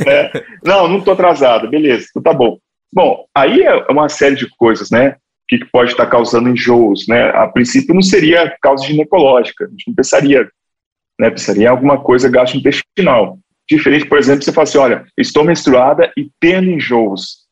É, 0.06 0.44
não, 0.64 0.86
não 0.86 1.00
tô 1.00 1.10
atrasada, 1.10 1.66
beleza, 1.66 2.06
então 2.10 2.22
tá 2.22 2.32
bom. 2.32 2.58
Bom, 2.92 3.24
aí 3.34 3.62
é 3.62 3.74
uma 3.90 4.08
série 4.08 4.36
de 4.36 4.48
coisas, 4.56 4.90
né? 4.90 5.16
Que 5.48 5.58
que 5.58 5.64
pode 5.66 5.90
estar 5.90 6.06
causando 6.06 6.48
enjoos, 6.48 7.06
né? 7.08 7.30
A 7.30 7.48
princípio 7.48 7.94
não 7.94 8.02
seria 8.02 8.56
causa 8.62 8.86
ginecológica, 8.86 9.64
a 9.64 9.68
gente 9.68 9.88
não 9.88 9.94
pensaria, 9.94 10.48
né? 11.18 11.30
Pensaria 11.30 11.64
em 11.64 11.68
alguma 11.68 12.00
coisa 12.00 12.28
gastrointestinal. 12.28 13.38
Diferente, 13.68 14.06
por 14.06 14.18
exemplo, 14.18 14.42
você 14.42 14.52
fala 14.52 14.64
assim, 14.64 14.78
olha, 14.78 15.04
estou 15.18 15.44
menstruada 15.44 16.12
e 16.16 16.30
tendo 16.40 16.70
enjoos. 16.70 17.46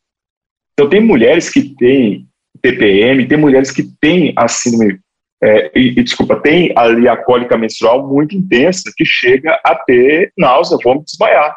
Então 0.73 0.89
tem 0.89 1.01
mulheres 1.01 1.51
que 1.51 1.75
têm 1.75 2.28
TPM, 2.61 3.27
tem 3.27 3.39
mulheres 3.39 3.71
que 3.71 3.83
têm 4.01 4.33
a 4.37 4.49
síndrome, 4.49 4.99
é, 5.43 5.71
e, 5.75 5.99
e, 5.99 6.03
desculpa, 6.03 6.37
tem 6.37 6.73
ali 6.77 7.09
a 7.09 7.17
cólica 7.17 7.57
menstrual 7.57 8.07
muito 8.07 8.37
intensa, 8.37 8.93
que 8.97 9.05
chega 9.05 9.59
a 9.65 9.75
ter 9.75 10.33
náusea, 10.37 10.79
vômito, 10.83 11.07
desmaiar 11.07 11.55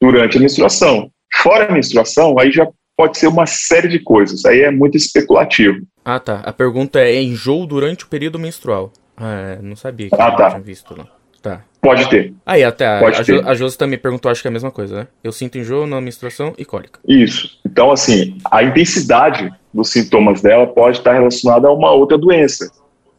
durante 0.00 0.36
a 0.36 0.40
menstruação. 0.40 1.10
Fora 1.42 1.66
a 1.66 1.72
menstruação, 1.72 2.38
aí 2.38 2.52
já 2.52 2.68
pode 2.96 3.16
ser 3.16 3.28
uma 3.28 3.46
série 3.46 3.88
de 3.88 3.98
coisas, 3.98 4.44
aí 4.44 4.60
é 4.60 4.70
muito 4.70 4.96
especulativo. 4.96 5.78
Ah, 6.04 6.20
tá. 6.20 6.40
A 6.44 6.52
pergunta 6.52 7.00
é 7.00 7.22
enjoo 7.22 7.66
durante 7.66 8.04
o 8.04 8.08
período 8.08 8.38
menstrual. 8.38 8.92
Ah, 9.16 9.56
é, 9.58 9.62
não 9.62 9.76
sabia 9.76 10.08
que 10.10 10.14
Ah, 10.14 10.32
tá. 10.32 10.50
tinha 10.50 10.60
visto 10.60 10.94
lá. 10.96 11.06
Tá. 11.42 11.60
Pode 11.80 12.08
ter, 12.08 12.32
Aí, 12.46 12.62
até 12.62 12.86
a, 12.86 13.00
Pode 13.00 13.20
a, 13.20 13.24
ter. 13.24 13.44
a 13.44 13.54
Josi 13.54 13.76
também 13.76 13.98
perguntou, 13.98 14.30
acho 14.30 14.40
que 14.40 14.46
é 14.46 14.50
a 14.50 14.52
mesma 14.52 14.70
coisa, 14.70 14.98
né? 15.00 15.06
Eu 15.24 15.32
sinto 15.32 15.58
enjoo 15.58 15.84
na 15.84 16.00
menstruação 16.00 16.54
e 16.56 16.64
cólica. 16.64 17.00
isso. 17.06 17.58
Então, 17.66 17.90
assim, 17.90 18.38
a 18.48 18.62
intensidade 18.62 19.50
dos 19.74 19.90
sintomas 19.90 20.40
dela 20.40 20.64
pode 20.64 20.98
estar 20.98 21.14
relacionada 21.14 21.66
a 21.66 21.72
uma 21.72 21.90
outra 21.90 22.16
doença. 22.16 22.70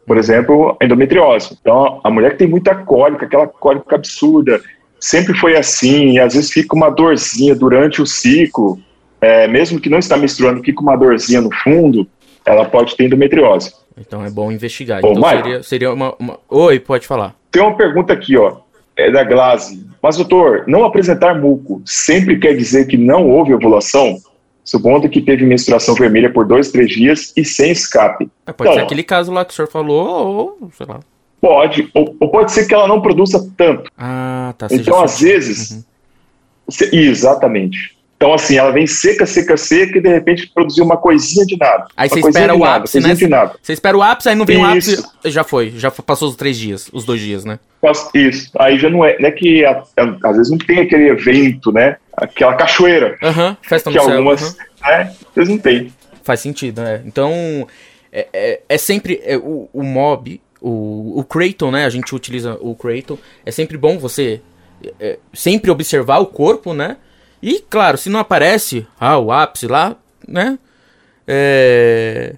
Por 0.08 0.18
exemplo, 0.18 0.78
a 0.82 0.86
endometriose. 0.86 1.58
Então, 1.60 2.00
a 2.02 2.10
mulher 2.10 2.32
que 2.32 2.38
tem 2.38 2.48
muita 2.48 2.74
cólica, 2.74 3.26
aquela 3.26 3.48
cólica 3.48 3.96
absurda, 3.96 4.62
sempre 4.98 5.38
foi 5.38 5.58
assim, 5.58 6.12
e 6.12 6.20
às 6.20 6.34
vezes 6.34 6.50
fica 6.50 6.74
uma 6.74 6.90
dorzinha 6.90 7.54
durante 7.54 8.02
o 8.02 8.06
ciclo, 8.06 8.80
é, 9.20 9.46
mesmo 9.50 9.80
que 9.82 9.90
não 9.90 10.00
está 10.00 10.16
menstruando, 10.16 10.64
fica 10.64 10.82
uma 10.82 10.96
dorzinha 10.96 11.42
no 11.42 11.50
fundo, 11.64 12.08
ela 12.46 12.64
pode 12.64 12.96
ter 12.96 13.06
endometriose. 13.06 13.74
Então 13.98 14.24
é 14.26 14.30
bom 14.30 14.50
investigar. 14.52 15.04
Ô, 15.04 15.12
então 15.12 15.24
seria, 15.30 15.64
seria 15.64 15.94
uma, 15.94 16.16
uma- 16.18 16.40
Oi, 16.50 16.80
pode 16.80 17.06
falar. 17.06 17.36
Tem 17.54 17.62
uma 17.62 17.78
pergunta 17.78 18.12
aqui, 18.12 18.36
ó, 18.36 18.58
é 18.98 19.10
da 19.12 19.24
Glaze. 19.24 19.88
Mas, 20.02 20.18
doutor, 20.18 20.64
não 20.68 20.84
apresentar 20.84 21.40
muco 21.40 21.82
sempre 21.86 22.38
quer 22.40 22.54
dizer 22.58 22.88
que 22.88 22.98
não 22.98 23.30
houve 23.30 23.54
ovulação? 23.54 24.18
Supondo 24.66 25.08
que 25.08 25.22
teve 25.22 25.46
menstruação 25.46 25.94
vermelha 25.94 26.32
por 26.34 26.46
dois, 26.48 26.72
três 26.72 26.90
dias 26.90 27.32
e 27.38 27.46
sem 27.46 27.72
escape. 27.72 28.30
É, 28.48 28.52
pode 28.52 28.70
Então. 28.70 28.80
ser 28.80 28.86
aquele 28.86 29.04
caso 29.04 29.32
lá 29.32 29.46
que 29.46 29.52
o 29.54 29.56
senhor 29.56 29.68
falou, 29.68 30.58
ou 30.62 30.72
sei 30.76 30.86
lá. 30.88 31.00
Pode, 31.40 31.90
ou, 31.94 32.16
ou 32.20 32.30
pode 32.32 32.52
ser 32.52 32.66
que 32.66 32.74
ela 32.74 32.88
não 32.88 33.02
produza 33.02 33.46
tanto. 33.56 33.92
Ah, 33.98 34.54
tá. 34.58 34.68
Então, 34.72 35.02
às 35.04 35.20
vezes. 35.22 35.72
Uhum. 35.72 35.84
se- 36.70 36.96
exatamente. 36.96 37.98
Então, 38.24 38.34
assim, 38.34 38.56
ela 38.56 38.72
vem 38.72 38.88
seca, 38.88 39.26
seca, 39.26 39.58
seca 39.58 39.98
e 39.98 40.02
de 40.02 40.08
repente 40.08 40.48
produziu 40.48 40.86
uma 40.86 40.96
coisinha 40.96 41.46
de 41.46 41.58
nada. 41.58 41.88
Aí 41.98 42.08
você 42.08 42.22
espera 42.22 42.56
o 42.56 42.60
nada, 42.60 42.76
ápice, 42.78 42.94
coisinha 42.94 43.14
né? 43.14 43.20
de 43.20 43.28
nada. 43.28 43.56
Você 43.62 43.74
espera 43.74 43.98
o 43.98 44.02
ápice, 44.02 44.30
aí 44.30 44.36
não 44.36 44.46
vem 44.46 44.60
o 44.60 44.66
ápice. 44.66 45.04
Já 45.26 45.44
foi, 45.44 45.74
já 45.76 45.92
passou 45.92 46.30
os 46.30 46.38
três 46.38 46.58
dias, 46.58 46.90
os 46.94 47.04
dois 47.04 47.20
dias, 47.20 47.44
né? 47.44 47.60
Isso. 48.14 48.50
Aí 48.58 48.80
já 48.80 48.90
não 48.90 49.04
é, 49.04 49.20
não 49.20 49.28
é 49.28 49.32
que 49.32 49.66
a- 49.66 49.84
a- 49.98 50.30
às 50.30 50.38
vezes 50.38 50.50
não 50.50 50.58
tem 50.58 50.80
aquele 50.80 51.10
evento, 51.10 51.70
né? 51.74 51.98
Aquela 52.16 52.56
cachoeira 52.56 53.18
Aham, 53.22 53.58
festa 53.62 53.90
no 53.90 53.98
que 53.98 54.02
céu. 54.02 54.14
algumas, 54.14 54.42
aham. 54.42 54.56
né? 54.90 55.14
Às 55.28 55.36
vezes 55.36 55.50
não 55.50 55.58
tem. 55.58 55.94
Faz 56.24 56.40
sentido, 56.40 56.82
né? 56.82 57.02
Então, 57.06 57.68
é, 58.10 58.28
é, 58.32 58.62
é 58.70 58.78
sempre 58.78 59.20
é, 59.26 59.36
o, 59.36 59.68
o 59.74 59.84
mob, 59.84 60.40
o, 60.62 61.20
o 61.20 61.26
Kraton, 61.26 61.72
né? 61.72 61.84
A 61.84 61.90
gente 61.90 62.16
utiliza 62.16 62.58
o 62.62 62.74
Kraton. 62.74 63.18
É 63.46 63.52
sempre 63.52 63.78
bom 63.78 63.98
você 64.00 64.40
é, 64.98 65.20
sempre 65.34 65.70
observar 65.70 66.20
o 66.20 66.26
corpo, 66.26 66.74
né? 66.74 66.96
E, 67.44 67.60
claro, 67.60 67.98
se 67.98 68.10
não 68.10 68.22
aparece 68.22 68.88
ah, 68.98 69.18
o 69.18 69.30
ápice 69.30 69.68
lá, 69.68 69.98
né? 70.26 70.58
É, 71.28 72.36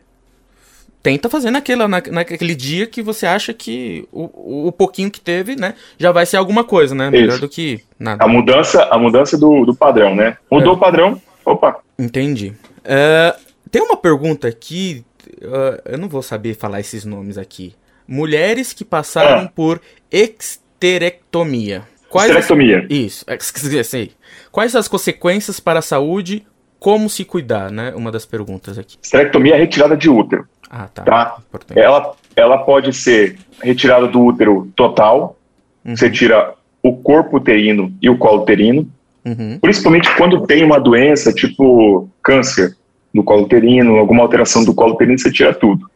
tenta 1.03 1.29
fazer 1.29 1.51
naquela, 1.51 1.87
na, 1.87 2.01
naquele 2.11 2.55
dia 2.55 2.87
que 2.87 3.03
você 3.03 3.27
acha 3.27 3.53
que 3.53 4.07
o, 4.11 4.67
o, 4.67 4.71
pouquinho 4.71 5.11
que 5.11 5.21
teve, 5.21 5.55
né? 5.55 5.75
Já 5.99 6.11
vai 6.11 6.25
ser 6.25 6.37
alguma 6.37 6.63
coisa, 6.63 6.95
né? 6.95 7.11
Melhor 7.11 7.33
Isso. 7.33 7.41
do 7.41 7.47
que 7.47 7.81
nada. 7.99 8.23
A 8.25 8.27
mudança, 8.27 8.83
a 8.85 8.97
mudança 8.97 9.37
do, 9.37 9.63
do 9.63 9.75
padrão, 9.75 10.15
né? 10.15 10.37
Mudou 10.49 10.73
É. 10.73 10.75
o 10.75 10.79
padrão, 10.79 11.21
opa. 11.45 11.77
Entendi. 11.99 12.53
É, 12.83 13.35
tem 13.69 13.83
uma 13.83 13.97
pergunta 13.97 14.47
aqui, 14.47 15.05
é, 15.39 15.93
eu 15.93 15.99
não 15.99 16.09
vou 16.09 16.23
saber 16.23 16.55
falar 16.55 16.79
esses 16.79 17.05
nomes 17.05 17.37
aqui. 17.37 17.75
Mulheres 18.07 18.73
que 18.73 18.83
passaram 18.83 19.45
Ah. 19.45 19.51
por 19.53 19.79
exterectomia. 20.11 21.83
Quais 22.15 22.31
as... 22.31 22.37
Esterectomia. 22.37 22.87
Isso, 22.89 23.25
é, 23.27 23.83
sei. 23.83 24.11
Quais 24.51 24.73
as 24.73 24.87
consequências 24.87 25.59
para 25.59 25.79
a 25.79 25.81
saúde? 25.81 26.45
Como 26.79 27.09
se 27.09 27.25
cuidar, 27.25 27.69
né? 27.69 27.93
Uma 27.93 28.09
das 28.09 28.25
perguntas 28.25 28.77
aqui. 28.77 28.97
Esterectomia 29.01 29.55
é 29.55 29.57
retirada 29.57 29.97
de 29.97 30.09
útero, 30.09 30.47
Ah, 30.69 30.87
tá. 30.87 31.03
tá? 31.03 31.35
Importante. 31.45 31.77
Ela, 31.77 32.13
ela 32.35 32.59
pode 32.59 32.93
ser 32.93 33.37
retirada 33.61 34.07
do 34.07 34.21
útero 34.21 34.71
total, 34.75 35.37
Uhum, 35.83 35.95
você 35.95 36.09
tira 36.09 36.55
o 36.81 36.95
corpo 36.95 37.37
uterino 37.37 37.93
e 38.01 38.09
o 38.09 38.17
colo 38.17 38.41
uterino, 38.41 38.89
uhum, 39.23 39.59
principalmente 39.59 40.09
quando 40.15 40.47
tem 40.47 40.63
uma 40.63 40.79
doença 40.79 41.31
tipo 41.31 42.09
câncer 42.23 42.75
no 43.13 43.23
colo 43.23 43.43
uterino, 43.43 43.97
alguma 43.97 44.23
alteração 44.23 44.63
do 44.63 44.73
colo 44.73 44.93
uterino, 44.93 45.19
você 45.19 45.31
tira 45.31 45.53
tudo. 45.53 45.87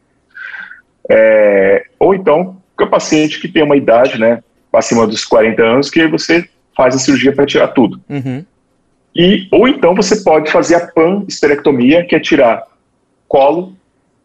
É, 1.10 1.82
ou 1.98 2.14
então, 2.14 2.56
o 2.78 2.86
paciente 2.86 3.40
que 3.40 3.48
tem 3.48 3.64
uma 3.64 3.76
idade, 3.76 4.18
né, 4.18 4.44
acima 4.72 5.06
dos 5.06 5.24
40 5.24 5.62
anos, 5.62 5.90
que 5.90 6.06
você 6.06 6.48
faz 6.76 6.94
a 6.94 6.98
cirurgia 6.98 7.32
para 7.34 7.46
tirar 7.46 7.68
tudo. 7.68 8.00
uhum. 8.08 8.44
E, 9.14 9.48
ou 9.50 9.66
então 9.66 9.94
você 9.94 10.22
pode 10.22 10.52
fazer 10.52 10.76
a 10.76 10.86
panesterectomia, 10.86 12.04
que 12.04 12.14
é 12.14 12.20
tirar 12.20 12.64
colo, 13.26 13.76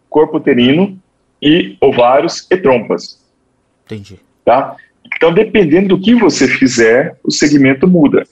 corpo 0.09 0.37
uterino 0.37 0.97
e 1.41 1.75
ovários 1.81 2.45
e 2.49 2.57
trompas, 2.57 3.19
Entendi. 3.85 4.19
tá? 4.43 4.75
Então, 5.15 5.33
dependendo 5.33 5.89
do 5.89 6.01
que 6.01 6.15
você 6.15 6.47
fizer, 6.47 7.17
o 7.23 7.31
segmento 7.31 7.87
muda. 7.87 8.23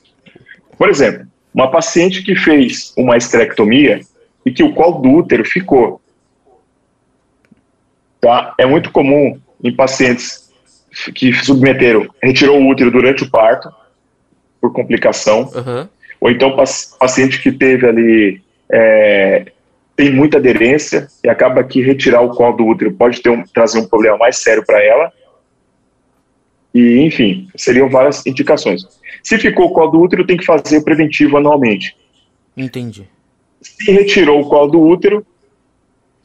Por 0.78 0.90
exemplo, 0.90 1.28
uma 1.54 1.70
paciente 1.70 2.24
que 2.24 2.36
fez 2.36 2.94
uma 2.98 3.16
esterectomia 3.16 4.02
e 4.46 4.52
que 4.52 4.64
o 4.64 4.74
colo 4.74 5.02
do 5.02 5.10
útero 5.10 5.46
ficou, 5.46 6.02
tá? 8.20 8.54
É 8.58 8.66
muito 8.66 8.92
comum 8.92 9.40
em 9.64 9.74
pacientes 9.74 10.43
que 11.14 11.34
submeteram, 11.34 12.08
retirou 12.22 12.60
o 12.62 12.70
útero 12.70 12.92
durante 12.92 13.24
o 13.24 13.30
parto, 13.30 13.70
por 14.62 14.72
complicação, 14.72 15.50
Aham. 15.56 15.90
ou 16.22 16.30
então 16.32 16.56
paci- 16.56 16.98
paciente 16.98 17.42
que 17.42 17.52
teve 17.52 17.88
ali, 17.88 18.42
é, 18.72 19.52
tem 19.96 20.12
muita 20.12 20.38
aderência 20.38 21.08
e 21.24 21.30
acaba 21.30 21.64
que 21.64 21.82
retirar 21.82 22.22
o 22.22 22.30
colo 22.30 22.58
do 22.58 22.66
útero 22.66 22.94
pode 22.94 23.22
ter 23.22 23.30
um- 23.30 23.44
trazer 23.44 23.80
um 23.80 23.88
problema 23.88 24.18
mais 24.18 24.38
sério 24.38 24.64
para 24.66 24.82
ela. 24.84 25.12
E, 26.74 27.02
enfim, 27.02 27.48
seriam 27.56 27.90
várias 27.90 28.26
indicações. 28.26 28.82
Se 29.22 29.38
ficou 29.38 29.66
o 29.68 29.74
colo 29.74 29.92
do 29.92 30.02
útero, 30.02 30.26
tem 30.26 30.38
que 30.38 30.46
fazer 30.46 30.78
o 30.78 30.84
preventivo 30.84 31.38
anualmente. 31.38 31.96
Entendi. 32.58 33.08
Se 33.62 33.92
retirou 33.92 34.42
o 34.42 34.50
colo 34.50 34.72
do 34.72 34.82
útero, 34.82 35.26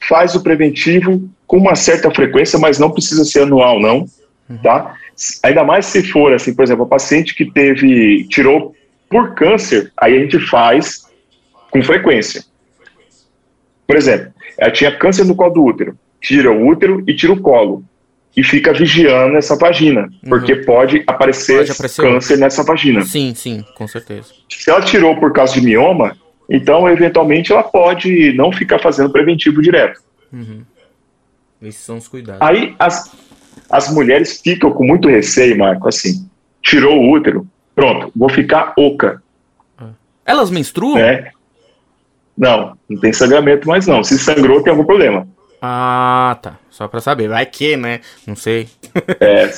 faz 0.09 0.35
o 0.35 0.43
preventivo 0.43 1.29
com 1.47 1.59
uma 1.59 1.75
certa 1.75 2.11
frequência, 2.11 2.59
mas 2.59 2.79
não 2.79 2.91
precisa 2.91 3.25
ser 3.25 3.43
anual, 3.43 3.79
não, 3.81 4.07
tá? 4.57 4.95
Ainda 5.43 5.65
mais 5.65 5.87
se 5.87 6.03
for, 6.03 6.33
assim, 6.33 6.55
por 6.55 6.63
exemplo, 6.63 6.85
a 6.85 6.89
paciente 6.89 7.35
que 7.35 7.51
teve, 7.51 8.27
tirou 8.29 8.75
por 9.09 9.35
câncer, 9.35 9.93
aí 9.97 10.17
a 10.17 10.21
gente 10.21 10.39
faz 10.39 11.07
com 11.71 11.83
frequência. 11.83 12.45
Por 13.87 13.97
exemplo, 13.97 14.33
ela 14.57 14.71
tinha 14.71 14.97
câncer 14.97 15.25
no 15.25 15.35
colo 15.35 15.55
do 15.55 15.65
útero, 15.65 15.99
tira 16.21 16.51
o 16.51 16.67
útero 16.67 17.03
e 17.07 17.15
tira 17.15 17.33
o 17.33 17.41
colo. 17.41 17.85
E 18.37 18.43
fica 18.45 18.73
vigiando 18.73 19.37
essa 19.37 19.57
vagina, 19.57 20.09
porque 20.29 20.55
pode 20.57 21.03
aparecer, 21.09 21.59
Pode 21.59 21.73
aparecer 21.73 22.03
câncer 22.03 22.39
nessa 22.39 22.63
vagina. 22.63 23.01
Sim, 23.01 23.35
sim, 23.35 23.65
com 23.75 23.89
certeza. 23.89 24.29
Se 24.49 24.71
ela 24.71 24.81
tirou 24.81 25.19
por 25.19 25.33
causa 25.33 25.55
de 25.55 25.61
mioma, 25.61 26.17
então 26.49 26.89
eventualmente 26.89 27.53
ela 27.53 27.65
pode 27.65 28.33
não 28.35 28.53
ficar 28.53 28.79
fazendo 28.79 29.11
preventivo 29.11 29.61
direto. 29.61 30.01
Uhum. 30.33 30.63
Esses 31.61 31.85
são 31.85 31.97
os 31.97 32.07
cuidados. 32.07 32.41
Aí 32.41 32.77
as, 32.79 33.11
as 33.71 33.93
mulheres 33.93 34.41
ficam 34.41 34.71
com 34.73 34.85
muito 34.87 35.09
receio, 35.09 35.57
Marco, 35.59 35.89
assim, 35.89 36.29
tirou 36.63 36.97
o 36.99 37.13
útero, 37.13 37.47
pronto, 37.75 38.11
vou 38.17 38.29
ficar 38.29 38.73
oca, 38.77 39.23
Elas 40.25 40.51
menstruam? 40.51 40.97
né? 40.97 41.31
Não, 42.37 42.77
não 42.89 43.01
tem 43.01 43.13
sangramento 43.13 43.67
mais 43.67 43.87
não. 43.87 44.05
Se 44.05 44.17
sangrou, 44.19 44.63
tem 44.63 44.71
algum 44.71 44.85
problema. 44.85 45.27
Ah, 45.61 46.39
tá. 46.41 46.57
Só 46.71 46.87
pra 46.87 47.01
saber. 47.01 47.29
Vai 47.29 47.45
que, 47.47 47.77
né? 47.77 48.01
Não 48.25 48.37
sei. 48.37 48.69
É, 49.19 49.49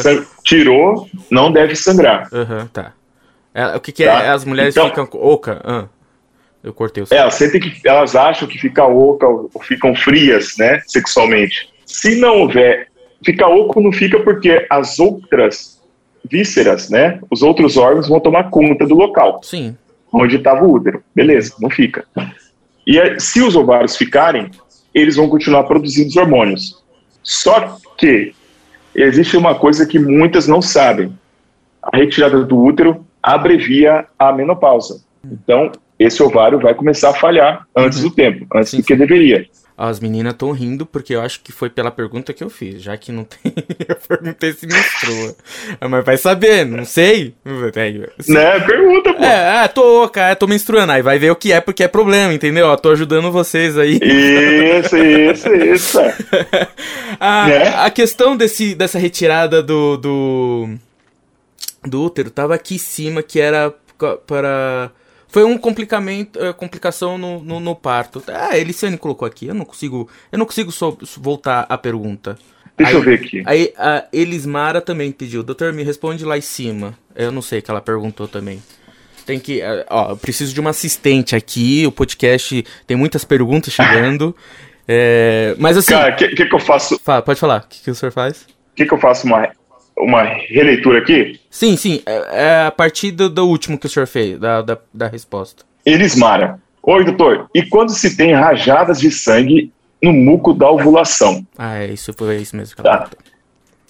tirou, 0.42 1.06
não 1.30 1.52
deve 1.52 1.76
sangrar. 1.76 2.28
Aham, 2.32 2.66
tá. 2.72 2.92
É, 3.52 3.76
o 3.76 3.80
que 3.80 3.92
que 3.92 4.06
Tá. 4.06 4.22
é? 4.22 4.28
As 4.30 4.44
mulheres 4.44 4.74
Então- 4.74 4.88
ficam 4.88 5.06
oca? 5.20 5.60
Ah, 5.64 5.84
eu 6.64 6.72
cortei 6.72 7.02
o 7.02 7.06
É, 7.10 7.16
elas 7.16 7.34
sentem 7.34 7.60
que 7.60 7.86
elas 7.86 8.16
acham 8.16 8.48
que 8.48 8.56
fica 8.58 8.86
oca 8.86 9.26
ou 9.26 9.50
ou 9.52 9.62
ficam 9.62 9.94
frias, 9.94 10.54
né, 10.58 10.80
sexualmente. 10.86 11.68
Se 11.84 12.18
não 12.20 12.38
houver, 12.42 12.88
fica 13.24 13.46
oco 13.46 13.80
não 13.80 13.92
fica 13.92 14.20
porque 14.20 14.66
as 14.68 14.98
outras 14.98 15.80
vísceras, 16.28 16.90
né, 16.90 17.20
os 17.30 17.42
outros 17.42 17.76
órgãos 17.76 18.08
vão 18.08 18.20
tomar 18.20 18.50
conta 18.50 18.86
do 18.86 18.94
local 18.94 19.40
Sim. 19.42 19.76
onde 20.12 20.36
estava 20.36 20.64
o 20.64 20.72
útero. 20.72 21.02
Beleza, 21.14 21.54
não 21.60 21.70
fica. 21.70 22.04
E 22.86 23.20
se 23.20 23.42
os 23.42 23.56
ovários 23.56 23.96
ficarem, 23.96 24.50
eles 24.94 25.16
vão 25.16 25.28
continuar 25.28 25.64
produzindo 25.64 26.08
os 26.08 26.16
hormônios. 26.16 26.82
Só 27.22 27.76
que 27.96 28.34
existe 28.94 29.36
uma 29.36 29.54
coisa 29.54 29.86
que 29.86 29.98
muitas 29.98 30.46
não 30.46 30.60
sabem. 30.60 31.12
A 31.82 31.96
retirada 31.96 32.44
do 32.44 32.58
útero 32.58 33.06
abrevia 33.22 34.06
a 34.18 34.32
menopausa. 34.32 35.02
Então, 35.24 35.70
esse 35.98 36.22
ovário 36.22 36.58
vai 36.58 36.74
começar 36.74 37.10
a 37.10 37.14
falhar 37.14 37.66
antes 37.76 38.00
do 38.00 38.10
tempo, 38.10 38.46
antes 38.54 38.70
Sim, 38.70 38.78
do 38.78 38.82
que 38.82 38.96
deveria. 38.96 39.46
As 39.82 39.98
meninas 39.98 40.34
estão 40.34 40.50
rindo 40.52 40.84
porque 40.84 41.14
eu 41.14 41.22
acho 41.22 41.40
que 41.40 41.50
foi 41.52 41.70
pela 41.70 41.90
pergunta 41.90 42.34
que 42.34 42.44
eu 42.44 42.50
fiz, 42.50 42.82
já 42.82 42.94
que 42.98 43.10
não 43.10 43.24
tem. 43.24 43.40
eu 43.88 43.96
perguntei 43.96 44.52
se 44.52 44.66
menstrua. 44.66 45.34
Ah, 45.80 45.88
Mas 45.88 46.04
vai 46.04 46.18
saber, 46.18 46.66
não 46.66 46.84
sei. 46.84 47.34
É, 47.74 48.22
se- 48.22 48.30
Né? 48.30 48.60
Pergunta, 48.60 49.14
pô. 49.14 49.24
É, 49.24 49.64
é, 49.64 49.68
tô, 49.68 50.06
cara, 50.10 50.36
tô 50.36 50.46
menstruando. 50.46 50.92
Aí 50.92 51.00
vai 51.00 51.18
ver 51.18 51.30
o 51.30 51.36
que 51.36 51.50
é, 51.50 51.62
porque 51.62 51.82
é 51.82 51.88
problema, 51.88 52.34
entendeu? 52.34 52.66
Ó, 52.66 52.76
tô 52.76 52.90
ajudando 52.90 53.32
vocês 53.32 53.78
aí. 53.78 53.98
Isso, 54.02 54.96
isso, 54.98 55.48
isso. 55.54 55.98
A, 57.18 57.46
Né? 57.48 57.68
a 57.76 57.90
questão 57.90 58.36
desse, 58.36 58.74
dessa 58.74 58.98
retirada 58.98 59.62
do, 59.62 59.96
do, 59.96 60.68
do 61.86 62.02
útero 62.02 62.30
tava 62.30 62.54
aqui 62.54 62.74
em 62.74 62.78
cima, 62.78 63.22
que 63.22 63.40
era 63.40 63.72
para... 64.26 64.90
Foi 65.30 65.44
um 65.44 65.56
complicamento, 65.56 66.38
eh, 66.42 66.52
complicação 66.52 67.16
no, 67.16 67.40
no, 67.42 67.60
no 67.60 67.76
parto. 67.76 68.22
Ah, 68.28 68.58
Eliciane 68.58 68.96
colocou 68.98 69.26
aqui, 69.26 69.46
eu 69.46 69.54
não 69.54 69.64
consigo, 69.64 70.08
eu 70.32 70.38
não 70.38 70.46
consigo 70.46 70.72
só 70.72 70.96
voltar 71.18 71.66
a 71.68 71.78
pergunta. 71.78 72.36
Deixa 72.76 72.92
Aí- 72.92 72.98
eu 72.98 73.02
ver 73.02 73.14
aqui. 73.14 73.42
Aí 73.46 73.72
a 73.76 74.04
Elismara 74.12 74.80
também 74.80 75.12
pediu, 75.12 75.42
doutor, 75.42 75.72
me 75.72 75.82
responde 75.82 76.24
lá 76.24 76.36
em 76.36 76.40
cima. 76.40 76.94
Eu 77.14 77.30
não 77.30 77.42
sei 77.42 77.60
que 77.62 77.70
ela 77.70 77.80
perguntou 77.80 78.26
também. 78.26 78.62
Tem 79.26 79.38
que, 79.38 79.60
eh, 79.60 79.86
ó, 79.88 80.10
eu 80.10 80.16
preciso 80.16 80.52
de 80.52 80.60
uma 80.60 80.70
assistente 80.70 81.36
aqui, 81.36 81.84
o 81.86 81.92
podcast 81.92 82.64
tem 82.86 82.96
muitas 82.96 83.24
perguntas 83.24 83.72
chegando. 83.72 84.34
É, 84.88 85.54
mas 85.60 85.76
assim, 85.76 85.92
Cara, 85.92 86.12
o 86.12 86.16
que, 86.16 86.28
que, 86.28 86.46
que 86.46 86.54
eu 86.54 86.58
faço? 86.58 86.98
Fala, 87.04 87.22
pode 87.22 87.38
falar. 87.38 87.60
O 87.64 87.68
que, 87.68 87.82
que 87.84 87.90
o 87.90 87.94
senhor 87.94 88.10
faz? 88.10 88.46
que, 88.74 88.86
que 88.86 88.94
eu 88.94 88.98
faço 88.98 89.26
uma, 89.26 89.48
uma 90.02 90.22
releitura 90.22 90.98
aqui? 90.98 91.38
Sim, 91.50 91.76
sim. 91.76 92.02
É, 92.06 92.44
é 92.44 92.66
a 92.66 92.70
partir 92.70 93.10
do, 93.10 93.28
do 93.28 93.46
último 93.46 93.78
que 93.78 93.86
o 93.86 93.88
senhor 93.88 94.06
fez, 94.06 94.38
da, 94.38 94.62
da, 94.62 94.78
da 94.92 95.08
resposta. 95.08 95.64
Elismara. 95.84 96.60
Oi, 96.82 97.04
doutor. 97.04 97.48
E 97.54 97.62
quando 97.62 97.90
se 97.90 98.16
tem 98.16 98.32
rajadas 98.32 99.00
de 99.00 99.10
sangue 99.10 99.72
no 100.02 100.12
muco 100.12 100.54
da 100.54 100.70
ovulação? 100.70 101.46
Ah, 101.58 101.78
é 101.78 101.86
isso, 101.92 102.12
foi 102.12 102.36
isso 102.36 102.56
mesmo 102.56 102.74
que 102.74 102.80
ela 102.80 102.98
Tá. 102.98 103.10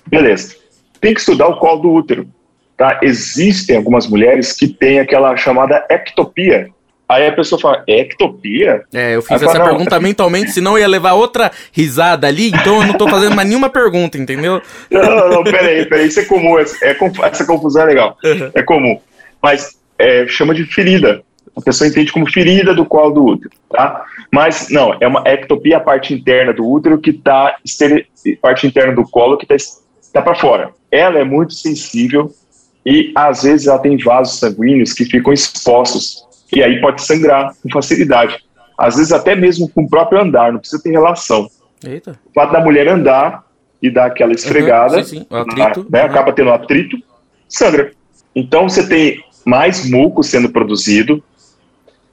Beleza. 0.06 0.56
Tem 1.00 1.14
que 1.14 1.20
estudar 1.20 1.48
o 1.48 1.58
colo 1.58 1.82
do 1.82 1.92
útero. 1.92 2.28
Tá? 2.76 2.98
Existem 3.02 3.76
algumas 3.76 4.08
mulheres 4.08 4.52
que 4.52 4.66
têm 4.66 4.98
aquela 4.98 5.36
chamada 5.36 5.86
ectopia. 5.88 6.70
Aí 7.11 7.26
a 7.26 7.32
pessoa 7.32 7.61
fala, 7.61 7.82
ectopia? 7.88 8.84
É, 8.94 9.16
eu 9.16 9.20
fiz 9.20 9.32
Aí 9.32 9.36
essa 9.38 9.46
fala, 9.46 9.58
não. 9.58 9.66
pergunta 9.66 9.98
mentalmente, 9.98 10.52
senão 10.52 10.72
eu 10.72 10.82
ia 10.82 10.86
levar 10.86 11.14
outra 11.14 11.50
risada 11.72 12.28
ali, 12.28 12.50
então 12.50 12.80
eu 12.80 12.86
não 12.86 12.94
tô 12.94 13.08
fazendo 13.08 13.34
mais 13.34 13.48
nenhuma 13.48 13.68
pergunta, 13.68 14.16
entendeu? 14.16 14.62
Não, 14.88 15.02
não, 15.02 15.28
não, 15.30 15.44
peraí, 15.44 15.86
peraí, 15.86 16.06
isso 16.06 16.20
é 16.20 16.24
comum, 16.24 16.56
é, 16.56 16.62
é 16.82 16.96
essa 17.24 17.44
confusão 17.44 17.82
é 17.82 17.86
legal, 17.86 18.16
Uhum. 18.22 18.50
é 18.54 18.62
comum. 18.62 19.00
Mas 19.42 19.76
é, 19.98 20.26
chama 20.28 20.54
de 20.54 20.64
ferida, 20.64 21.22
a 21.56 21.61
pessoa 21.61 21.88
entende 21.88 22.12
como 22.12 22.30
ferida 22.30 22.72
do 22.72 22.84
colo 22.84 23.11
do 23.11 23.24
útero, 23.24 23.50
tá? 23.68 24.04
Mas 24.32 24.68
não, 24.70 24.96
é 25.00 25.08
uma 25.08 25.22
ectopia, 25.26 25.78
a 25.78 25.80
parte 25.80 26.14
interna 26.14 26.52
do 26.52 26.64
útero 26.64 26.98
que 26.98 27.12
tá, 27.12 27.56
parte 28.40 28.66
interna 28.68 28.94
do 28.94 29.02
colo 29.02 29.36
que 29.36 29.46
tá, 29.46 29.56
tá 30.12 30.22
para 30.22 30.36
fora. 30.36 30.70
Ela 30.92 31.18
é 31.18 31.24
muito 31.24 31.54
sensível 31.54 32.30
e 32.86 33.12
às 33.16 33.42
vezes 33.42 33.66
ela 33.66 33.78
tem 33.78 33.96
vasos 33.96 34.38
sanguíneos 34.38 34.92
que 34.92 35.04
ficam 35.04 35.32
expostos 35.32 36.30
e 36.53 36.62
aí 36.62 36.80
pode 36.80 37.03
sangrar 37.03 37.55
com 37.62 37.70
facilidade. 37.70 38.38
Às 38.78 38.96
vezes 38.96 39.12
até 39.12 39.34
mesmo 39.34 39.68
com 39.68 39.82
o 39.82 39.88
próprio 39.88 40.20
andar, 40.20 40.53
não 40.53 40.59
precisa 40.59 40.82
ter 40.82 40.90
relação 40.90 41.48
Eita. 41.84 42.18
o 42.24 42.32
fato 42.32 42.53
da 42.53 42.61
mulher 42.61 42.88
andar 42.88 43.44
e 43.82 43.90
dar 43.90 44.07
aquela 44.07 44.32
esfregada, 44.32 44.98
Uhum, 44.98 45.05
sim, 45.05 45.18
sim, 45.20 45.26
atrito, 45.30 45.86
né, 45.90 46.01
uhum. 46.01 46.07
acaba 46.07 46.32
tendo 46.32 46.51
atrito, 46.51 46.96
sangra. 47.48 47.92
Então 48.34 48.68
você 48.68 48.86
tem 48.86 49.24
mais 49.44 49.88
muco 49.88 50.22
sendo 50.22 50.51
produzido. 50.51 51.22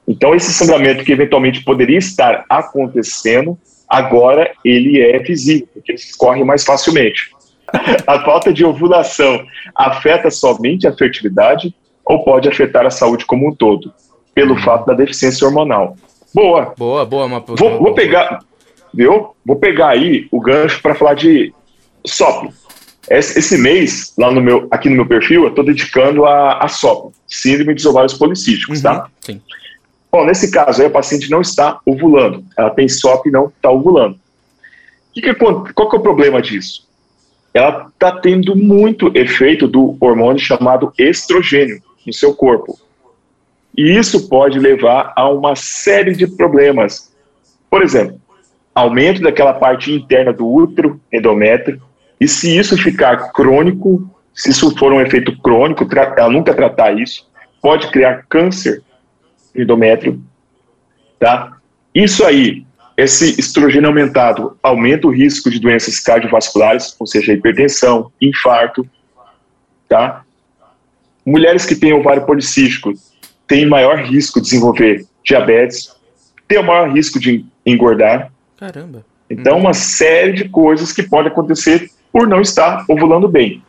Então 0.07 0.33
esse 0.33 0.53
sangramento 0.53 1.03
que 1.03 1.11
eventualmente 1.11 1.63
poderia 1.63 1.97
estar 1.97 2.45
acontecendo, 2.49 3.57
agora 3.87 4.51
ele 4.63 5.01
é 5.01 5.19
visível, 5.19 5.67
porque 5.73 5.91
ele 5.91 5.99
escorre 5.99 6.43
mais 6.43 6.63
facilmente. 6.63 7.31
A 8.07 8.23
falta 8.23 8.53
de 8.53 8.63
ovulação 8.63 9.45
afeta 9.75 10.31
somente 10.31 10.87
a 10.87 10.95
fertilidade 10.95 11.75
ou 12.05 12.23
pode 12.23 12.47
afetar 12.47 12.85
a 12.85 12.89
saúde 12.89 13.25
como 13.25 13.49
um 13.49 13.53
todo, 13.53 13.93
pelo 14.37 14.55
fato 14.57 14.85
da 14.85 14.93
deficiência 14.93 15.47
hormonal. 15.47 15.97
Boa, 16.31 16.71
Boa, 16.77 17.03
boa, 17.03 17.25
uma 17.25 17.39
Vou, 17.39 17.79
vou 17.79 17.95
pegar, 17.95 18.37
viu? 18.93 19.29
Vou 19.43 19.55
pegar 19.55 19.87
aí 19.89 20.27
o 20.31 20.39
gancho 20.39 20.79
para 20.79 20.93
falar 20.93 21.15
de 21.15 21.51
SOP. 22.05 22.53
Esse, 23.09 23.39
mês, 23.57 24.13
lá 24.15 24.31
no 24.31 24.39
meu, 24.39 24.67
aqui 24.69 24.89
no 24.91 24.95
meu 24.95 25.07
perfil, 25.07 25.41
eu 25.41 25.49
estou 25.49 25.63
dedicando 25.65 26.23
a, 26.25 26.63
a 26.63 26.67
SOP, 26.67 27.15
Síndrome 27.27 27.73
dos 27.73 27.83
Ovários 27.87 28.13
Policísticos, 28.13 28.77
Uhum, 28.77 28.83
tá? 28.83 29.09
Sim. 29.21 29.41
Bom, 30.11 30.23
nesse 30.23 30.51
caso 30.51 30.81
aí, 30.81 30.87
a 30.87 30.91
paciente 30.91 31.31
não 31.31 31.41
está 31.41 31.79
ovulando. 31.83 32.43
Ela 32.55 32.69
tem 32.69 32.87
SOP 32.87 33.25
e 33.29 33.31
não 33.31 33.47
está 33.47 33.71
ovulando. 33.71 34.19
Que 35.15 35.19
que 35.21 35.29
acon- 35.31 35.63
qual 35.73 35.89
que 35.89 35.95
é 35.95 35.99
o 35.99 36.03
problema 36.03 36.39
disso? 36.43 36.85
Ela 37.55 37.87
está 37.91 38.11
tendo 38.11 38.55
muito 38.55 39.11
efeito 39.15 39.67
do 39.67 39.97
hormônio 39.99 40.37
chamado 40.39 40.93
estrogênio 40.95 41.81
no 42.05 42.13
seu 42.13 42.35
corpo. 42.35 42.77
E 43.77 43.95
isso 43.95 44.27
pode 44.27 44.57
levar 44.57 45.13
a 45.15 45.29
uma 45.29 45.55
série 45.55 46.15
de 46.15 46.25
problemas. 46.25 47.13
Por 47.69 47.83
exemplo, 47.83 48.19
aumento 48.73 49.21
daquela 49.21 49.53
parte 49.53 49.91
interna 49.91 50.33
do 50.33 50.51
útero, 50.51 50.99
endométrio, 51.13 51.81
e 52.19 52.27
se 52.27 52.57
isso 52.57 52.75
ficar 52.75 53.31
crônico, 53.31 54.09
se 54.33 54.49
isso 54.49 54.75
for 54.77 54.91
um 54.91 54.99
efeito 54.99 55.37
crônico, 55.39 55.87
ela 56.17 56.29
nunca 56.29 56.53
tratar 56.53 56.99
isso, 56.99 57.29
pode 57.61 57.87
criar 57.91 58.25
câncer 58.27 58.81
endométrio, 59.55 60.21
tá? 61.19 61.57
Isso 61.93 62.25
aí 62.25 62.65
esse 62.97 63.39
estrogênio 63.39 63.89
aumentado 63.89 64.57
aumenta 64.63 65.05
o 65.05 65.11
risco 65.11 65.51
de 65.51 65.59
doenças 65.59 65.99
cardiovasculares, 65.99 66.95
ou 66.99 67.05
seja, 67.05 67.31
hipertensão, 67.31 68.11
infarto, 68.19 68.89
tá? 69.87 70.23
Mulheres 71.23 71.63
que 71.63 71.75
têm 71.75 71.93
ovário 71.93 72.25
policístico 72.25 72.91
têm 73.47 73.65
maior 73.65 73.99
risco 73.99 74.39
de 74.39 74.45
desenvolver 74.49 75.05
diabetes, 75.23 75.95
têm 76.47 76.59
o 76.59 76.63
maior 76.63 76.91
risco 76.91 77.19
de 77.19 77.45
engordar. 77.65 78.31
Caramba. 78.57 79.05
Então, 79.29 79.57
uma 79.57 79.73
série 79.73 80.33
de 80.33 80.49
coisas 80.49 80.91
que 80.91 81.03
podem 81.03 81.31
acontecer 81.31 81.89
por 82.11 82.27
não 82.27 82.41
estar 82.41 82.85
ovulando 82.87 83.27
bem. 83.27 83.61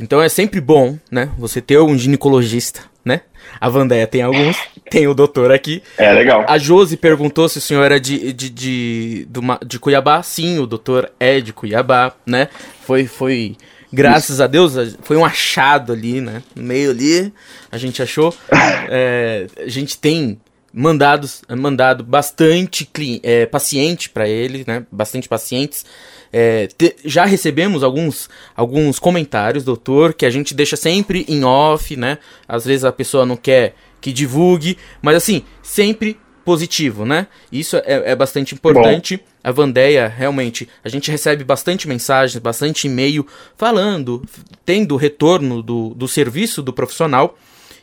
Então 0.00 0.22
é 0.22 0.28
sempre 0.28 0.60
bom, 0.60 0.98
né, 1.10 1.28
você 1.38 1.60
ter 1.60 1.78
um 1.78 1.96
ginecologista, 1.96 2.80
né? 3.04 3.20
A 3.60 3.68
Vandeia 3.68 4.06
tem 4.06 4.22
alguns, 4.22 4.56
tem 4.90 5.06
o 5.06 5.14
doutor 5.14 5.52
aqui. 5.52 5.82
É, 5.96 6.12
legal. 6.12 6.44
A 6.48 6.58
Josi 6.58 6.96
perguntou 6.96 7.48
se 7.48 7.58
o 7.58 7.60
senhor 7.60 7.84
era 7.84 8.00
de, 8.00 8.32
de, 8.32 8.50
de, 8.50 9.26
de, 9.26 9.40
de 9.66 9.78
Cuiabá. 9.78 10.22
Sim, 10.22 10.58
o 10.58 10.66
doutor 10.66 11.12
é 11.20 11.40
de 11.40 11.52
Cuiabá, 11.52 12.12
né? 12.26 12.48
Foi, 12.82 13.06
foi, 13.06 13.56
graças 13.96 14.34
Isso. 14.36 14.42
a 14.42 14.46
Deus, 14.46 14.74
foi 15.02 15.16
um 15.16 15.24
achado 15.24 15.92
ali, 15.92 16.20
né? 16.20 16.42
No 16.54 16.62
meio 16.62 16.90
ali, 16.90 17.32
a 17.72 17.78
gente 17.78 18.02
achou. 18.02 18.34
é, 18.90 19.46
a 19.56 19.68
gente 19.68 19.96
tem 19.98 20.38
mandados, 20.72 21.40
mandado 21.48 22.04
bastante 22.04 22.86
é, 23.22 23.46
paciente 23.46 24.10
para 24.10 24.28
ele, 24.28 24.64
né? 24.66 24.84
Bastante 24.92 25.26
pacientes. 25.26 25.86
É, 26.30 26.66
te, 26.66 26.94
já 27.04 27.24
recebemos 27.24 27.82
alguns, 27.82 28.28
alguns 28.54 28.98
comentários, 28.98 29.64
doutor, 29.64 30.12
que 30.12 30.26
a 30.26 30.30
gente 30.30 30.54
deixa 30.54 30.76
sempre 30.76 31.24
em 31.26 31.44
off, 31.44 31.96
né? 31.96 32.18
Às 32.46 32.66
vezes 32.66 32.84
a 32.84 32.92
pessoa 32.92 33.24
não 33.24 33.36
quer 33.36 33.74
que 33.98 34.12
divulgue, 34.12 34.76
mas 35.00 35.16
assim, 35.16 35.42
sempre 35.62 36.18
positivo, 36.46 37.04
né? 37.04 37.26
Isso 37.50 37.76
é, 37.78 38.12
é 38.12 38.14
bastante 38.14 38.54
importante. 38.54 39.16
Bom. 39.16 39.22
A 39.42 39.50
Vandeia, 39.50 40.06
realmente, 40.06 40.68
a 40.84 40.88
gente 40.88 41.10
recebe 41.10 41.42
bastante 41.42 41.88
mensagens, 41.88 42.40
bastante 42.40 42.86
e-mail 42.86 43.26
falando, 43.56 44.22
tendo 44.64 44.94
retorno 44.94 45.60
do, 45.60 45.88
do 45.88 46.06
serviço 46.06 46.62
do 46.62 46.72
profissional. 46.72 47.36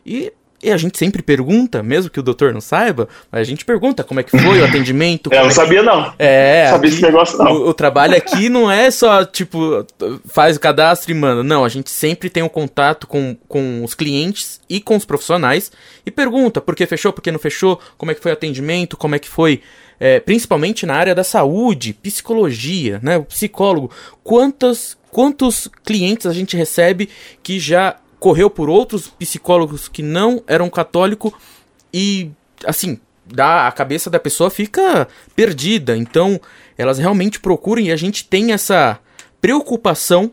E 0.05 0.31
e 0.63 0.71
a 0.71 0.77
gente 0.77 0.97
sempre 0.97 1.21
pergunta, 1.21 1.83
mesmo 1.83 2.09
que 2.09 2.19
o 2.19 2.23
doutor 2.23 2.53
não 2.53 2.61
saiba, 2.61 3.09
a 3.29 3.43
gente 3.43 3.65
pergunta 3.65 4.03
como 4.03 4.21
é 4.21 4.23
que 4.23 4.31
foi 4.31 4.61
o 4.61 4.65
atendimento. 4.65 5.29
É, 5.33 5.37
eu 5.37 5.43
não 5.43 5.49
é 5.49 5.53
sabia 5.53 5.79
que... 5.79 5.85
não. 5.85 6.13
É. 6.19 6.63
Não 6.65 6.71
sabia 6.71 6.89
esse 6.89 7.01
negócio 7.01 7.37
não. 7.37 7.51
O, 7.51 7.69
o, 7.69 7.73
trabalho 7.73 8.15
aqui 8.15 8.47
não 8.49 8.69
é 8.69 8.91
só, 8.91 9.25
tipo, 9.25 9.85
faz 10.27 10.55
o 10.55 10.59
cadastro 10.59 11.11
e 11.11 11.15
manda. 11.15 11.41
Não, 11.43 11.65
a 11.65 11.69
gente 11.69 11.89
sempre 11.89 12.29
tem 12.29 12.43
um 12.43 12.49
contato 12.49 13.07
com, 13.07 13.35
com 13.47 13.83
os 13.83 13.95
clientes 13.95 14.61
e 14.69 14.79
com 14.79 14.95
os 14.95 15.05
profissionais 15.05 15.71
e 16.05 16.11
pergunta 16.11 16.61
por 16.61 16.75
que 16.75 16.85
fechou, 16.85 17.11
por 17.11 17.21
que 17.21 17.31
não 17.31 17.39
fechou, 17.39 17.79
como 17.97 18.11
é 18.11 18.15
que 18.15 18.21
foi 18.21 18.31
o 18.31 18.33
atendimento, 18.33 18.95
como 18.95 19.15
é 19.15 19.19
que 19.19 19.27
foi... 19.27 19.61
É, 19.99 20.19
principalmente 20.19 20.85
na 20.85 20.95
área 20.95 21.15
da 21.15 21.23
saúde, 21.23 21.93
psicologia, 21.93 22.99
né? 23.01 23.17
O 23.17 23.23
psicólogo. 23.23 23.89
Quantas, 24.23 24.97
quantos 25.09 25.69
clientes 25.83 26.25
a 26.25 26.33
gente 26.33 26.57
recebe 26.57 27.09
que 27.41 27.59
já 27.59 27.95
correu 28.23 28.49
por 28.49 28.69
outros 28.69 29.09
psicólogos 29.09 29.89
que 29.89 30.01
não 30.01 30.41
eram 30.47 30.69
católicos 30.69 31.33
e, 31.93 32.31
assim, 32.65 32.97
dá, 33.25 33.67
a 33.67 33.71
cabeça 33.73 34.09
da 34.09 34.17
pessoa 34.17 34.49
fica 34.49 35.09
perdida. 35.35 35.97
Então, 35.97 36.39
elas 36.77 36.97
realmente 36.97 37.41
procuram 37.41 37.81
e 37.81 37.91
a 37.91 37.97
gente 37.97 38.23
tem 38.23 38.53
essa 38.53 38.97
preocupação 39.41 40.31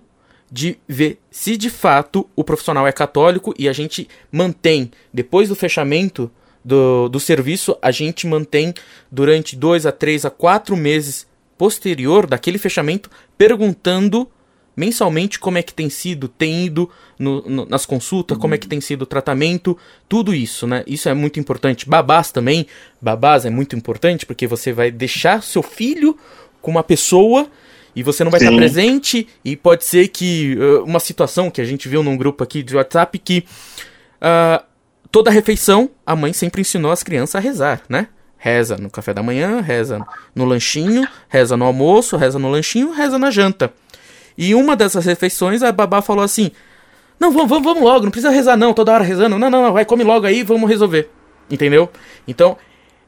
de 0.48 0.78
ver 0.86 1.18
se 1.32 1.56
de 1.56 1.68
fato 1.68 2.30
o 2.36 2.44
profissional 2.44 2.86
é 2.86 2.92
católico 2.92 3.52
e 3.58 3.68
a 3.68 3.72
gente 3.72 4.06
mantém, 4.30 4.92
depois 5.12 5.48
do 5.48 5.56
fechamento 5.56 6.30
do, 6.64 7.08
do 7.08 7.18
serviço, 7.18 7.76
a 7.82 7.90
gente 7.90 8.24
mantém 8.24 8.72
durante 9.10 9.56
dois 9.56 9.84
a 9.84 9.90
três 9.90 10.24
a 10.24 10.30
quatro 10.30 10.76
meses 10.76 11.26
posterior 11.58 12.24
daquele 12.24 12.56
fechamento 12.56 13.10
perguntando 13.36 14.30
mensalmente 14.76 15.38
como 15.38 15.58
é 15.58 15.62
que 15.62 15.74
tem 15.74 15.90
sido, 15.90 16.28
tem 16.28 16.66
ido 16.66 16.90
no, 17.18 17.42
no, 17.42 17.66
nas 17.66 17.84
consultas, 17.84 18.38
como 18.38 18.54
é 18.54 18.58
que 18.58 18.66
tem 18.66 18.80
sido 18.80 19.02
o 19.02 19.06
tratamento, 19.06 19.76
tudo 20.08 20.34
isso, 20.34 20.66
né? 20.66 20.82
Isso 20.86 21.08
é 21.08 21.14
muito 21.14 21.38
importante. 21.38 21.88
Babás 21.88 22.30
também, 22.30 22.66
babás 23.00 23.44
é 23.44 23.50
muito 23.50 23.76
importante 23.76 24.24
porque 24.24 24.46
você 24.46 24.72
vai 24.72 24.90
deixar 24.90 25.42
seu 25.42 25.62
filho 25.62 26.16
com 26.62 26.70
uma 26.70 26.82
pessoa 26.82 27.50
e 27.94 28.02
você 28.02 28.22
não 28.24 28.30
vai 28.30 28.40
Sim. 28.40 28.46
estar 28.46 28.56
presente 28.56 29.28
e 29.44 29.56
pode 29.56 29.84
ser 29.84 30.08
que 30.08 30.56
uh, 30.56 30.84
uma 30.84 31.00
situação 31.00 31.50
que 31.50 31.60
a 31.60 31.64
gente 31.64 31.88
viu 31.88 32.02
num 32.02 32.16
grupo 32.16 32.42
aqui 32.44 32.62
de 32.62 32.76
WhatsApp 32.76 33.18
que 33.18 33.44
uh, 34.16 34.64
toda 35.10 35.30
refeição 35.30 35.90
a 36.06 36.14
mãe 36.14 36.32
sempre 36.32 36.60
ensinou 36.60 36.92
as 36.92 37.02
crianças 37.02 37.34
a 37.34 37.40
rezar, 37.40 37.82
né? 37.88 38.08
Reza 38.38 38.78
no 38.78 38.88
café 38.88 39.12
da 39.12 39.22
manhã, 39.22 39.60
reza 39.60 40.00
no 40.34 40.46
lanchinho, 40.46 41.06
reza 41.28 41.58
no 41.58 41.66
almoço, 41.66 42.16
reza 42.16 42.38
no 42.38 42.48
lanchinho, 42.48 42.90
reza 42.90 43.18
na 43.18 43.30
janta. 43.30 43.70
E 44.36 44.54
uma 44.54 44.76
dessas 44.76 45.04
refeições 45.04 45.62
a 45.62 45.72
babá 45.72 46.02
falou 46.02 46.24
assim: 46.24 46.50
Não, 47.18 47.30
vamos, 47.30 47.48
vamos, 47.48 47.64
vamos 47.64 47.82
logo, 47.82 48.04
não 48.04 48.10
precisa 48.10 48.30
rezar 48.30 48.56
não, 48.56 48.72
toda 48.72 48.92
hora 48.92 49.04
rezando. 49.04 49.38
Não, 49.38 49.50
não, 49.50 49.62
não, 49.62 49.72
vai, 49.72 49.84
come 49.84 50.04
logo 50.04 50.26
aí, 50.26 50.42
vamos 50.42 50.68
resolver. 50.68 51.10
Entendeu? 51.50 51.90
Então, 52.26 52.56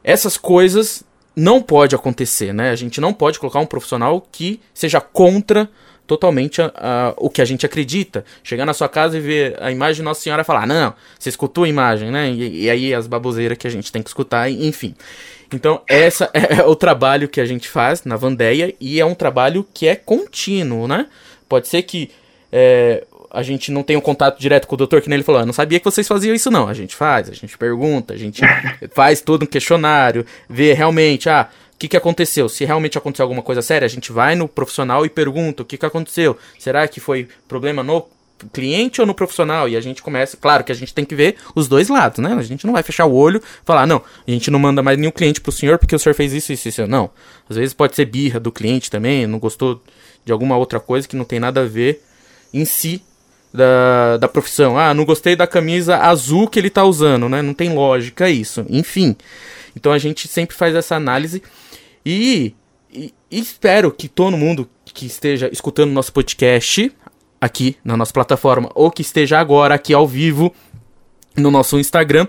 essas 0.03 0.37
coisas 0.37 1.03
não 1.35 1.61
pode 1.61 1.95
acontecer, 1.95 2.53
né? 2.53 2.69
A 2.69 2.75
gente 2.75 3.01
não 3.01 3.13
pode 3.13 3.39
colocar 3.39 3.59
um 3.59 3.65
profissional 3.65 4.25
que 4.31 4.59
seja 4.73 5.01
contra 5.01 5.69
totalmente 6.05 6.61
a, 6.61 6.71
a, 6.75 7.13
o 7.17 7.29
que 7.29 7.41
a 7.41 7.45
gente 7.45 7.65
acredita. 7.65 8.25
Chegar 8.43 8.65
na 8.65 8.73
sua 8.73 8.89
casa 8.89 9.17
e 9.17 9.21
ver 9.21 9.57
a 9.61 9.71
imagem 9.71 9.97
de 9.97 10.03
Nossa 10.03 10.21
Senhora 10.21 10.41
e 10.41 10.45
falar, 10.45 10.67
não, 10.67 10.93
você 11.17 11.29
escutou 11.29 11.63
a 11.63 11.69
imagem, 11.69 12.11
né? 12.11 12.29
E, 12.29 12.65
e 12.65 12.69
aí 12.69 12.93
as 12.93 13.07
baboseiras 13.07 13.57
que 13.57 13.67
a 13.67 13.69
gente 13.69 13.91
tem 13.91 14.01
que 14.01 14.09
escutar, 14.09 14.49
enfim. 14.49 14.93
Então, 15.55 15.81
essa 15.87 16.29
é 16.33 16.63
o 16.63 16.75
trabalho 16.75 17.27
que 17.27 17.39
a 17.39 17.45
gente 17.45 17.67
faz 17.67 18.03
na 18.03 18.15
Vandeia 18.15 18.73
e 18.79 18.99
é 18.99 19.05
um 19.05 19.15
trabalho 19.15 19.65
que 19.73 19.87
é 19.87 19.95
contínuo, 19.95 20.87
né? 20.87 21.07
Pode 21.47 21.67
ser 21.67 21.83
que 21.83 22.09
é, 22.51 23.05
a 23.33 23.41
gente 23.41 23.71
não 23.71 23.81
tenha 23.81 23.97
um 23.97 24.01
contato 24.01 24.39
direto 24.39 24.67
com 24.67 24.75
o 24.75 24.77
doutor, 24.77 25.01
que 25.01 25.09
nem 25.09 25.15
ele 25.15 25.23
falou, 25.23 25.41
eu 25.41 25.45
não 25.45 25.53
sabia 25.53 25.79
que 25.79 25.85
vocês 25.85 26.07
faziam 26.07 26.35
isso 26.35 26.51
não. 26.51 26.67
A 26.67 26.73
gente 26.73 26.95
faz, 26.95 27.29
a 27.29 27.33
gente 27.33 27.57
pergunta, 27.57 28.13
a 28.13 28.17
gente 28.17 28.41
faz 28.93 29.21
todo 29.21 29.43
um 29.43 29.47
questionário, 29.47 30.23
vê 30.47 30.73
realmente, 30.73 31.27
ah, 31.27 31.49
o 31.73 31.77
que, 31.77 31.87
que 31.87 31.97
aconteceu? 31.97 32.47
Se 32.47 32.63
realmente 32.63 32.97
aconteceu 32.97 33.23
alguma 33.23 33.41
coisa 33.41 33.61
séria, 33.61 33.85
a 33.85 33.89
gente 33.89 34.11
vai 34.11 34.35
no 34.35 34.47
profissional 34.47 35.03
e 35.03 35.09
pergunta 35.09 35.63
o 35.63 35.65
que, 35.65 35.77
que 35.77 35.85
aconteceu. 35.85 36.37
Será 36.59 36.87
que 36.87 36.99
foi 36.99 37.27
problema 37.47 37.81
no 37.81 38.07
cliente 38.51 38.99
ou 38.99 39.07
no 39.07 39.13
profissional? 39.13 39.69
E 39.69 39.77
a 39.77 39.81
gente 39.81 40.01
começa, 40.01 40.35
claro 40.37 40.63
que 40.63 40.71
a 40.71 40.75
gente 40.75 40.93
tem 40.93 41.05
que 41.05 41.15
ver 41.15 41.35
os 41.55 41.67
dois 41.67 41.87
lados, 41.87 42.19
né? 42.19 42.33
A 42.33 42.41
gente 42.41 42.65
não 42.65 42.73
vai 42.73 42.83
fechar 42.83 43.05
o 43.05 43.13
olho 43.13 43.41
e 43.43 43.65
falar, 43.65 43.85
não, 43.85 44.01
a 44.27 44.31
gente 44.31 44.49
não 44.49 44.59
manda 44.59 44.81
mais 44.81 44.97
nenhum 44.97 45.11
cliente 45.11 45.39
pro 45.39 45.51
senhor 45.51 45.77
porque 45.77 45.95
o 45.95 45.99
senhor 45.99 46.15
fez 46.15 46.33
isso, 46.33 46.51
isso, 46.51 46.67
isso. 46.67 46.87
Não. 46.87 47.09
Às 47.49 47.57
vezes 47.57 47.73
pode 47.73 47.95
ser 47.95 48.05
birra 48.05 48.39
do 48.39 48.51
cliente 48.51 48.89
também, 48.89 49.27
não 49.27 49.39
gostou 49.39 49.81
de 50.25 50.31
alguma 50.31 50.57
outra 50.57 50.79
coisa 50.79 51.07
que 51.07 51.15
não 51.15 51.25
tem 51.25 51.39
nada 51.39 51.61
a 51.61 51.65
ver 51.65 52.03
em 52.53 52.65
si 52.65 53.01
da, 53.53 54.17
da 54.17 54.27
profissão. 54.27 54.77
Ah, 54.77 54.93
não 54.93 55.05
gostei 55.05 55.35
da 55.35 55.45
camisa 55.45 55.97
azul 55.97 56.47
que 56.47 56.59
ele 56.59 56.69
tá 56.69 56.83
usando, 56.83 57.29
né? 57.29 57.41
Não 57.41 57.53
tem 57.53 57.73
lógica 57.73 58.29
isso. 58.29 58.65
Enfim. 58.69 59.15
Então 59.75 59.91
a 59.91 59.97
gente 59.97 60.27
sempre 60.27 60.55
faz 60.55 60.75
essa 60.75 60.95
análise 60.95 61.41
e, 62.05 62.53
e, 62.91 63.13
e 63.29 63.39
espero 63.39 63.91
que 63.91 64.07
todo 64.07 64.37
mundo 64.37 64.69
que 64.85 65.05
esteja 65.05 65.49
escutando 65.51 65.91
nosso 65.91 66.13
podcast 66.13 66.91
aqui 67.43 67.75
na 67.83 67.97
nossa 67.97 68.13
plataforma 68.13 68.69
ou 68.73 68.89
que 68.89 69.01
esteja 69.01 69.37
agora 69.37 69.75
aqui 69.75 69.93
ao 69.93 70.07
vivo 70.07 70.53
no 71.35 71.51
nosso 71.51 71.77
Instagram. 71.77 72.25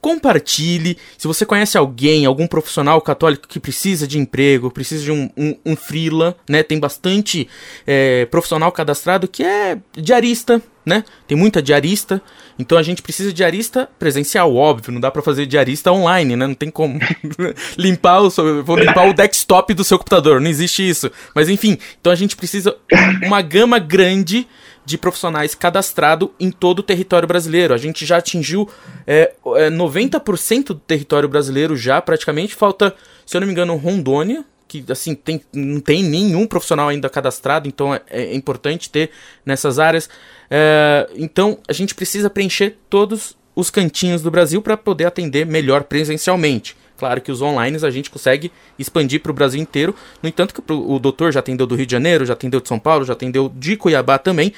Compartilhe. 0.00 0.96
Se 1.16 1.26
você 1.26 1.44
conhece 1.44 1.76
alguém, 1.76 2.24
algum 2.24 2.46
profissional 2.46 3.00
católico 3.00 3.48
que 3.48 3.58
precisa 3.58 4.06
de 4.06 4.18
emprego, 4.18 4.70
precisa 4.70 5.02
de 5.02 5.10
um, 5.10 5.28
um, 5.36 5.56
um 5.66 5.76
freela, 5.76 6.36
né? 6.48 6.62
Tem 6.62 6.78
bastante 6.78 7.48
é, 7.86 8.24
profissional 8.26 8.70
cadastrado 8.70 9.26
que 9.26 9.42
é 9.42 9.78
diarista, 9.92 10.62
né? 10.86 11.04
Tem 11.26 11.36
muita 11.36 11.60
diarista. 11.60 12.22
Então 12.58 12.78
a 12.78 12.82
gente 12.82 13.02
precisa 13.02 13.28
de 13.30 13.34
diarista 13.34 13.88
presencial, 13.98 14.54
óbvio. 14.54 14.92
Não 14.92 15.00
dá 15.00 15.10
para 15.10 15.20
fazer 15.20 15.46
diarista 15.46 15.92
online, 15.92 16.36
né? 16.36 16.46
Não 16.46 16.54
tem 16.54 16.70
como 16.70 16.98
limpar 17.76 18.22
o 18.22 18.30
vou 18.62 18.76
limpar 18.76 19.08
o 19.08 19.12
desktop 19.12 19.74
do 19.74 19.84
seu 19.84 19.98
computador. 19.98 20.40
Não 20.40 20.48
existe 20.48 20.88
isso. 20.88 21.10
Mas 21.34 21.48
enfim, 21.48 21.76
então 22.00 22.12
a 22.12 22.16
gente 22.16 22.36
precisa 22.36 22.76
uma 23.22 23.42
gama 23.42 23.78
grande 23.78 24.46
de 24.88 24.96
profissionais 24.96 25.54
cadastrado 25.54 26.32
em 26.40 26.50
todo 26.50 26.78
o 26.78 26.82
território 26.82 27.28
brasileiro. 27.28 27.74
A 27.74 27.76
gente 27.76 28.06
já 28.06 28.16
atingiu 28.16 28.66
é, 29.06 29.34
é, 29.56 29.70
90% 29.70 30.68
do 30.68 30.76
território 30.76 31.28
brasileiro 31.28 31.76
já, 31.76 32.00
praticamente. 32.00 32.54
Falta, 32.54 32.94
se 33.26 33.36
eu 33.36 33.40
não 33.42 33.46
me 33.46 33.52
engano, 33.52 33.76
Rondônia, 33.76 34.42
que 34.66 34.82
assim 34.88 35.14
tem, 35.14 35.42
não 35.52 35.78
tem 35.78 36.02
nenhum 36.02 36.46
profissional 36.46 36.88
ainda 36.88 37.10
cadastrado, 37.10 37.68
então 37.68 37.94
é, 37.94 38.00
é 38.08 38.34
importante 38.34 38.88
ter 38.88 39.10
nessas 39.44 39.78
áreas. 39.78 40.08
É, 40.50 41.06
então 41.16 41.58
a 41.68 41.74
gente 41.74 41.94
precisa 41.94 42.30
preencher 42.30 42.78
todos 42.88 43.36
os 43.54 43.68
cantinhos 43.68 44.22
do 44.22 44.30
Brasil 44.30 44.62
para 44.62 44.74
poder 44.74 45.04
atender 45.04 45.44
melhor 45.44 45.84
presencialmente. 45.84 46.74
Claro 46.98 47.20
que 47.20 47.30
os 47.30 47.40
online 47.40 47.78
a 47.82 47.90
gente 47.90 48.10
consegue 48.10 48.50
expandir 48.76 49.20
para 49.22 49.30
o 49.30 49.34
Brasil 49.34 49.60
inteiro. 49.60 49.94
No 50.20 50.28
entanto, 50.28 50.52
que 50.52 50.60
o 50.72 50.98
doutor 50.98 51.32
já 51.32 51.38
atendeu 51.38 51.64
do 51.66 51.76
Rio 51.76 51.86
de 51.86 51.92
Janeiro, 51.92 52.26
já 52.26 52.32
atendeu 52.32 52.60
de 52.60 52.68
São 52.68 52.78
Paulo, 52.78 53.04
já 53.04 53.12
atendeu 53.12 53.50
de 53.54 53.76
Cuiabá 53.76 54.18
também. 54.18 54.52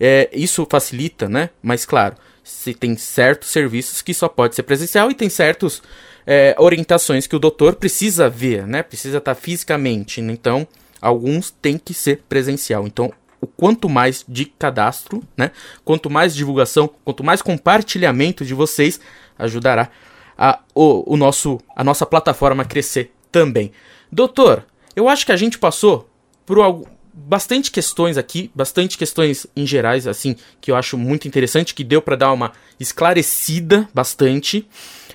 É, 0.00 0.30
isso 0.32 0.66
facilita, 0.68 1.28
né? 1.28 1.50
Mas 1.62 1.84
claro, 1.84 2.16
Se 2.42 2.74
tem 2.74 2.96
certos 2.96 3.50
serviços 3.50 4.02
que 4.02 4.12
só 4.12 4.28
pode 4.28 4.56
ser 4.56 4.64
presencial 4.64 5.10
e 5.10 5.14
tem 5.14 5.28
certos 5.28 5.80
é, 6.26 6.56
orientações 6.58 7.26
que 7.26 7.36
o 7.36 7.38
doutor 7.38 7.76
precisa 7.76 8.28
ver, 8.28 8.66
né? 8.66 8.82
Precisa 8.82 9.18
estar 9.18 9.34
fisicamente. 9.34 10.20
Então, 10.20 10.66
alguns 11.00 11.50
tem 11.50 11.78
que 11.78 11.94
ser 11.94 12.22
presencial. 12.28 12.86
Então, 12.86 13.12
o 13.40 13.46
quanto 13.46 13.88
mais 13.88 14.24
de 14.26 14.46
cadastro, 14.46 15.22
né? 15.36 15.50
Quanto 15.84 16.08
mais 16.08 16.34
divulgação, 16.34 16.90
quanto 17.04 17.22
mais 17.22 17.42
compartilhamento 17.42 18.44
de 18.44 18.54
vocês, 18.54 18.98
ajudará 19.38 19.90
a, 20.36 20.60
o, 20.74 21.14
o 21.14 21.16
nosso, 21.16 21.58
a 21.74 21.84
nossa 21.84 22.06
plataforma 22.06 22.64
crescer 22.64 23.12
também. 23.30 23.72
Doutor, 24.10 24.64
eu 24.94 25.08
acho 25.08 25.24
que 25.24 25.32
a 25.32 25.36
gente 25.36 25.58
passou 25.58 26.08
por 26.44 26.58
algo, 26.58 26.86
bastante 27.12 27.70
questões 27.70 28.16
aqui, 28.16 28.50
bastante 28.54 28.96
questões 28.96 29.46
em 29.54 29.66
gerais, 29.66 30.06
assim, 30.06 30.36
que 30.60 30.70
eu 30.70 30.76
acho 30.76 30.96
muito 30.96 31.28
interessante, 31.28 31.74
que 31.74 31.84
deu 31.84 32.00
para 32.00 32.16
dar 32.16 32.32
uma 32.32 32.52
esclarecida 32.80 33.88
bastante. 33.94 34.66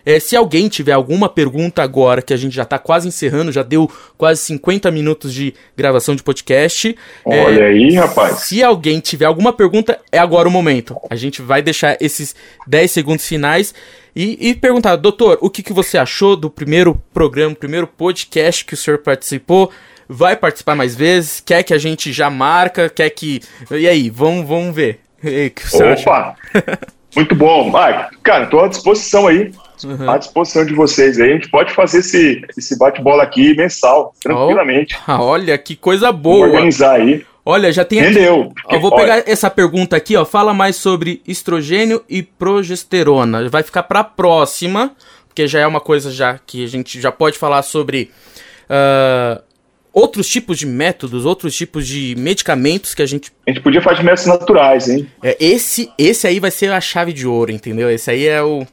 É, 0.06 0.22
se 0.22 0.38
alguém 0.38 0.70
tiver 0.70 0.94
alguma 0.94 1.28
pergunta 1.28 1.84
agora, 1.84 2.22
que 2.22 2.34
a 2.34 2.38
gente 2.38 2.56
já 2.56 2.64
está 2.64 2.80
quase 2.80 3.10
encerrando, 3.10 3.52
já 3.52 3.62
deu 3.62 3.92
quase 4.18 4.42
50 4.42 4.90
minutos 4.90 5.34
de 5.34 5.54
gravação 5.76 6.16
de 6.16 6.24
podcast. 6.24 6.96
É, 7.26 7.44
Olha 7.44 7.64
é, 7.64 7.68
aí, 7.68 7.94
rapaz. 7.94 8.38
Se 8.38 8.64
alguém 8.64 9.02
tiver 9.02 9.26
alguma 9.26 9.52
pergunta, 9.52 10.00
é 10.10 10.18
agora 10.18 10.48
o 10.48 10.52
momento. 10.52 10.96
A 11.10 11.16
gente 11.18 11.42
vai 11.42 11.62
deixar 11.62 11.98
esses 12.00 12.34
10 12.66 12.90
segundos 12.90 13.28
finais 13.28 13.74
e, 14.18 14.50
e 14.50 14.56
perguntar, 14.56 14.96
doutor, 14.96 15.38
o 15.42 15.48
que, 15.48 15.62
que 15.62 15.72
você 15.72 15.96
achou 15.96 16.36
do 16.36 16.50
primeiro 16.50 17.00
programa, 17.14 17.54
primeiro 17.54 17.86
podcast 17.86 18.66
que 18.66 18.74
o 18.74 18.78
senhor 18.78 18.98
participou? 18.98 19.72
Vai 20.10 20.36
participar 20.36 20.76
mais 20.76 20.96
vezes? 20.96 21.40
Quer 21.40 21.62
que 21.62 21.72
a 21.72 21.78
gente 21.78 22.12
já 22.12 22.28
marca? 22.28 22.90
Quer 22.90 23.12
que. 23.12 23.42
E 23.70 23.88
aí, 23.88 24.10
vamos, 24.10 24.48
vamos 24.48 24.76
ver. 24.76 25.02
E, 25.24 25.54
Opa! 26.02 26.36
Muito 27.16 27.36
bom. 27.36 27.76
Ah, 27.78 28.10
cara, 28.24 28.46
estou 28.46 28.64
à 28.64 28.68
disposição 28.68 29.28
aí 29.28 29.52
uhum. 29.86 30.10
à 30.10 30.18
disposição 30.18 30.66
de 30.66 30.74
vocês 30.74 31.20
aí. 31.20 31.32
A 31.32 31.34
gente 31.34 31.50
pode 31.50 31.74
fazer 31.74 32.00
esse, 32.00 32.42
esse 32.58 32.78
bate-bola 32.78 33.24
aqui 33.24 33.56
mensal, 33.56 34.14
tranquilamente. 34.20 34.98
Oh, 35.08 35.12
olha, 35.22 35.58
que 35.58 35.76
coisa 35.76 36.12
boa. 36.12 36.40
Vamos 36.40 36.54
organizar 36.54 36.94
aí. 36.94 37.26
Olha, 37.50 37.72
já 37.72 37.86
tem 37.86 38.00
Entendeu? 38.00 38.52
Aqui, 38.66 38.76
eu 38.76 38.82
vou 38.82 38.92
Olha. 38.92 39.02
pegar 39.02 39.32
essa 39.32 39.50
pergunta 39.50 39.96
aqui, 39.96 40.18
ó. 40.18 40.26
Fala 40.26 40.54
mais 40.54 40.76
sobre 40.76 41.22
estrogênio 41.26 42.04
e 42.10 42.22
progesterona. 42.22 43.48
Vai 43.48 43.64
ficar 43.64 43.84
para 43.84 44.04
próxima, 44.04 44.92
porque 45.30 45.48
já 45.48 45.62
é 45.62 45.66
uma 45.66 45.80
coisa 45.80 46.12
já 46.12 46.38
que 46.46 46.66
a 46.66 46.68
gente 46.68 47.00
já 47.00 47.10
pode 47.10 47.38
falar 47.38 47.62
sobre 47.62 48.12
uh, 48.70 49.42
outros 49.94 50.28
tipos 50.28 50.60
de 50.60 50.66
métodos, 50.66 51.24
outros 51.24 51.56
tipos 51.56 51.88
de 51.88 52.16
medicamentos 52.18 52.94
que 52.94 53.02
a 53.02 53.06
gente. 53.06 53.32
A 53.48 53.52
gente 53.52 53.64
podia 53.64 53.82
fazer 53.82 54.00
de 54.00 54.04
métodos 54.04 54.26
naturais, 54.26 54.90
hein? 54.90 55.10
É, 55.24 55.38
esse, 55.40 55.90
esse 55.98 56.28
aí 56.28 56.42
vai 56.42 56.52
ser 56.52 56.70
a 56.74 56.82
chave 56.82 57.14
de 57.14 57.26
ouro, 57.26 57.50
entendeu? 57.50 57.90
Esse 57.90 58.12
aí 58.12 58.28
é 58.28 58.44
o 58.44 58.68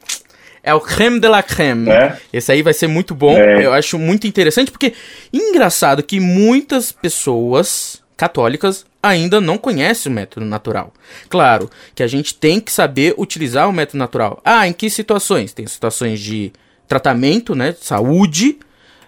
é 0.61 0.73
o 0.73 0.81
creme 0.81 1.21
de 1.21 1.29
la 1.29 1.41
creme. 1.41 1.89
É. 1.89 2.17
Esse 2.33 2.51
aí 2.51 2.61
vai 2.61 2.73
ser 2.73 2.87
muito 2.87 3.15
bom. 3.15 3.37
É. 3.37 3.65
Eu 3.65 3.71
acho 3.71 3.97
muito 3.97 4.27
interessante, 4.27 4.69
porque 4.69 4.91
engraçado 5.31 6.03
que 6.03 6.19
muitas 6.19 6.91
pessoas 6.91 8.03
católicas 8.17 8.85
ainda 9.01 9.39
não 9.39 9.57
conhecem 9.57 10.11
o 10.11 10.15
método 10.15 10.45
natural. 10.45 10.93
Claro 11.29 11.69
que 11.93 12.01
a 12.01 12.07
gente 12.07 12.33
tem 12.33 12.59
que 12.59 12.71
saber 12.71 13.13
utilizar 13.17 13.69
o 13.69 13.73
método 13.73 13.97
natural. 13.97 14.41
Ah, 14.43 14.67
em 14.67 14.73
que 14.73 14.89
situações? 14.89 15.53
Tem 15.53 15.67
situações 15.67 16.19
de 16.19 16.51
tratamento, 16.87 17.53
né? 17.53 17.71
De 17.71 17.83
saúde. 17.83 18.57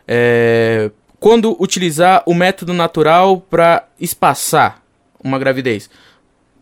É, 0.07 0.91
quando 1.19 1.61
utilizar 1.61 2.23
o 2.25 2.33
método 2.33 2.73
natural 2.73 3.41
para 3.41 3.87
espaçar 3.99 4.83
uma 5.23 5.39
gravidez. 5.39 5.89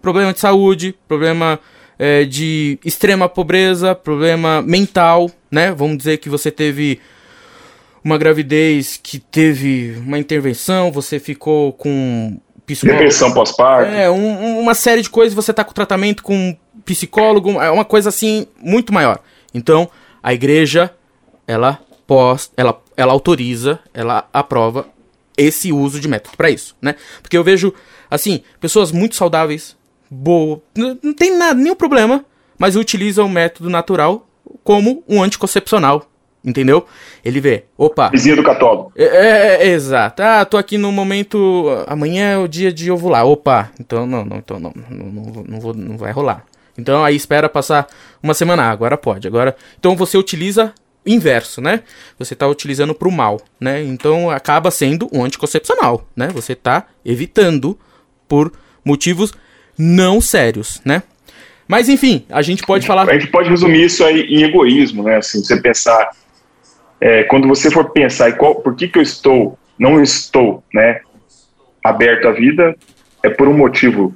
Problema 0.01 0.31
de 0.31 0.39
saúde, 0.39 0.95
problema 1.07 1.59
é, 1.99 2.23
de 2.23 2.79
extrema 2.85 3.27
pobreza, 3.27 3.95
problema 3.95 4.61
mental, 4.61 5.29
né? 5.51 5.71
Vamos 5.71 5.97
dizer 5.97 6.17
que 6.17 6.29
você 6.29 6.51
teve 6.51 7.01
uma 8.05 8.19
gravidez 8.19 8.99
que 9.01 9.17
teve 9.17 9.97
uma 9.97 10.19
intervenção, 10.19 10.91
você 10.91 11.19
ficou 11.19 11.73
com 11.73 12.39
psicólogo. 12.63 12.99
Depressão 12.99 13.33
pós-parto. 13.33 13.91
É, 13.91 14.07
um, 14.11 14.59
uma 14.59 14.75
série 14.75 15.01
de 15.01 15.09
coisas, 15.09 15.33
você 15.33 15.51
tá 15.51 15.63
com 15.63 15.73
tratamento 15.73 16.21
com 16.21 16.55
psicólogo, 16.85 17.59
é 17.59 17.71
uma 17.71 17.83
coisa 17.83 18.09
assim 18.09 18.45
muito 18.61 18.93
maior. 18.93 19.19
Então, 19.55 19.89
a 20.21 20.35
igreja, 20.35 20.93
ela 21.47 21.79
pós, 22.05 22.51
ela, 22.55 22.79
ela 22.95 23.11
autoriza, 23.11 23.79
ela 23.91 24.29
aprova 24.31 24.87
esse 25.35 25.73
uso 25.73 25.99
de 25.99 26.07
método 26.07 26.37
para 26.37 26.51
isso, 26.51 26.75
né? 26.79 26.93
Porque 27.23 27.35
eu 27.35 27.43
vejo, 27.43 27.73
assim, 28.09 28.43
pessoas 28.61 28.91
muito 28.91 29.15
saudáveis, 29.15 29.75
boa, 30.11 30.61
não 30.75 31.13
tem 31.13 31.35
nada, 31.35 31.55
nenhum 31.55 31.75
problema, 31.75 32.23
mas 32.55 32.75
utiliza 32.75 33.23
o 33.23 33.29
método 33.29 33.67
natural 33.67 34.27
como 34.63 35.03
um 35.09 35.23
anticoncepcional. 35.23 36.07
Entendeu? 36.45 36.85
Ele 37.23 37.39
vê, 37.39 37.63
opa. 37.75 38.09
Vizinho 38.11 38.35
do 38.35 38.43
católico. 38.43 38.91
É, 38.95 39.03
é, 39.03 39.67
é, 39.67 39.67
exato. 39.69 40.21
Ah, 40.21 40.45
tô 40.45 40.57
aqui 40.57 40.77
no 40.77 40.91
momento. 40.91 41.65
Amanhã 41.87 42.33
é 42.33 42.37
o 42.37 42.47
dia 42.47 42.71
de 42.71 42.91
ovular. 42.91 43.25
Opa. 43.25 43.71
Então 43.79 44.05
não, 44.05 44.23
não, 44.23 44.37
então 44.37 44.59
não, 44.59 44.71
não, 44.75 45.05
não, 45.07 45.43
não, 45.47 45.59
vou, 45.59 45.73
não 45.73 45.97
vai 45.97 46.11
rolar. 46.11 46.45
Então 46.77 47.03
aí 47.03 47.15
espera 47.15 47.49
passar 47.49 47.87
uma 48.21 48.35
semana. 48.35 48.65
Ah, 48.65 48.69
agora 48.69 48.95
pode. 48.95 49.27
Agora. 49.27 49.55
Então 49.79 49.95
você 49.95 50.19
utiliza 50.19 50.71
inverso, 51.03 51.61
né? 51.61 51.81
Você 52.19 52.33
está 52.33 52.47
utilizando 52.47 52.93
para 52.93 53.07
o 53.07 53.11
mal, 53.11 53.41
né? 53.59 53.83
Então 53.83 54.29
acaba 54.29 54.69
sendo 54.69 55.09
um 55.11 55.23
anticoncepcional, 55.23 56.07
né? 56.15 56.27
Você 56.27 56.53
está 56.53 56.85
evitando 57.03 57.77
por 58.27 58.51
motivos 58.83 59.33
não 59.77 60.21
sérios, 60.21 60.79
né? 60.85 61.01
Mas 61.67 61.89
enfim, 61.89 62.23
a 62.29 62.41
gente 62.41 62.63
pode 62.63 62.85
falar. 62.85 63.09
A 63.09 63.13
gente 63.17 63.31
pode 63.31 63.49
resumir 63.49 63.85
isso 63.85 64.03
aí 64.03 64.21
em 64.21 64.43
egoísmo, 64.43 65.03
né? 65.03 65.17
Assim, 65.17 65.43
você 65.43 65.59
pensar. 65.59 66.11
É, 67.05 67.23
quando 67.25 67.47
você 67.47 67.69
for 67.69 67.91
pensar 67.91 68.31
em 68.31 68.35
qual, 68.35 68.55
por 68.55 68.75
que, 68.75 68.87
que 68.87 68.97
eu 68.97 69.03
estou, 69.03 69.59
não 69.77 70.01
estou, 70.01 70.63
né, 70.73 71.01
aberto 71.83 72.27
à 72.27 72.31
vida, 72.31 72.75
é 73.21 73.29
por 73.29 73.47
um 73.47 73.55
motivo 73.55 74.11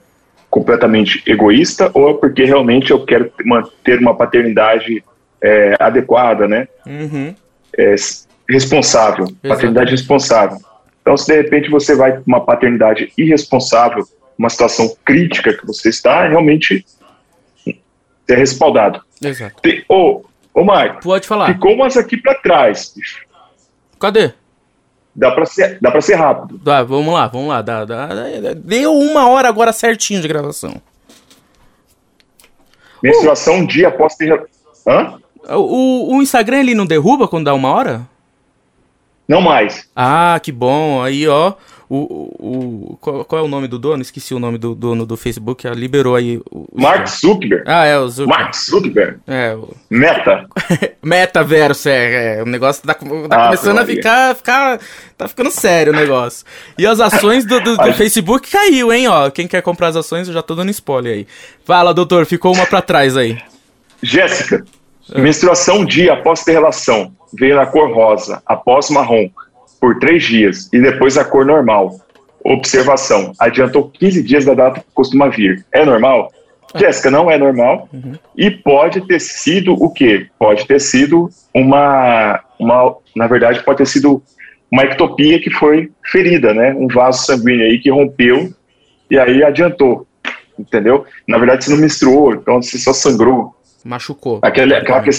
completamente 0.49 1.21
egoísta 1.27 1.91
ou 1.93 2.09
é 2.09 2.13
porque 2.15 2.43
realmente 2.45 2.89
eu 2.89 3.05
quero 3.05 3.31
manter 3.45 3.99
uma 3.99 4.15
paternidade 4.15 5.03
é, 5.39 5.75
adequada, 5.79 6.47
né? 6.47 6.67
Uhum. 6.87 7.35
É, 7.77 7.93
responsável, 8.49 9.25
Exatamente. 9.25 9.47
paternidade 9.47 9.91
responsável. 9.91 10.57
Então, 11.03 11.15
se 11.15 11.27
de 11.27 11.39
repente 11.43 11.69
você 11.69 11.95
vai 11.95 12.13
para 12.13 12.23
uma 12.25 12.43
paternidade 12.43 13.13
irresponsável, 13.15 14.03
uma 14.35 14.49
situação 14.49 14.91
crítica 15.05 15.53
que 15.53 15.63
você 15.63 15.89
está, 15.89 16.27
realmente 16.27 16.83
é 18.27 18.33
respaldado. 18.33 18.99
Exato. 19.21 19.61
ô, 19.87 20.23
ô 20.59 20.63
Marco. 20.63 21.01
Pode 21.01 21.27
falar. 21.27 21.53
Ficou 21.53 21.73
umas 21.73 21.97
aqui 21.97 22.17
para 22.17 22.35
trás, 22.35 22.93
bicho. 22.95 23.25
Cadê? 23.99 24.33
Dá 25.15 25.31
pra 25.31 25.45
ser, 25.45 25.79
dá 25.81 25.91
pra 25.91 26.01
ser 26.01 26.15
rápido. 26.15 26.61
Vamos 26.87 27.13
lá, 27.13 27.27
vamos 27.27 27.49
lá. 27.49 27.61
Dá, 27.61 27.83
dá, 27.83 28.07
deu 28.55 28.93
uma 28.93 29.27
hora 29.27 29.49
agora 29.49 29.73
certinho 29.73 30.21
de 30.21 30.27
gravação. 30.27 30.81
Menstruação 33.03 33.55
um 33.55 33.65
dia 33.65 33.87
após 33.87 34.15
ter. 34.15 34.49
Hã? 34.87 35.19
O, 35.49 36.15
o 36.15 36.21
Instagram 36.21 36.59
ele 36.59 36.75
não 36.75 36.85
derruba 36.85 37.27
quando 37.27 37.45
dá 37.45 37.53
uma 37.53 37.69
hora? 37.69 38.07
Não 39.27 39.41
mais. 39.41 39.89
Ah, 39.95 40.39
que 40.41 40.51
bom. 40.51 41.03
Aí, 41.03 41.27
ó. 41.27 41.53
O, 41.91 42.29
o, 42.39 42.97
qual, 43.01 43.25
qual, 43.25 43.41
é 43.41 43.43
o 43.43 43.47
nome 43.47 43.67
do 43.67 43.79
dono? 43.79 44.03
Esqueci 44.03 44.35
o 44.35 44.39
nome 44.39 44.59
do 44.59 44.75
dono 44.75 45.07
do 45.07 45.17
Facebook. 45.17 45.65
Ela 45.65 45.75
liberou 45.75 46.15
aí. 46.15 46.39
O, 46.51 46.67
Mark 46.71 47.07
Zuckerberg. 47.07 47.63
Ah, 47.65 47.83
é, 47.83 47.97
o 47.97 48.07
Zuckerberg. 48.07 48.43
Mark 48.43 48.55
Zuckerberg. 48.55 49.17
É, 49.25 49.55
o... 49.55 49.75
Meta. 49.89 50.47
Metaverso, 51.01 51.89
é, 51.89 52.37
é. 52.37 52.43
O 52.43 52.45
negócio 52.45 52.85
tá, 52.85 52.93
tá 52.93 53.05
ah, 53.31 53.45
começando 53.45 53.79
a 53.79 53.85
ficar, 53.87 54.35
ficar. 54.35 54.79
Tá 55.17 55.27
ficando 55.27 55.49
sério 55.49 55.91
o 55.91 55.95
negócio. 55.95 56.45
E 56.77 56.85
as 56.85 56.99
ações 56.99 57.43
do, 57.43 57.59
do, 57.59 57.75
do 57.75 57.93
Facebook 57.93 58.51
caiu, 58.51 58.93
hein, 58.93 59.07
ó. 59.07 59.31
Quem 59.31 59.47
quer 59.47 59.63
comprar 59.63 59.87
as 59.87 59.95
ações, 59.95 60.27
eu 60.27 60.33
já 60.33 60.43
tô 60.43 60.53
dando 60.53 60.69
spoiler 60.69 61.13
aí. 61.13 61.27
Fala, 61.65 61.91
doutor, 61.91 62.27
ficou 62.27 62.53
uma 62.53 62.67
pra 62.67 62.83
trás 62.83 63.17
aí. 63.17 63.35
Jéssica, 64.03 64.63
menstruação 65.15 65.83
dia 65.83 66.13
após 66.13 66.43
ter 66.43 66.51
relação. 66.51 67.11
Veio 67.33 67.55
na 67.55 67.65
cor 67.65 67.91
rosa, 67.91 68.43
após 68.45 68.91
marrom 68.91 69.27
por 69.79 69.97
três 69.99 70.23
dias 70.23 70.69
e 70.73 70.79
depois 70.81 71.17
a 71.17 71.25
cor 71.25 71.45
normal. 71.45 71.99
Observação: 72.43 73.33
adiantou 73.39 73.89
15 73.89 74.23
dias 74.23 74.45
da 74.45 74.53
data 74.53 74.79
que 74.79 74.87
costuma 74.93 75.29
vir. 75.29 75.65
É 75.73 75.85
normal? 75.85 76.31
Jéssica, 76.75 77.09
não 77.09 77.29
é 77.29 77.37
normal. 77.37 77.89
Uhum. 77.91 78.13
E 78.37 78.51
pode 78.51 79.01
ter 79.07 79.19
sido 79.19 79.73
o 79.73 79.91
quê? 79.91 80.27
Pode 80.37 80.67
ter 80.67 80.79
sido 80.79 81.29
uma, 81.53 82.39
uma. 82.59 82.95
Na 83.15 83.27
verdade, 83.27 83.63
pode 83.63 83.79
ter 83.79 83.87
sido 83.87 84.21
uma 84.71 84.83
ectopia 84.83 85.39
que 85.39 85.49
foi 85.49 85.91
ferida, 86.11 86.53
né? 86.53 86.73
Um 86.73 86.87
vaso 86.87 87.25
sanguíneo 87.25 87.65
aí 87.65 87.79
que 87.79 87.89
rompeu 87.89 88.53
e 89.09 89.17
aí 89.17 89.43
adiantou. 89.43 90.05
Entendeu? 90.57 91.05
Na 91.27 91.37
verdade, 91.37 91.63
você 91.63 91.71
não 91.71 91.77
menstruou, 91.79 92.33
então 92.33 92.61
você 92.61 92.77
só 92.77 92.93
sangrou. 92.93 93.55
Machucou. 93.83 94.39
Aquela, 94.41 94.77
aquela 94.77 95.01
que, 95.01 95.09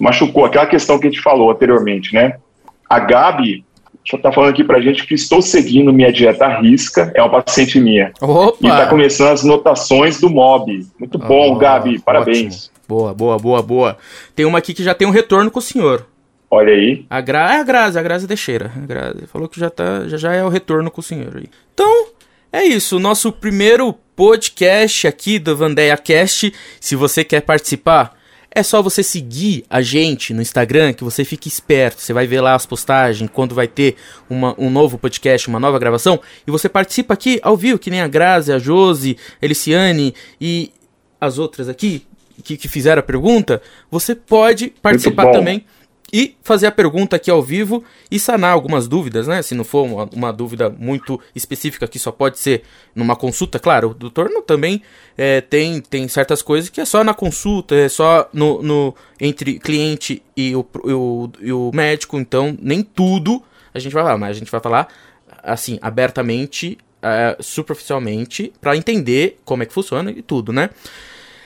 machucou, 0.00 0.44
aquela 0.44 0.66
questão 0.66 0.98
que 0.98 1.06
a 1.06 1.10
gente 1.10 1.22
falou 1.22 1.50
anteriormente, 1.50 2.14
né? 2.14 2.36
A 2.88 3.00
Gabi, 3.00 3.64
está 4.12 4.30
falando 4.30 4.50
aqui 4.50 4.62
para 4.62 4.80
gente 4.80 5.06
que 5.06 5.14
estou 5.14 5.40
seguindo 5.40 5.92
minha 5.92 6.12
dieta 6.12 6.46
à 6.46 6.60
risca, 6.60 7.10
é 7.14 7.22
uma 7.22 7.42
paciente 7.42 7.80
minha. 7.80 8.12
Opa. 8.20 8.58
E 8.60 8.66
está 8.66 8.86
começando 8.86 9.28
as 9.32 9.42
notações 9.42 10.20
do 10.20 10.28
MOB. 10.28 10.86
Muito 10.98 11.18
bom, 11.18 11.52
oh, 11.52 11.56
Gabi, 11.56 11.98
parabéns. 11.98 12.70
Boa, 12.86 13.14
boa, 13.14 13.38
boa, 13.38 13.62
boa. 13.62 13.96
Tem 14.36 14.44
uma 14.44 14.58
aqui 14.58 14.74
que 14.74 14.82
já 14.82 14.94
tem 14.94 15.08
um 15.08 15.10
retorno 15.10 15.50
com 15.50 15.58
o 15.58 15.62
senhor. 15.62 16.06
Olha 16.50 16.72
aí. 16.72 17.04
A 17.08 17.20
Gra... 17.20 17.54
É 17.54 17.60
a 17.60 17.62
Grazi, 17.64 17.98
a 17.98 18.02
Grazi 18.02 18.28
Teixeira. 18.28 18.70
A 18.76 18.86
Grazi 18.86 19.26
falou 19.26 19.48
que 19.48 19.58
já, 19.58 19.70
tá, 19.70 20.06
já, 20.06 20.16
já 20.16 20.34
é 20.34 20.44
o 20.44 20.48
retorno 20.48 20.90
com 20.90 21.00
o 21.00 21.04
senhor 21.04 21.36
aí. 21.36 21.48
Então, 21.72 22.08
é 22.52 22.62
isso. 22.62 23.00
Nosso 23.00 23.32
primeiro 23.32 23.94
podcast 24.14 25.08
aqui 25.08 25.38
do 25.38 25.56
Vandeia 25.56 25.96
Cast. 25.96 26.52
Se 26.78 26.94
você 26.94 27.24
quer 27.24 27.40
participar, 27.40 28.16
é 28.54 28.62
só 28.62 28.80
você 28.80 29.02
seguir 29.02 29.64
a 29.68 29.82
gente 29.82 30.32
no 30.32 30.40
Instagram, 30.40 30.92
que 30.92 31.02
você 31.02 31.24
fique 31.24 31.48
esperto. 31.48 32.00
Você 32.00 32.12
vai 32.12 32.26
ver 32.26 32.40
lá 32.40 32.54
as 32.54 32.64
postagens, 32.64 33.28
quando 33.32 33.54
vai 33.54 33.66
ter 33.66 33.96
uma, 34.30 34.54
um 34.58 34.70
novo 34.70 34.96
podcast, 34.96 35.48
uma 35.48 35.58
nova 35.58 35.78
gravação. 35.78 36.20
E 36.46 36.50
você 36.50 36.68
participa 36.68 37.14
aqui 37.14 37.40
ao 37.42 37.56
vivo, 37.56 37.78
que 37.78 37.90
nem 37.90 38.00
a 38.00 38.08
Grazi, 38.08 38.52
a 38.52 38.58
Josi, 38.58 39.16
a 39.40 39.44
Eliciane 39.44 40.14
e 40.40 40.72
as 41.20 41.38
outras 41.38 41.68
aqui 41.68 42.06
que, 42.42 42.56
que 42.56 42.68
fizeram 42.68 43.00
a 43.00 43.02
pergunta. 43.02 43.60
Você 43.90 44.14
pode 44.14 44.68
participar 44.82 45.32
também 45.32 45.64
e 46.12 46.36
fazer 46.42 46.66
a 46.66 46.72
pergunta 46.72 47.16
aqui 47.16 47.30
ao 47.30 47.42
vivo 47.42 47.82
e 48.10 48.18
sanar 48.18 48.52
algumas 48.52 48.86
dúvidas, 48.86 49.26
né? 49.26 49.42
Se 49.42 49.54
não 49.54 49.64
for 49.64 49.84
uma, 49.84 50.04
uma 50.12 50.32
dúvida 50.32 50.70
muito 50.70 51.20
específica 51.34 51.88
que 51.88 51.98
só 51.98 52.12
pode 52.12 52.38
ser 52.38 52.62
numa 52.94 53.16
consulta, 53.16 53.58
claro, 53.58 53.90
o 53.90 53.94
doutor 53.94 54.30
não, 54.30 54.42
também 54.42 54.82
é, 55.16 55.40
tem, 55.40 55.80
tem 55.80 56.06
certas 56.08 56.42
coisas 56.42 56.70
que 56.70 56.80
é 56.80 56.84
só 56.84 57.02
na 57.02 57.14
consulta, 57.14 57.74
é 57.74 57.88
só 57.88 58.28
no, 58.32 58.62
no 58.62 58.94
entre 59.20 59.58
cliente 59.58 60.22
e 60.36 60.54
o, 60.54 60.66
o, 60.84 61.30
e 61.40 61.52
o 61.52 61.70
médico, 61.74 62.18
então 62.18 62.56
nem 62.60 62.82
tudo 62.82 63.42
a 63.72 63.78
gente 63.78 63.92
vai 63.92 64.04
falar, 64.04 64.18
mas 64.18 64.30
a 64.30 64.38
gente 64.38 64.50
vai 64.50 64.60
falar 64.60 64.88
assim, 65.42 65.78
abertamente, 65.82 66.78
uh, 67.02 67.42
superficialmente, 67.42 68.52
para 68.60 68.76
entender 68.76 69.38
como 69.44 69.62
é 69.62 69.66
que 69.66 69.72
funciona 69.72 70.10
e 70.10 70.22
tudo, 70.22 70.52
né? 70.52 70.70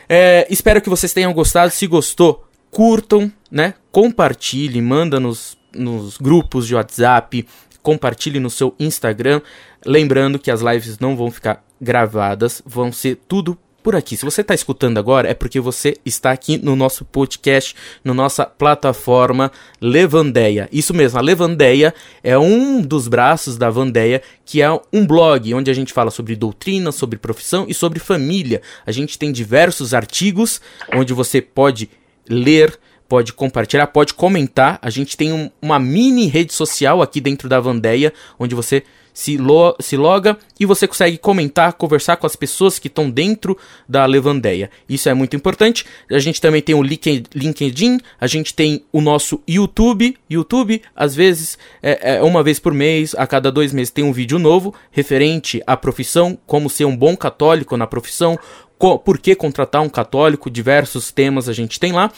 É, 0.08 0.46
espero 0.48 0.80
que 0.80 0.88
vocês 0.88 1.12
tenham 1.12 1.32
gostado. 1.34 1.70
Se 1.70 1.86
gostou, 1.86 2.47
curtam, 2.70 3.30
né? 3.50 3.74
Compartilhe, 3.90 4.80
manda 4.80 5.18
nos, 5.18 5.56
nos 5.74 6.18
grupos 6.18 6.66
de 6.66 6.74
WhatsApp, 6.74 7.46
compartilhe 7.82 8.40
no 8.40 8.50
seu 8.50 8.74
Instagram. 8.78 9.40
Lembrando 9.84 10.38
que 10.38 10.50
as 10.50 10.60
lives 10.60 10.98
não 10.98 11.16
vão 11.16 11.30
ficar 11.30 11.64
gravadas, 11.80 12.62
vão 12.66 12.92
ser 12.92 13.16
tudo 13.28 13.56
por 13.82 13.96
aqui. 13.96 14.16
Se 14.16 14.24
você 14.24 14.42
está 14.42 14.54
escutando 14.54 14.98
agora, 14.98 15.30
é 15.30 15.34
porque 15.34 15.58
você 15.60 15.96
está 16.04 16.30
aqui 16.30 16.58
no 16.58 16.76
nosso 16.76 17.04
podcast, 17.04 17.74
na 18.04 18.12
nossa 18.12 18.44
plataforma 18.44 19.50
Levandeia. 19.80 20.68
Isso 20.70 20.92
mesmo, 20.92 21.18
a 21.18 21.22
Levandeia 21.22 21.94
é 22.22 22.36
um 22.36 22.82
dos 22.82 23.08
braços 23.08 23.56
da 23.56 23.70
Vandeia, 23.70 24.20
que 24.44 24.60
é 24.60 24.68
um 24.92 25.06
blog 25.06 25.54
onde 25.54 25.70
a 25.70 25.74
gente 25.74 25.92
fala 25.92 26.10
sobre 26.10 26.36
doutrina, 26.36 26.92
sobre 26.92 27.18
profissão 27.18 27.64
e 27.68 27.72
sobre 27.72 27.98
família. 27.98 28.60
A 28.84 28.92
gente 28.92 29.18
tem 29.18 29.32
diversos 29.32 29.94
artigos 29.94 30.60
onde 30.92 31.14
você 31.14 31.40
pode 31.40 31.88
ler, 32.28 32.78
pode 33.08 33.32
compartilhar, 33.32 33.86
pode 33.88 34.14
comentar. 34.14 34.78
A 34.82 34.90
gente 34.90 35.16
tem 35.16 35.32
um, 35.32 35.50
uma 35.60 35.78
mini 35.78 36.26
rede 36.26 36.52
social 36.52 37.00
aqui 37.02 37.20
dentro 37.20 37.48
da 37.48 37.58
Vandeia, 37.58 38.12
onde 38.38 38.54
você 38.54 38.82
se, 39.18 39.36
lo, 39.36 39.74
se 39.80 39.96
loga 39.96 40.38
e 40.60 40.64
você 40.64 40.86
consegue 40.86 41.18
comentar, 41.18 41.72
conversar 41.72 42.16
com 42.18 42.24
as 42.24 42.36
pessoas 42.36 42.78
que 42.78 42.86
estão 42.86 43.10
dentro 43.10 43.58
da 43.88 44.06
Levandeia. 44.06 44.70
Isso 44.88 45.08
é 45.08 45.14
muito 45.14 45.34
importante. 45.34 45.84
A 46.08 46.20
gente 46.20 46.40
também 46.40 46.62
tem 46.62 46.72
o 46.72 46.82
LinkedIn, 46.82 47.98
a 48.20 48.28
gente 48.28 48.54
tem 48.54 48.84
o 48.92 49.00
nosso 49.00 49.42
YouTube. 49.48 50.16
YouTube, 50.30 50.80
às 50.94 51.16
vezes, 51.16 51.58
é, 51.82 52.18
é 52.18 52.22
uma 52.22 52.44
vez 52.44 52.60
por 52.60 52.72
mês, 52.72 53.12
a 53.18 53.26
cada 53.26 53.50
dois 53.50 53.72
meses 53.72 53.90
tem 53.90 54.04
um 54.04 54.12
vídeo 54.12 54.38
novo 54.38 54.72
referente 54.92 55.60
à 55.66 55.76
profissão, 55.76 56.38
como 56.46 56.70
ser 56.70 56.84
um 56.84 56.96
bom 56.96 57.16
católico 57.16 57.76
na 57.76 57.88
profissão, 57.88 58.38
por 58.78 59.18
que 59.18 59.34
contratar 59.34 59.82
um 59.82 59.88
católico, 59.88 60.50
diversos 60.50 61.10
temas 61.10 61.48
a 61.48 61.52
gente 61.52 61.80
tem 61.80 61.92
lá. 61.92 62.10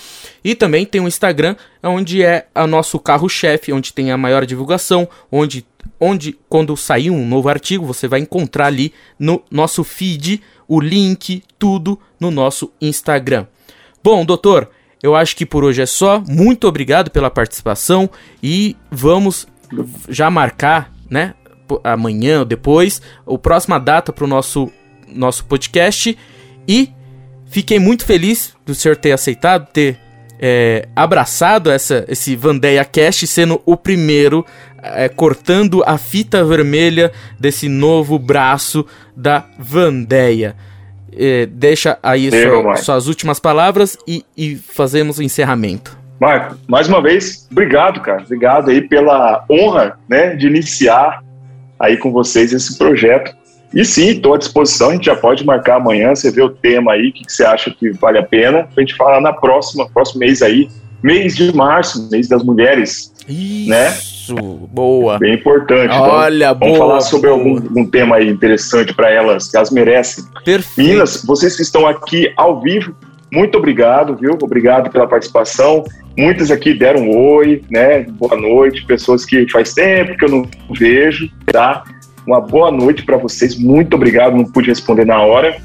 E 0.44 0.54
também 0.54 0.84
tem 0.84 1.00
o 1.00 1.08
Instagram, 1.08 1.56
onde 1.82 2.22
é 2.22 2.46
o 2.54 2.66
nosso 2.66 2.98
carro-chefe, 2.98 3.72
onde 3.72 3.92
tem 3.92 4.11
a 4.11 4.18
maior 4.18 4.44
divulgação, 4.44 5.08
onde, 5.32 5.66
onde 5.98 6.38
quando 6.48 6.76
sair 6.76 7.11
um 7.11 7.26
novo 7.26 7.48
artigo, 7.48 7.86
você 7.86 8.06
vai 8.06 8.20
encontrar 8.20 8.66
ali 8.66 8.92
no 9.18 9.42
nosso 9.50 9.82
feed 9.82 10.42
o 10.68 10.80
link, 10.80 11.42
tudo 11.58 11.98
no 12.18 12.30
nosso 12.30 12.72
Instagram. 12.80 13.46
Bom, 14.04 14.24
doutor, 14.24 14.70
eu 15.02 15.16
acho 15.16 15.34
que 15.34 15.46
por 15.46 15.64
hoje 15.64 15.82
é 15.82 15.86
só. 15.86 16.22
Muito 16.28 16.68
obrigado 16.68 17.11
pela 17.11 17.30
participação 17.30 18.08
e 18.42 18.76
vamos 18.90 19.46
já 20.08 20.30
marcar, 20.30 20.92
né? 21.08 21.34
Amanhã 21.84 22.40
ou 22.40 22.44
depois, 22.44 23.00
a 23.26 23.38
próxima 23.38 23.78
data 23.78 24.12
para 24.12 24.24
o 24.24 24.28
nosso, 24.28 24.70
nosso 25.08 25.44
podcast. 25.44 26.16
E 26.71 26.89
fiquei 27.47 27.81
muito 27.81 28.07
feliz 28.07 28.55
do 28.64 28.77
senhor 28.77 28.97
ter 28.97 29.11
aceitado, 29.11 29.66
ter 29.73 29.99
é, 30.41 30.87
abraçado 30.95 31.68
essa, 31.68 32.05
esse 32.07 32.37
Vandeia 32.37 32.85
Cast, 32.85 33.27
sendo 33.27 33.61
o 33.66 33.77
primeiro 33.77 34.47
é, 34.81 35.09
cortando 35.09 35.83
a 35.85 35.99
fita 35.99 36.45
vermelha 36.45 37.11
desse 37.41 37.68
novo 37.68 38.21
braço 38.21 38.87
da 39.16 39.47
Vandeia. 39.59 40.55
É, 41.12 41.47
deixa 41.47 41.99
aí 42.05 42.31
sua, 42.31 42.77
suas 42.77 43.09
últimas 43.09 43.41
palavras 43.41 43.99
e, 44.07 44.25
e 44.37 44.55
fazemos 44.55 45.18
o 45.18 45.25
encerramento. 45.25 45.99
Marco, 46.21 46.57
mais 46.68 46.87
uma 46.87 47.03
vez, 47.03 47.49
obrigado, 47.51 47.99
cara. 48.01 48.23
Obrigado 48.23 48.71
aí 48.71 48.81
pela 48.81 49.45
honra, 49.51 49.99
né, 50.09 50.37
de 50.37 50.47
iniciar 50.47 51.21
aí 51.81 51.97
com 51.97 52.12
vocês 52.12 52.53
esse 52.53 52.79
projeto. 52.79 53.39
E 53.73 53.85
sim, 53.85 54.09
estou 54.09 54.35
à 54.35 54.39
disposição, 54.39 54.91
a 54.91 54.93
gente 54.93 55.07
já 55.07 55.14
pode 55.14 55.45
marcar 55.45 55.77
amanhã, 55.77 56.14
você 56.14 56.31
vê 56.31 56.43
o 56.43 56.51
tema 56.51 56.93
aí, 56.93 57.09
o 57.09 57.12
que, 57.12 57.25
que 57.25 57.33
você 57.33 57.45
acha 57.45 57.71
que 57.71 57.91
vale 57.91 58.18
a 58.18 58.23
pena, 58.23 58.68
a 58.77 58.81
gente 58.81 58.97
falar 58.97 59.21
na 59.21 59.33
próxima, 59.33 59.89
próximo 59.89 60.21
mês 60.21 60.43
aí, 60.43 60.68
mês 61.03 61.37
de 61.37 61.55
março, 61.55 62.09
mês 62.11 62.29
das 62.29 62.43
mulheres, 62.43 63.12
né? 63.66 63.91
Isso, 63.91 64.35
né? 64.35 64.43
boa. 64.73 65.18
Bem 65.18 65.35
importante. 65.35 65.95
Então, 65.95 66.03
Olha, 66.03 66.53
vamos 66.53 66.59
boa. 66.59 66.73
Vamos 66.73 66.79
falar 66.79 67.01
sobre 67.01 67.31
algum, 67.31 67.57
algum, 67.57 67.87
tema 67.87 68.16
aí 68.16 68.29
interessante 68.29 68.93
para 68.93 69.11
elas, 69.11 69.49
que 69.49 69.57
elas 69.57 69.71
merecem. 69.71 70.25
Perfeito. 70.45 70.89
Meninas, 70.89 71.23
vocês 71.25 71.55
que 71.55 71.62
estão 71.62 71.87
aqui 71.87 72.33
ao 72.37 72.61
vivo, 72.61 72.95
muito 73.33 73.57
obrigado, 73.57 74.16
viu? 74.16 74.37
Obrigado 74.41 74.91
pela 74.91 75.07
participação. 75.07 75.85
Muitas 76.18 76.51
aqui 76.51 76.75
deram 76.75 77.03
um 77.03 77.16
oi, 77.16 77.62
né? 77.71 78.03
Boa 78.03 78.37
noite, 78.37 78.85
pessoas 78.85 79.25
que 79.25 79.49
faz 79.49 79.73
tempo 79.73 80.16
que 80.16 80.25
eu 80.25 80.29
não 80.29 80.49
vejo, 80.71 81.31
tá? 81.47 81.85
Uma 82.27 82.41
boa 82.41 82.71
noite 82.71 83.03
para 83.03 83.16
vocês. 83.16 83.59
Muito 83.59 83.95
obrigado, 83.95 84.37
não 84.37 84.45
pude 84.45 84.68
responder 84.68 85.05
na 85.05 85.21
hora. 85.21 85.59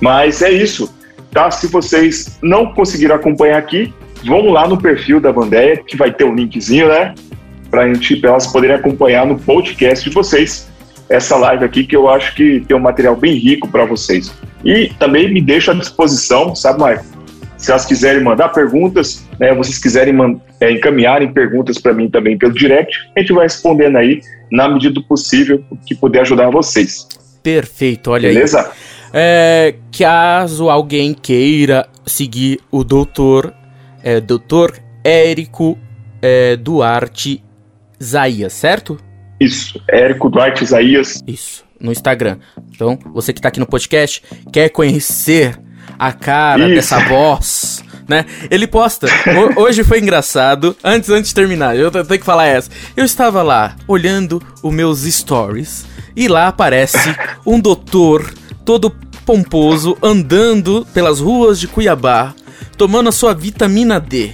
Mas 0.00 0.42
é 0.42 0.50
isso, 0.50 0.94
tá? 1.30 1.50
Se 1.50 1.66
vocês 1.66 2.38
não 2.42 2.72
conseguiram 2.72 3.16
acompanhar 3.16 3.58
aqui, 3.58 3.92
vão 4.24 4.50
lá 4.50 4.68
no 4.68 4.78
perfil 4.78 5.20
da 5.20 5.32
Bandeia, 5.32 5.76
que 5.76 5.96
vai 5.96 6.12
ter 6.12 6.24
um 6.24 6.34
linkzinho, 6.34 6.88
né? 6.88 7.14
Para 7.70 7.84
elas 8.22 8.46
poderem 8.46 8.76
acompanhar 8.76 9.26
no 9.26 9.38
podcast 9.38 10.08
de 10.08 10.14
vocês 10.14 10.68
essa 11.08 11.36
live 11.36 11.64
aqui, 11.64 11.84
que 11.84 11.96
eu 11.96 12.08
acho 12.08 12.34
que 12.34 12.60
tem 12.60 12.76
um 12.76 12.80
material 12.80 13.16
bem 13.16 13.34
rico 13.34 13.66
para 13.68 13.84
vocês. 13.84 14.32
E 14.64 14.92
também 14.98 15.32
me 15.32 15.40
deixo 15.40 15.70
à 15.70 15.74
disposição, 15.74 16.54
sabe, 16.54 16.80
Maicon? 16.80 17.04
Se 17.56 17.70
elas 17.70 17.86
quiserem 17.86 18.22
mandar 18.22 18.50
perguntas, 18.50 19.27
né, 19.38 19.54
vocês 19.54 19.78
quiserem 19.78 20.14
é, 20.60 20.72
encaminharem 20.72 21.32
perguntas 21.32 21.78
para 21.78 21.92
mim 21.92 22.08
também 22.10 22.36
pelo 22.36 22.52
direct, 22.52 22.96
a 23.16 23.20
gente 23.20 23.32
vai 23.32 23.44
respondendo 23.44 23.96
aí 23.96 24.20
na 24.50 24.68
medida 24.68 24.94
do 24.94 25.02
possível 25.02 25.62
que 25.86 25.94
puder 25.94 26.20
ajudar 26.22 26.50
vocês. 26.50 27.06
Perfeito, 27.42 28.10
olha 28.10 28.28
Beleza? 28.28 28.58
aí. 28.58 28.64
Beleza? 28.64 28.98
É, 29.12 29.74
caso 29.96 30.68
alguém 30.68 31.14
queira 31.14 31.88
seguir 32.04 32.60
o 32.70 32.84
doutor, 32.84 33.54
é, 34.02 34.20
doutor 34.20 34.78
Érico 35.02 35.78
é, 36.20 36.56
Duarte 36.56 37.42
Isaías, 37.98 38.52
certo? 38.52 38.98
Isso, 39.40 39.80
Érico 39.88 40.28
Duarte 40.28 40.64
Isaías. 40.64 41.22
Isso, 41.26 41.64
no 41.80 41.92
Instagram. 41.92 42.38
Então, 42.74 42.98
você 43.14 43.32
que 43.32 43.38
está 43.38 43.48
aqui 43.48 43.60
no 43.60 43.66
podcast, 43.66 44.22
quer 44.52 44.68
conhecer 44.68 45.58
a 45.98 46.12
cara 46.12 46.66
Isso. 46.66 46.74
dessa 46.74 47.08
voz 47.08 47.67
né? 48.08 48.24
Ele 48.50 48.66
posta. 48.66 49.06
Hoje 49.56 49.84
foi 49.84 50.00
engraçado. 50.00 50.74
Antes, 50.82 51.10
antes 51.10 51.28
de 51.28 51.34
terminar, 51.34 51.76
eu 51.76 51.90
tenho 51.90 52.06
que 52.06 52.24
falar 52.24 52.46
essa. 52.46 52.70
Eu 52.96 53.04
estava 53.04 53.42
lá 53.42 53.76
olhando 53.86 54.42
os 54.62 54.72
meus 54.72 55.02
stories 55.02 55.86
e 56.16 56.26
lá 56.26 56.48
aparece 56.48 57.14
um 57.46 57.60
doutor 57.60 58.32
todo 58.64 58.90
pomposo 59.26 59.96
andando 60.02 60.86
pelas 60.94 61.20
ruas 61.20 61.60
de 61.60 61.68
Cuiabá, 61.68 62.34
tomando 62.78 63.10
a 63.10 63.12
sua 63.12 63.34
vitamina 63.34 64.00
D 64.00 64.32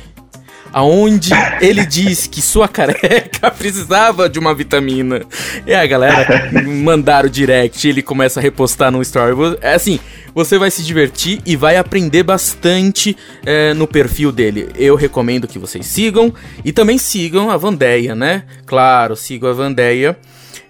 aonde 0.75 1.31
ele 1.61 1.87
diz 1.87 2.27
que 2.27 2.43
sua 2.43 2.67
careca 2.67 3.49
precisava 3.57 4.29
de 4.29 4.41
uma 4.41 4.53
vitamina. 4.53 5.23
E 5.65 5.73
a 5.73 5.87
galera 5.87 6.51
mandaram 6.67 7.29
direct, 7.29 7.89
ele 7.89 8.03
começa 8.03 8.41
a 8.41 8.43
repostar 8.43 8.91
no 8.91 9.01
story. 9.01 9.57
É 9.61 9.75
assim, 9.75 10.01
você 10.35 10.59
vai 10.59 10.73
se 10.73 10.83
divertir 10.83 11.41
e 11.47 11.55
vai 11.55 11.77
aprender 11.77 12.25
bastante 12.25 13.17
é, 13.47 13.73
no 13.73 13.87
perfil 13.87 14.33
dele. 14.33 14.69
Eu 14.75 14.97
recomendo 14.97 15.47
que 15.47 15.61
vocês 15.61 15.87
sigam 15.87 16.35
e 16.65 16.73
também 16.73 16.99
sigam 16.99 17.51
a 17.51 17.57
Vandeia, 17.57 18.17
né? 18.17 18.43
Claro, 18.67 19.15
sigam 19.15 19.49
a 19.49 19.53
Vandeia. 19.53 20.19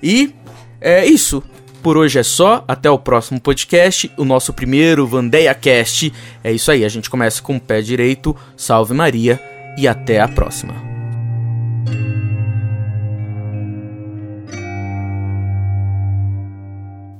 E 0.03 0.35
é 0.83 1.07
isso. 1.07 1.43
por 1.83 1.97
hoje 1.97 2.19
é 2.19 2.23
só. 2.23 2.63
Até 2.69 2.91
o 2.91 2.99
próximo 2.99 3.41
podcast, 3.41 4.11
o 4.19 4.25
nosso 4.25 4.53
primeiro 4.53 5.07
Vandeia 5.07 5.55
Cast. 5.55 6.13
É 6.43 6.53
isso 6.53 6.71
aí, 6.71 6.85
a 6.85 6.91
gente 6.91 7.09
começa 7.09 7.41
com 7.41 7.57
o 7.57 7.61
pé 7.61 7.81
direito. 7.81 8.37
Salve 8.55 8.93
Maria 8.93 9.54
e 9.77 9.89
até 9.89 10.20
a 10.20 10.29
próxima. 10.29 10.75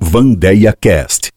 Vandeia 0.01 0.73
Cast 0.79 1.34